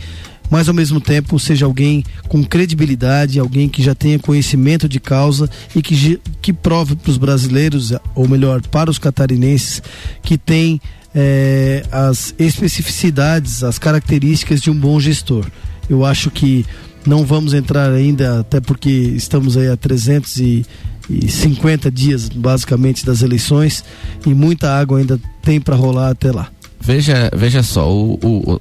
mas 0.49 0.69
ao 0.69 0.75
mesmo 0.75 1.01
tempo 1.01 1.39
seja 1.39 1.65
alguém 1.65 2.05
com 2.27 2.43
credibilidade, 2.43 3.39
alguém 3.39 3.69
que 3.69 3.85
já 3.85 3.95
tenha 3.95 4.19
conhecimento 4.19 4.89
de 4.89 4.99
causa 4.99 5.49
e 5.77 5.81
que, 5.81 6.21
que 6.43 6.53
prove 6.53 6.97
para 6.97 7.11
os 7.11 7.17
brasileiros, 7.17 7.93
ou 8.17 8.27
melhor, 8.27 8.61
para 8.63 8.91
os 8.91 8.99
catarinenses, 8.99 9.81
que 10.25 10.37
tem 10.37 10.81
é, 11.15 11.85
as 11.91 12.35
especificidades, 12.39 13.63
as 13.63 13.79
características 13.79 14.61
de 14.61 14.71
um 14.71 14.75
bom 14.75 15.01
gestor. 15.01 15.47
Eu 15.89 16.05
acho 16.05 16.31
que 16.31 16.67
não 17.07 17.25
vamos 17.25 17.55
entrar 17.55 17.91
ainda, 17.93 18.41
até 18.41 18.61
porque 18.61 18.91
estamos 18.91 19.57
aí 19.57 19.69
a 19.69 19.77
350 19.77 21.91
dias 21.91 22.29
basicamente 22.29 23.05
das 23.05 23.23
eleições 23.23 23.83
e 24.25 24.33
muita 24.35 24.79
água 24.79 24.99
ainda 24.99 25.19
tem 25.43 25.61
para 25.61 25.75
rolar 25.75 26.11
até 26.11 26.31
lá. 26.31 26.49
Veja, 26.83 27.31
veja 27.37 27.63
só, 27.63 27.93
o, 27.93 28.19
o, 28.23 28.55
o, 28.55 28.61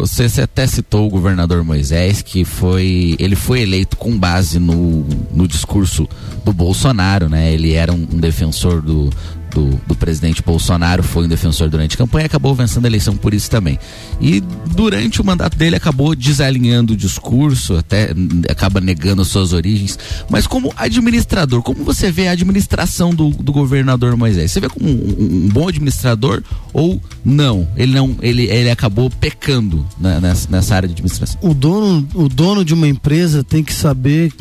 você 0.00 0.40
até 0.40 0.66
citou 0.66 1.06
o 1.06 1.10
governador 1.10 1.62
Moisés, 1.62 2.22
que 2.22 2.42
foi. 2.42 3.14
Ele 3.18 3.36
foi 3.36 3.60
eleito 3.60 3.94
com 3.98 4.18
base 4.18 4.58
no, 4.58 5.04
no 5.34 5.46
discurso 5.46 6.08
do 6.46 6.52
Bolsonaro, 6.52 7.28
né? 7.28 7.52
Ele 7.52 7.74
era 7.74 7.92
um, 7.92 8.08
um 8.10 8.18
defensor 8.18 8.80
do, 8.80 9.10
do, 9.54 9.80
do, 9.86 9.94
presidente 9.94 10.42
Bolsonaro, 10.42 11.02
foi 11.02 11.24
um 11.24 11.28
defensor 11.28 11.68
durante 11.68 11.94
a 11.94 11.98
campanha 11.98 12.26
acabou 12.26 12.54
vencendo 12.54 12.84
a 12.84 12.88
eleição 12.88 13.16
por 13.16 13.34
isso 13.34 13.50
também. 13.50 13.78
E 14.20 14.40
durante 14.74 15.20
o 15.20 15.24
mandato 15.24 15.56
dele 15.56 15.76
acabou 15.76 16.14
desalinhando 16.14 16.92
o 16.92 16.96
discurso, 16.96 17.76
até 17.76 18.10
acaba 18.48 18.80
negando 18.80 19.24
suas 19.24 19.52
origens. 19.52 19.98
Mas 20.30 20.46
como 20.46 20.72
administrador, 20.76 21.62
como 21.62 21.84
você 21.84 22.10
vê 22.10 22.28
a 22.28 22.32
administração 22.32 23.14
do, 23.14 23.30
do 23.30 23.52
governador 23.52 24.16
Moisés? 24.16 24.52
Você 24.52 24.60
vê 24.60 24.68
como 24.68 24.88
um, 24.88 25.16
um, 25.18 25.48
bom 25.48 25.68
administrador 25.68 26.42
ou 26.72 27.00
não? 27.24 27.68
Ele 27.76 27.92
não, 27.92 28.16
ele, 28.20 28.44
ele 28.44 28.70
acabou 28.70 29.10
pecando 29.10 29.86
nessa, 29.98 30.48
nessa 30.50 30.74
área 30.76 30.88
de 30.88 30.92
administração. 30.92 31.38
O 31.42 31.54
dono, 31.54 32.06
o 32.14 32.28
dono 32.28 32.64
de 32.64 32.74
uma 32.74 32.88
empresa 32.88 33.42
tem 33.42 33.62
que 33.62 33.72
saber 33.72 34.32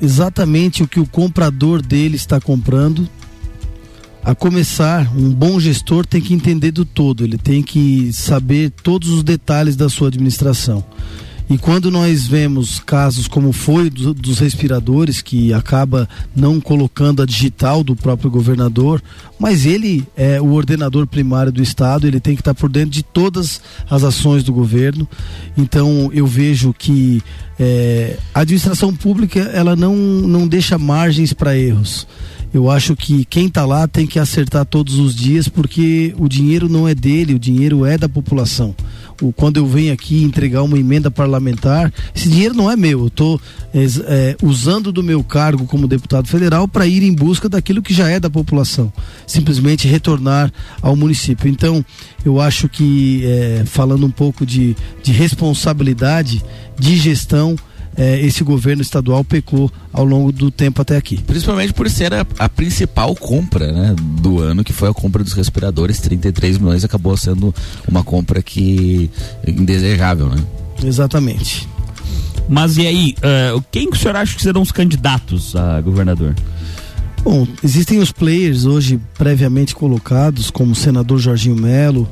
exatamente 0.00 0.82
o 0.82 0.88
que 0.88 0.98
o 0.98 1.06
comprador 1.06 1.82
dele 1.82 2.16
está 2.16 2.40
comprando 2.40 3.08
a 4.22 4.34
começar, 4.34 5.10
um 5.16 5.30
bom 5.30 5.58
gestor 5.58 6.04
tem 6.04 6.20
que 6.20 6.34
entender 6.34 6.70
do 6.70 6.84
todo, 6.84 7.24
ele 7.24 7.38
tem 7.38 7.62
que 7.62 8.12
saber 8.12 8.70
todos 8.70 9.08
os 9.08 9.22
detalhes 9.22 9.76
da 9.76 9.88
sua 9.88 10.08
administração. 10.08 10.84
E 11.50 11.58
quando 11.58 11.90
nós 11.90 12.28
vemos 12.28 12.78
casos 12.78 13.26
como 13.26 13.50
foi 13.52 13.90
do, 13.90 14.14
dos 14.14 14.38
respiradores, 14.38 15.20
que 15.20 15.52
acaba 15.52 16.08
não 16.36 16.60
colocando 16.60 17.20
a 17.20 17.26
digital 17.26 17.82
do 17.82 17.96
próprio 17.96 18.30
governador, 18.30 19.02
mas 19.36 19.66
ele 19.66 20.06
é 20.16 20.40
o 20.40 20.52
ordenador 20.52 21.08
primário 21.08 21.50
do 21.50 21.60
Estado, 21.60 22.06
ele 22.06 22.20
tem 22.20 22.36
que 22.36 22.40
estar 22.40 22.54
por 22.54 22.70
dentro 22.70 22.90
de 22.90 23.02
todas 23.02 23.60
as 23.90 24.04
ações 24.04 24.44
do 24.44 24.52
governo. 24.52 25.08
Então 25.58 26.08
eu 26.14 26.24
vejo 26.24 26.72
que 26.72 27.20
é, 27.58 28.16
a 28.32 28.42
administração 28.42 28.94
pública 28.94 29.40
ela 29.40 29.74
não, 29.74 29.96
não 29.96 30.46
deixa 30.46 30.78
margens 30.78 31.32
para 31.32 31.58
erros 31.58 32.06
eu 32.52 32.68
acho 32.68 32.96
que 32.96 33.24
quem 33.24 33.46
está 33.46 33.64
lá 33.64 33.86
tem 33.86 34.06
que 34.06 34.18
acertar 34.18 34.64
todos 34.64 34.98
os 34.98 35.14
dias, 35.14 35.48
porque 35.48 36.14
o 36.18 36.28
dinheiro 36.28 36.68
não 36.68 36.88
é 36.88 36.94
dele, 36.94 37.34
o 37.34 37.38
dinheiro 37.38 37.84
é 37.86 37.96
da 37.96 38.08
população. 38.08 38.74
O, 39.20 39.32
quando 39.32 39.58
eu 39.58 39.66
venho 39.66 39.92
aqui 39.92 40.22
entregar 40.22 40.62
uma 40.62 40.78
emenda 40.78 41.10
parlamentar, 41.10 41.92
esse 42.14 42.28
dinheiro 42.28 42.54
não 42.54 42.70
é 42.70 42.74
meu. 42.74 43.00
Eu 43.00 43.06
estou 43.06 43.40
é, 43.72 44.36
usando 44.42 44.90
do 44.90 45.02
meu 45.02 45.22
cargo 45.22 45.64
como 45.66 45.86
deputado 45.86 46.26
federal 46.26 46.66
para 46.66 46.86
ir 46.86 47.02
em 47.02 47.14
busca 47.14 47.48
daquilo 47.48 47.82
que 47.82 47.94
já 47.94 48.08
é 48.08 48.18
da 48.18 48.30
população, 48.30 48.92
simplesmente 49.26 49.86
retornar 49.86 50.52
ao 50.82 50.96
município. 50.96 51.48
Então, 51.48 51.84
eu 52.24 52.40
acho 52.40 52.68
que, 52.68 53.22
é, 53.24 53.62
falando 53.64 54.04
um 54.04 54.10
pouco 54.10 54.44
de, 54.44 54.74
de 55.02 55.12
responsabilidade, 55.12 56.42
de 56.78 56.96
gestão, 56.96 57.56
é, 58.00 58.18
esse 58.18 58.42
governo 58.42 58.80
estadual 58.80 59.22
pecou 59.22 59.70
ao 59.92 60.06
longo 60.06 60.32
do 60.32 60.50
tempo 60.50 60.80
até 60.80 60.96
aqui. 60.96 61.18
Principalmente 61.18 61.74
por 61.74 61.88
ser 61.90 62.14
a, 62.14 62.26
a, 62.38 62.48
principal 62.48 63.14
compra 63.14 63.70
né, 63.70 63.94
do 64.22 64.40
ano, 64.40 64.64
que 64.64 64.72
foi 64.72 64.88
a 64.88 64.94
compra 64.94 65.22
dos 65.22 65.34
respiradores, 65.34 66.00
33 66.00 66.56
milhões 66.56 66.82
acabou 66.82 67.14
sendo 67.14 67.54
uma 67.86 68.02
compra 68.02 68.42
que 68.42 69.10
indesejável, 69.46 70.30
né? 70.30 70.42
Exatamente. 70.82 71.68
Mas 72.48 72.78
e 72.78 72.86
aí, 72.86 73.14
uh, 73.18 73.62
quem 73.70 73.90
que 73.90 73.98
o 73.98 74.00
senhor 74.00 74.16
acha 74.16 74.34
que 74.34 74.42
serão 74.42 74.62
os 74.62 74.72
candidatos 74.72 75.54
a 75.54 75.78
governador? 75.82 76.34
Bom, 77.22 77.46
existem 77.62 77.98
os 77.98 78.10
players 78.10 78.64
hoje 78.64 78.98
previamente 79.18 79.74
colocados, 79.74 80.50
como 80.50 80.72
o 80.72 80.74
senador 80.74 81.18
Jorginho 81.18 81.54
Melo, 81.54 82.08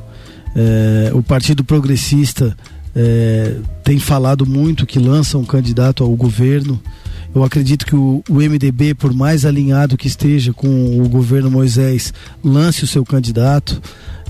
eh, 0.55 1.09
o 1.15 1.23
Partido 1.23 1.63
Progressista 1.63 2.55
é, 3.01 3.55
tem 3.81 3.97
falado 3.97 4.45
muito 4.45 4.85
que 4.85 4.99
lança 4.99 5.37
um 5.37 5.45
candidato 5.45 6.03
ao 6.03 6.13
governo. 6.17 6.77
Eu 7.33 7.45
acredito 7.45 7.85
que 7.85 7.95
o, 7.95 8.21
o, 8.27 8.33
MDB, 8.33 8.93
por 8.93 9.13
mais 9.13 9.45
alinhado 9.45 9.95
que 9.95 10.07
esteja 10.07 10.51
com 10.51 10.99
o 10.99 11.07
governo 11.07 11.49
Moisés, 11.49 12.13
lance 12.43 12.83
o 12.83 12.87
seu 12.87 13.05
candidato. 13.05 13.81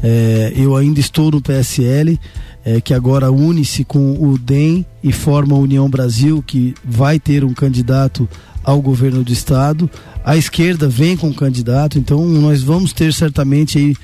É, 0.03 0.53
eu 0.55 0.75
ainda 0.75 0.99
estou 0.99 1.31
no 1.31 1.41
PSL, 1.41 2.19
é, 2.63 2.79
que 2.79 2.93
agora 2.93 3.31
une-se 3.31 3.83
com 3.83 4.13
o 4.13 4.37
DEM 4.37 4.85
e 5.03 5.11
forma 5.11 5.55
a 5.55 5.59
União 5.59 5.89
Brasil, 5.89 6.43
que 6.45 6.75
vai 6.85 7.19
ter 7.19 7.43
um 7.43 7.55
candidato 7.55 8.29
ao 8.63 8.79
governo 8.79 9.23
do 9.23 9.33
estado. 9.33 9.89
A 10.23 10.37
esquerda 10.37 10.87
vem 10.87 11.17
com 11.17 11.29
um 11.29 11.33
candidato, 11.33 11.97
então 11.97 12.23
nós 12.23 12.61
vamos 12.61 12.93
ter 12.93 13.11
certamente 13.13 13.79
aí 13.79 13.95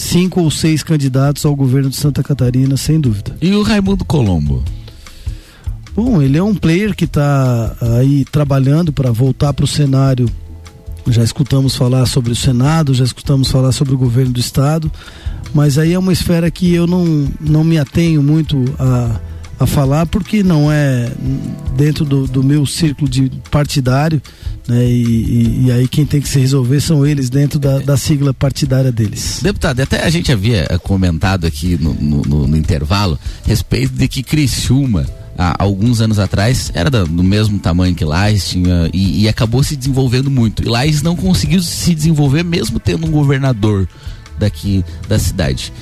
cinco 0.00 0.40
ou 0.40 0.50
seis 0.50 0.82
candidatos 0.82 1.44
ao 1.44 1.54
governo 1.54 1.90
de 1.90 1.96
Santa 1.96 2.22
Catarina, 2.22 2.76
sem 2.76 2.98
dúvida. 2.98 3.36
E 3.40 3.52
o 3.52 3.62
Raimundo 3.62 4.04
Colombo? 4.04 4.64
Bom, 5.94 6.22
ele 6.22 6.38
é 6.38 6.42
um 6.42 6.54
player 6.54 6.94
que 6.94 7.04
está 7.04 7.76
aí 7.98 8.24
trabalhando 8.24 8.92
para 8.92 9.12
voltar 9.12 9.52
para 9.52 9.64
o 9.64 9.68
cenário. 9.68 10.28
Já 11.06 11.22
escutamos 11.22 11.76
falar 11.76 12.06
sobre 12.06 12.32
o 12.32 12.36
Senado, 12.36 12.94
já 12.94 13.04
escutamos 13.04 13.50
falar 13.50 13.72
sobre 13.72 13.94
o 13.94 13.98
governo 13.98 14.32
do 14.32 14.40
Estado, 14.40 14.90
mas 15.52 15.76
aí 15.76 15.92
é 15.92 15.98
uma 15.98 16.12
esfera 16.12 16.50
que 16.50 16.72
eu 16.72 16.86
não, 16.86 17.28
não 17.40 17.64
me 17.64 17.78
atenho 17.78 18.22
muito 18.22 18.64
a, 18.78 19.20
a 19.60 19.66
falar 19.66 20.06
porque 20.06 20.42
não 20.42 20.72
é 20.72 21.12
dentro 21.76 22.04
do, 22.04 22.26
do 22.26 22.42
meu 22.42 22.64
círculo 22.64 23.08
de 23.08 23.30
partidário 23.50 24.20
né? 24.70 24.84
E, 24.84 25.02
e, 25.02 25.64
e, 25.66 25.72
aí 25.72 25.88
quem 25.88 26.06
tem 26.06 26.20
que 26.20 26.28
se 26.28 26.38
resolver 26.38 26.80
são 26.80 27.04
eles 27.04 27.28
dentro 27.28 27.58
da, 27.58 27.80
da 27.80 27.96
sigla 27.96 28.32
partidária 28.32 28.92
deles. 28.92 29.40
Deputado, 29.42 29.80
até 29.80 30.04
a 30.04 30.10
gente 30.10 30.30
havia 30.30 30.66
eh, 30.70 30.78
comentado 30.78 31.44
aqui 31.44 31.76
no, 31.80 31.92
no, 31.94 32.46
no, 32.46 32.56
intervalo 32.56 33.18
respeito 33.44 33.92
de 33.92 34.06
que 34.06 34.22
Criciúma 34.22 35.06
há 35.36 35.56
alguns 35.62 36.00
anos 36.00 36.18
atrás 36.18 36.70
era 36.72 36.88
do 36.88 37.22
mesmo 37.24 37.58
tamanho 37.58 37.94
que 37.94 38.04
Lages 38.04 38.50
tinha 38.50 38.88
e, 38.92 39.24
e, 39.24 39.28
acabou 39.28 39.62
se 39.62 39.74
desenvolvendo 39.74 40.30
muito. 40.30 40.62
E 40.62 40.66
Lages 40.66 41.02
não 41.02 41.16
conseguiu 41.16 41.62
se 41.62 41.94
desenvolver 41.94 42.44
mesmo 42.44 42.78
tendo 42.78 43.06
um 43.06 43.10
governador 43.10 43.88
daqui 44.38 44.84
da 45.08 45.18
cidade. 45.18 45.72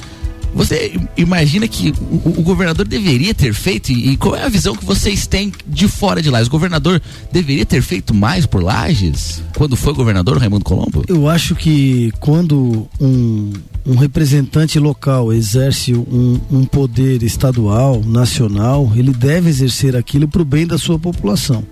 Você 0.59 1.01
imagina 1.17 1.69
que 1.69 1.95
o, 2.01 2.41
o, 2.41 2.43
governador 2.43 2.85
deveria 2.85 3.33
ter 3.33 3.55
feito, 3.55 3.93
e, 3.93 4.11
e, 4.11 4.17
qual 4.17 4.35
é 4.35 4.43
a 4.43 4.49
visão 4.49 4.75
que 4.75 4.85
vocês 4.85 5.25
têm 5.25 5.53
de 5.65 5.87
fora 5.87 6.21
de 6.21 6.29
Lages? 6.29 6.49
O 6.49 6.51
governador 6.51 7.01
deveria 7.31 7.65
ter 7.65 7.81
feito 7.81 8.13
mais 8.13 8.45
por 8.45 8.61
Lages 8.61 9.41
quando 9.57 9.77
foi 9.77 9.95
governador, 9.95 10.37
Raimundo 10.37 10.65
Colombo? 10.65 11.05
Eu 11.07 11.29
acho 11.29 11.55
que 11.55 12.13
quando 12.19 12.89
um, 13.01 13.53
um 13.87 13.95
representante 13.95 14.81
local 14.81 15.33
exerce 15.33 15.95
um, 15.95 16.41
um, 16.51 16.65
poder 16.65 17.23
estadual, 17.23 18.03
nacional, 18.05 18.91
ele 18.97 19.13
deve 19.13 19.49
exercer 19.49 19.95
aquilo 19.95 20.27
para 20.27 20.43
o 20.43 20.45
bem 20.45 20.67
da 20.67 20.77
sua 20.77 20.99
população. 20.99 21.65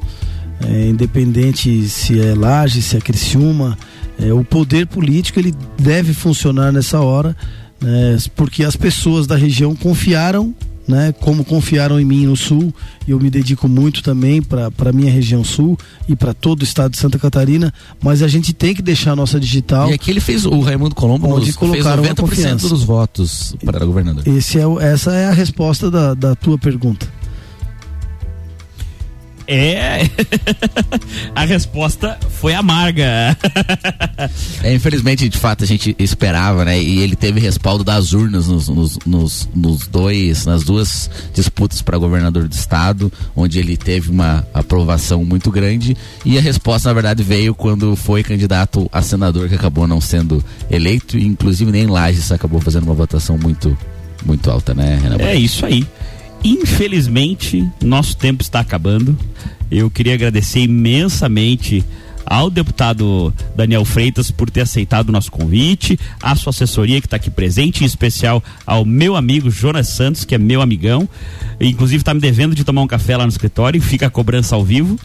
É, 0.61 0.89
independente 0.89 1.89
se 1.89 2.21
é 2.21 2.37
Lages, 2.37 2.85
se 2.85 2.97
é 2.97 3.01
Criciúma, 3.01 3.77
é, 4.17 4.33
o 4.33 4.45
poder 4.45 4.87
político 4.87 5.41
ele 5.41 5.53
deve 5.77 6.15
funcionar 6.15 6.73
nessa 6.73 7.01
hora 7.01 7.37
né, 7.81 8.17
porque 8.35 8.65
as 8.65 8.77
pessoas 8.77 9.27
da 9.27 9.37
região 9.37 9.75
confiaram, 9.75 10.55
né, 10.87 11.13
como 11.21 11.45
confiaram 11.45 11.99
em 11.99 12.05
mim 12.05 12.27
no 12.27 12.37
Sul, 12.37 12.73
e 13.07 13.11
eu 13.11 13.19
me 13.19 13.29
dedico 13.29 13.69
muito 13.69 14.03
também 14.03 14.41
para 14.41 14.71
a 14.79 14.93
minha 14.93 15.11
região 15.11 15.43
Sul 15.43 15.77
e 16.09 16.15
para 16.15 16.33
todo 16.33 16.61
o 16.61 16.65
estado 16.65 16.93
de 16.93 16.99
Santa 16.99 17.19
Catarina, 17.19 17.75
mas 18.01 18.23
a 18.23 18.29
gente 18.29 18.53
tem 18.53 18.75
que 18.75 18.83
deixar 18.83 19.13
a 19.13 19.17
nossa 19.17 19.41
digital. 19.41 19.91
E 19.91 19.95
aqui 19.95 20.11
ele 20.11 20.21
fez, 20.21 20.45
o 20.45 20.61
Raimundo 20.61 20.95
Colombo 20.95 21.29
onde 21.29 21.47
nos, 21.47 21.57
colocaram 21.57 22.05
fez 22.05 22.15
90% 22.15 22.69
dos 22.69 22.85
votos 22.85 23.57
para 23.65 23.85
governador. 23.85 24.27
Esse 24.27 24.59
é, 24.59 24.65
essa 24.81 25.13
é 25.13 25.27
a 25.27 25.33
resposta 25.33 25.91
da, 25.91 26.15
da 26.15 26.35
tua 26.35 26.57
pergunta. 26.57 27.16
É. 29.49 30.03
a 31.35 31.45
resposta 31.45 32.19
foi 32.41 32.55
amarga. 32.55 33.37
é, 34.63 34.75
infelizmente, 34.75 35.29
de 35.29 35.39
fato, 35.39 35.63
a 35.63 35.67
gente 35.67 35.95
esperava, 35.99 36.65
né? 36.65 36.81
E 36.81 37.01
ele 37.01 37.15
teve 37.15 37.39
respaldo 37.41 37.85
das 37.85 38.13
urnas 38.13 38.49
nos, 38.49 38.69
nos, 38.69 38.99
nos, 39.07 39.49
nos 39.55 39.87
dois, 39.87 40.45
nas 40.47 40.65
duas 40.65 41.11
disputas 41.33 41.81
para 41.81 41.97
governador 41.97 42.49
do 42.49 42.53
estado, 42.55 43.13
onde 43.35 43.59
ele 43.59 43.77
teve 43.77 44.11
uma 44.11 44.47
aprovação 44.53 45.25
muito 45.25 45.51
grande. 45.51 45.97
E 46.25 46.37
a 46.37 46.41
resposta, 46.41 46.89
na 46.89 46.95
verdade, 46.95 47.23
veio 47.23 47.55
quando 47.55 47.95
foi 47.95 48.23
candidato 48.23 48.89
a 48.93 49.01
senador, 49.03 49.49
que 49.49 49.55
acabou 49.55 49.87
não 49.87 50.01
sendo 50.01 50.45
eleito. 50.71 51.17
E, 51.17 51.25
inclusive, 51.25 51.71
nem 51.71 51.87
Lages 51.87 52.33
acabou 52.33 52.61
fazendo 52.61 52.85
uma 52.85 52.95
votação 52.95 53.39
muito, 53.39 53.77
muito 54.25 54.51
alta, 54.51 54.75
né, 54.75 54.99
Renan? 55.01 55.17
É 55.19 55.35
isso 55.37 55.65
aí. 55.65 55.87
Infelizmente, 56.47 57.69
nosso 57.85 58.17
tempo 58.17 58.41
está 58.41 58.61
acabando. 58.61 59.19
Eu 59.69 59.91
queria 59.91 60.15
agradecer 60.15 60.61
imensamente 60.61 61.85
ao 62.25 62.49
deputado 62.49 63.35
Daniel 63.57 63.85
Freitas 63.85 64.31
por 64.31 64.49
ter 64.49 64.61
aceitado 64.61 65.09
o 65.09 65.13
nosso 65.13 65.29
convite, 65.29 65.99
à 66.23 66.37
sua 66.37 66.51
assessoria 66.51 67.01
que 67.01 67.09
está 67.09 67.17
aqui 67.17 67.31
presente, 67.31 67.83
em 67.83 67.87
especial 67.87 68.41
ao 68.65 68.85
meu 68.85 69.17
amigo 69.17 69.51
Jonas 69.51 69.89
Santos, 69.89 70.25
que 70.25 70.37
é 70.37 70.39
meu 70.39 70.63
amigão, 70.63 71.09
inclusive 71.61 72.03
está 72.03 72.15
me 72.15 72.21
devendo 72.21 72.55
de 72.55 72.63
tomar 72.63 72.83
um 72.83 72.87
café 72.87 73.17
lá 73.17 73.25
no 73.25 73.31
escritório, 73.31 73.83
fica 73.83 74.07
a 74.07 74.11
cobrança 74.11 74.55
ao 74.55 74.65
vivo. 74.65 74.97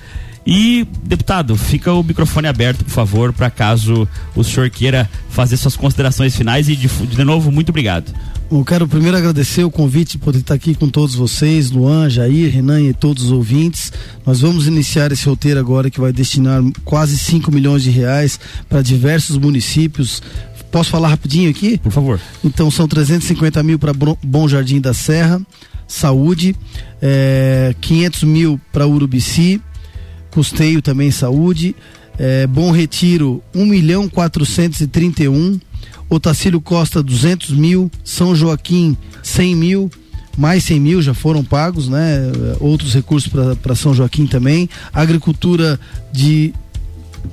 E, 0.45 0.87
deputado, 1.03 1.55
fica 1.55 1.93
o 1.93 2.03
microfone 2.03 2.47
aberto, 2.47 2.83
por 2.83 2.91
favor, 2.91 3.31
para 3.31 3.49
caso 3.49 4.07
o 4.35 4.43
senhor 4.43 4.69
queira 4.69 5.09
fazer 5.29 5.55
suas 5.55 5.75
considerações 5.75 6.35
finais 6.35 6.67
e, 6.67 6.75
de, 6.75 6.87
de 6.87 7.23
novo, 7.23 7.51
muito 7.51 7.69
obrigado. 7.69 8.11
Eu 8.51 8.65
quero 8.65 8.85
primeiro 8.85 9.15
agradecer 9.15 9.63
o 9.63 9.71
convite 9.71 10.13
de 10.13 10.17
poder 10.17 10.39
estar 10.39 10.55
aqui 10.55 10.75
com 10.75 10.89
todos 10.89 11.15
vocês, 11.15 11.71
Luan, 11.71 12.09
Jair, 12.09 12.51
Renan 12.51 12.81
e 12.81 12.93
todos 12.93 13.25
os 13.25 13.31
ouvintes. 13.31 13.93
Nós 14.25 14.41
vamos 14.41 14.67
iniciar 14.67 15.11
esse 15.11 15.29
roteiro 15.29 15.59
agora 15.59 15.89
que 15.89 16.01
vai 16.01 16.11
destinar 16.11 16.61
quase 16.83 17.17
5 17.17 17.49
milhões 17.49 17.83
de 17.83 17.91
reais 17.91 18.37
para 18.67 18.81
diversos 18.81 19.37
municípios. 19.37 20.21
Posso 20.69 20.89
falar 20.89 21.09
rapidinho 21.09 21.49
aqui? 21.49 21.77
Por 21.77 21.91
favor. 21.91 22.19
Então 22.43 22.69
são 22.69 22.87
350 22.87 23.61
mil 23.63 23.79
para 23.79 23.93
Bom 23.93 24.47
Jardim 24.49 24.81
da 24.81 24.93
Serra, 24.93 25.41
saúde, 25.87 26.53
é, 27.01 27.73
500 27.79 28.23
mil 28.23 28.59
para 28.73 28.85
Urubici, 28.85 29.61
custeio 30.31 30.81
também 30.81 31.11
saúde, 31.11 31.75
é, 32.17 32.47
Bom 32.47 32.71
Retiro 32.71 33.43
1 33.53 33.65
milhão 33.65 34.09
431, 34.09 35.59
Otacílio 36.09 36.59
Costa 36.59 37.01
200 37.01 37.51
mil, 37.51 37.91
São 38.03 38.35
Joaquim 38.35 38.97
100 39.23 39.55
mil, 39.55 39.91
mais 40.37 40.63
100 40.63 40.79
mil 40.79 41.01
já 41.01 41.13
foram 41.13 41.43
pagos, 41.43 41.87
né? 41.87 42.31
Outros 42.59 42.93
recursos 42.93 43.31
para 43.61 43.75
São 43.75 43.93
Joaquim 43.93 44.25
também. 44.25 44.69
Agricultura 44.93 45.79
de 46.11 46.53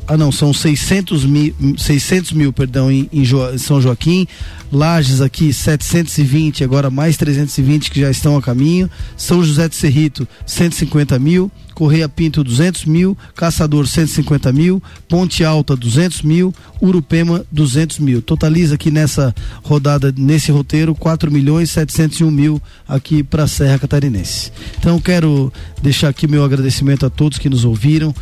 ah 0.07 0.16
não, 0.16 0.32
são 0.32 0.53
600 0.53 1.24
mil, 1.24 1.55
600 1.76 2.32
mil 2.32 2.53
perdão, 2.53 2.91
em, 2.91 3.09
em, 3.12 3.24
São 3.59 3.80
Joaquim, 3.80 4.26
Lages 4.72 5.20
aqui 5.20 5.53
720, 5.53 6.64
agora 6.64 6.91
mais 6.91 7.16
320 7.16 7.91
que 7.91 8.01
já 8.01 8.11
estão 8.11 8.36
a 8.36 8.43
caminho, 8.43 8.91
São 9.16 9.43
José 9.43 9.68
de 9.68 9.74
Cerrito 9.74 10.26
150 10.47 11.18
mil, 11.18 11.51
Correia 11.78 12.09
Pinto 12.09 12.43
200 12.43 12.86
mil, 12.86 13.16
Caçador 13.36 13.86
150 13.86 14.53
mil, 14.53 14.82
Ponte 15.09 15.45
Alta 15.45 15.76
200 15.76 16.22
mil, 16.22 16.53
Urupema 16.80 17.47
200 17.53 18.01
mil. 18.01 18.20
Totaliza 18.20 18.74
aqui 18.74 18.91
nessa 18.91 19.32
rodada, 19.62 20.12
nesse 20.16 20.51
roteiro, 20.51 20.93
4 20.93 21.30
milhões 21.30 21.70
701 21.70 22.30
mil 22.32 22.62
aqui 22.89 23.22
para 23.22 23.45
a 23.45 23.47
Serra 23.47 23.78
Catarinense. 23.78 24.51
Então 24.76 24.99
quero 24.99 25.53
deixar 25.80 26.09
aqui 26.09 26.26
meu 26.26 26.43
agradecimento 26.43 27.07
a 27.07 27.11
todos 27.11 27.39
que 27.39 27.49
nos 27.49 27.64
ouviram 27.64 28.12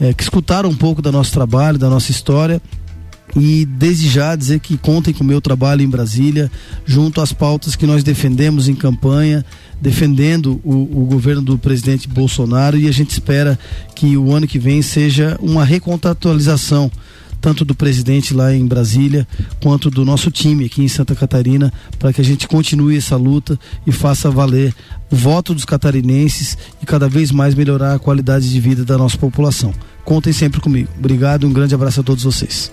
é, 0.00 0.12
que 0.12 0.22
escutaram 0.22 0.68
um 0.68 0.76
pouco 0.76 1.00
do 1.00 1.10
nosso 1.12 1.32
trabalho, 1.32 1.78
da 1.78 1.88
nossa 1.88 2.10
história 2.10 2.60
e 3.36 3.64
desde 3.64 4.08
já 4.08 4.36
dizer 4.36 4.60
que 4.60 4.76
contem 4.76 5.12
com 5.12 5.24
o 5.24 5.26
meu 5.26 5.40
trabalho 5.40 5.82
em 5.82 5.88
Brasília, 5.88 6.50
junto 6.84 7.20
às 7.20 7.32
pautas 7.32 7.74
que 7.74 7.86
nós 7.86 8.04
defendemos 8.04 8.68
em 8.68 8.74
campanha, 8.74 9.44
defendendo 9.80 10.60
o, 10.62 11.02
o, 11.02 11.06
governo 11.06 11.42
do 11.42 11.58
presidente 11.58 12.08
Bolsonaro 12.08 12.78
e 12.78 12.86
a 12.86 12.92
gente 12.92 13.10
espera 13.10 13.58
que 13.94 14.16
o 14.16 14.32
ano 14.32 14.46
que 14.46 14.58
vem 14.58 14.82
seja 14.82 15.36
uma 15.40 15.64
recontratualização 15.64 16.90
tanto 17.44 17.62
do 17.62 17.74
presidente 17.74 18.32
lá 18.32 18.54
em 18.54 18.64
Brasília 18.64 19.28
quanto 19.62 19.90
do 19.90 20.02
nosso 20.02 20.30
time 20.30 20.64
aqui 20.64 20.82
em 20.82 20.88
Santa 20.88 21.14
Catarina 21.14 21.70
para 21.98 22.10
que 22.10 22.22
a 22.22 22.24
gente 22.24 22.48
continue 22.48 22.96
essa 22.96 23.16
luta 23.16 23.60
e 23.86 23.92
faça 23.92 24.30
valer 24.30 24.74
o 25.10 25.14
voto 25.14 25.52
dos 25.52 25.66
catarinenses 25.66 26.56
e 26.82 26.86
cada 26.86 27.06
vez 27.06 27.30
mais 27.30 27.54
melhorar 27.54 27.96
a 27.96 27.98
qualidade 27.98 28.50
de 28.50 28.58
vida 28.58 28.82
da 28.82 28.96
nossa 28.96 29.18
população. 29.18 29.74
Contem 30.06 30.32
sempre 30.32 30.58
comigo. 30.58 30.88
Obrigado, 30.98 31.46
um 31.46 31.52
grande 31.52 31.74
abraço 31.74 32.00
a 32.00 32.02
todos 32.02 32.24
vocês. 32.24 32.70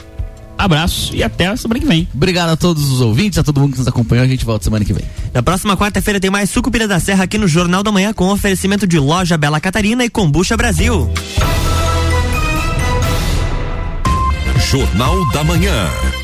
Abraço 0.58 1.14
e 1.14 1.22
até 1.22 1.48
a 1.48 1.58
semana 1.58 1.78
que 1.78 1.86
vem. 1.86 2.08
Obrigado 2.16 2.52
a 2.52 2.56
todos 2.56 2.90
os 2.90 3.02
ouvintes, 3.02 3.38
a 3.40 3.44
todo 3.44 3.60
mundo 3.60 3.74
que 3.74 3.80
nos 3.80 3.90
acompanhou. 3.90 4.24
A 4.24 4.28
gente 4.28 4.46
volta 4.46 4.64
semana 4.64 4.86
que 4.86 4.94
vem. 4.94 5.04
Na 5.34 5.44
próxima 5.44 5.76
quarta-feira 5.76 6.18
tem 6.18 6.32
mais 6.32 6.50
Sucupira 6.50 6.88
da 6.88 6.98
Serra 6.98 7.26
aqui 7.26 7.38
no 7.38 7.48
Jornal 7.48 7.84
da 7.84 7.92
Manhã 7.92 8.14
com 8.14 8.30
oferecimento 8.30 8.88
de 8.88 8.98
loja 8.98 9.38
Bela 9.38 9.60
Catarina 9.60 10.06
e 10.06 10.10
Combucha 10.10 10.56
Brasil. 10.56 11.12
Jornal 14.72 15.30
da 15.34 15.44
Manhã. 15.44 16.21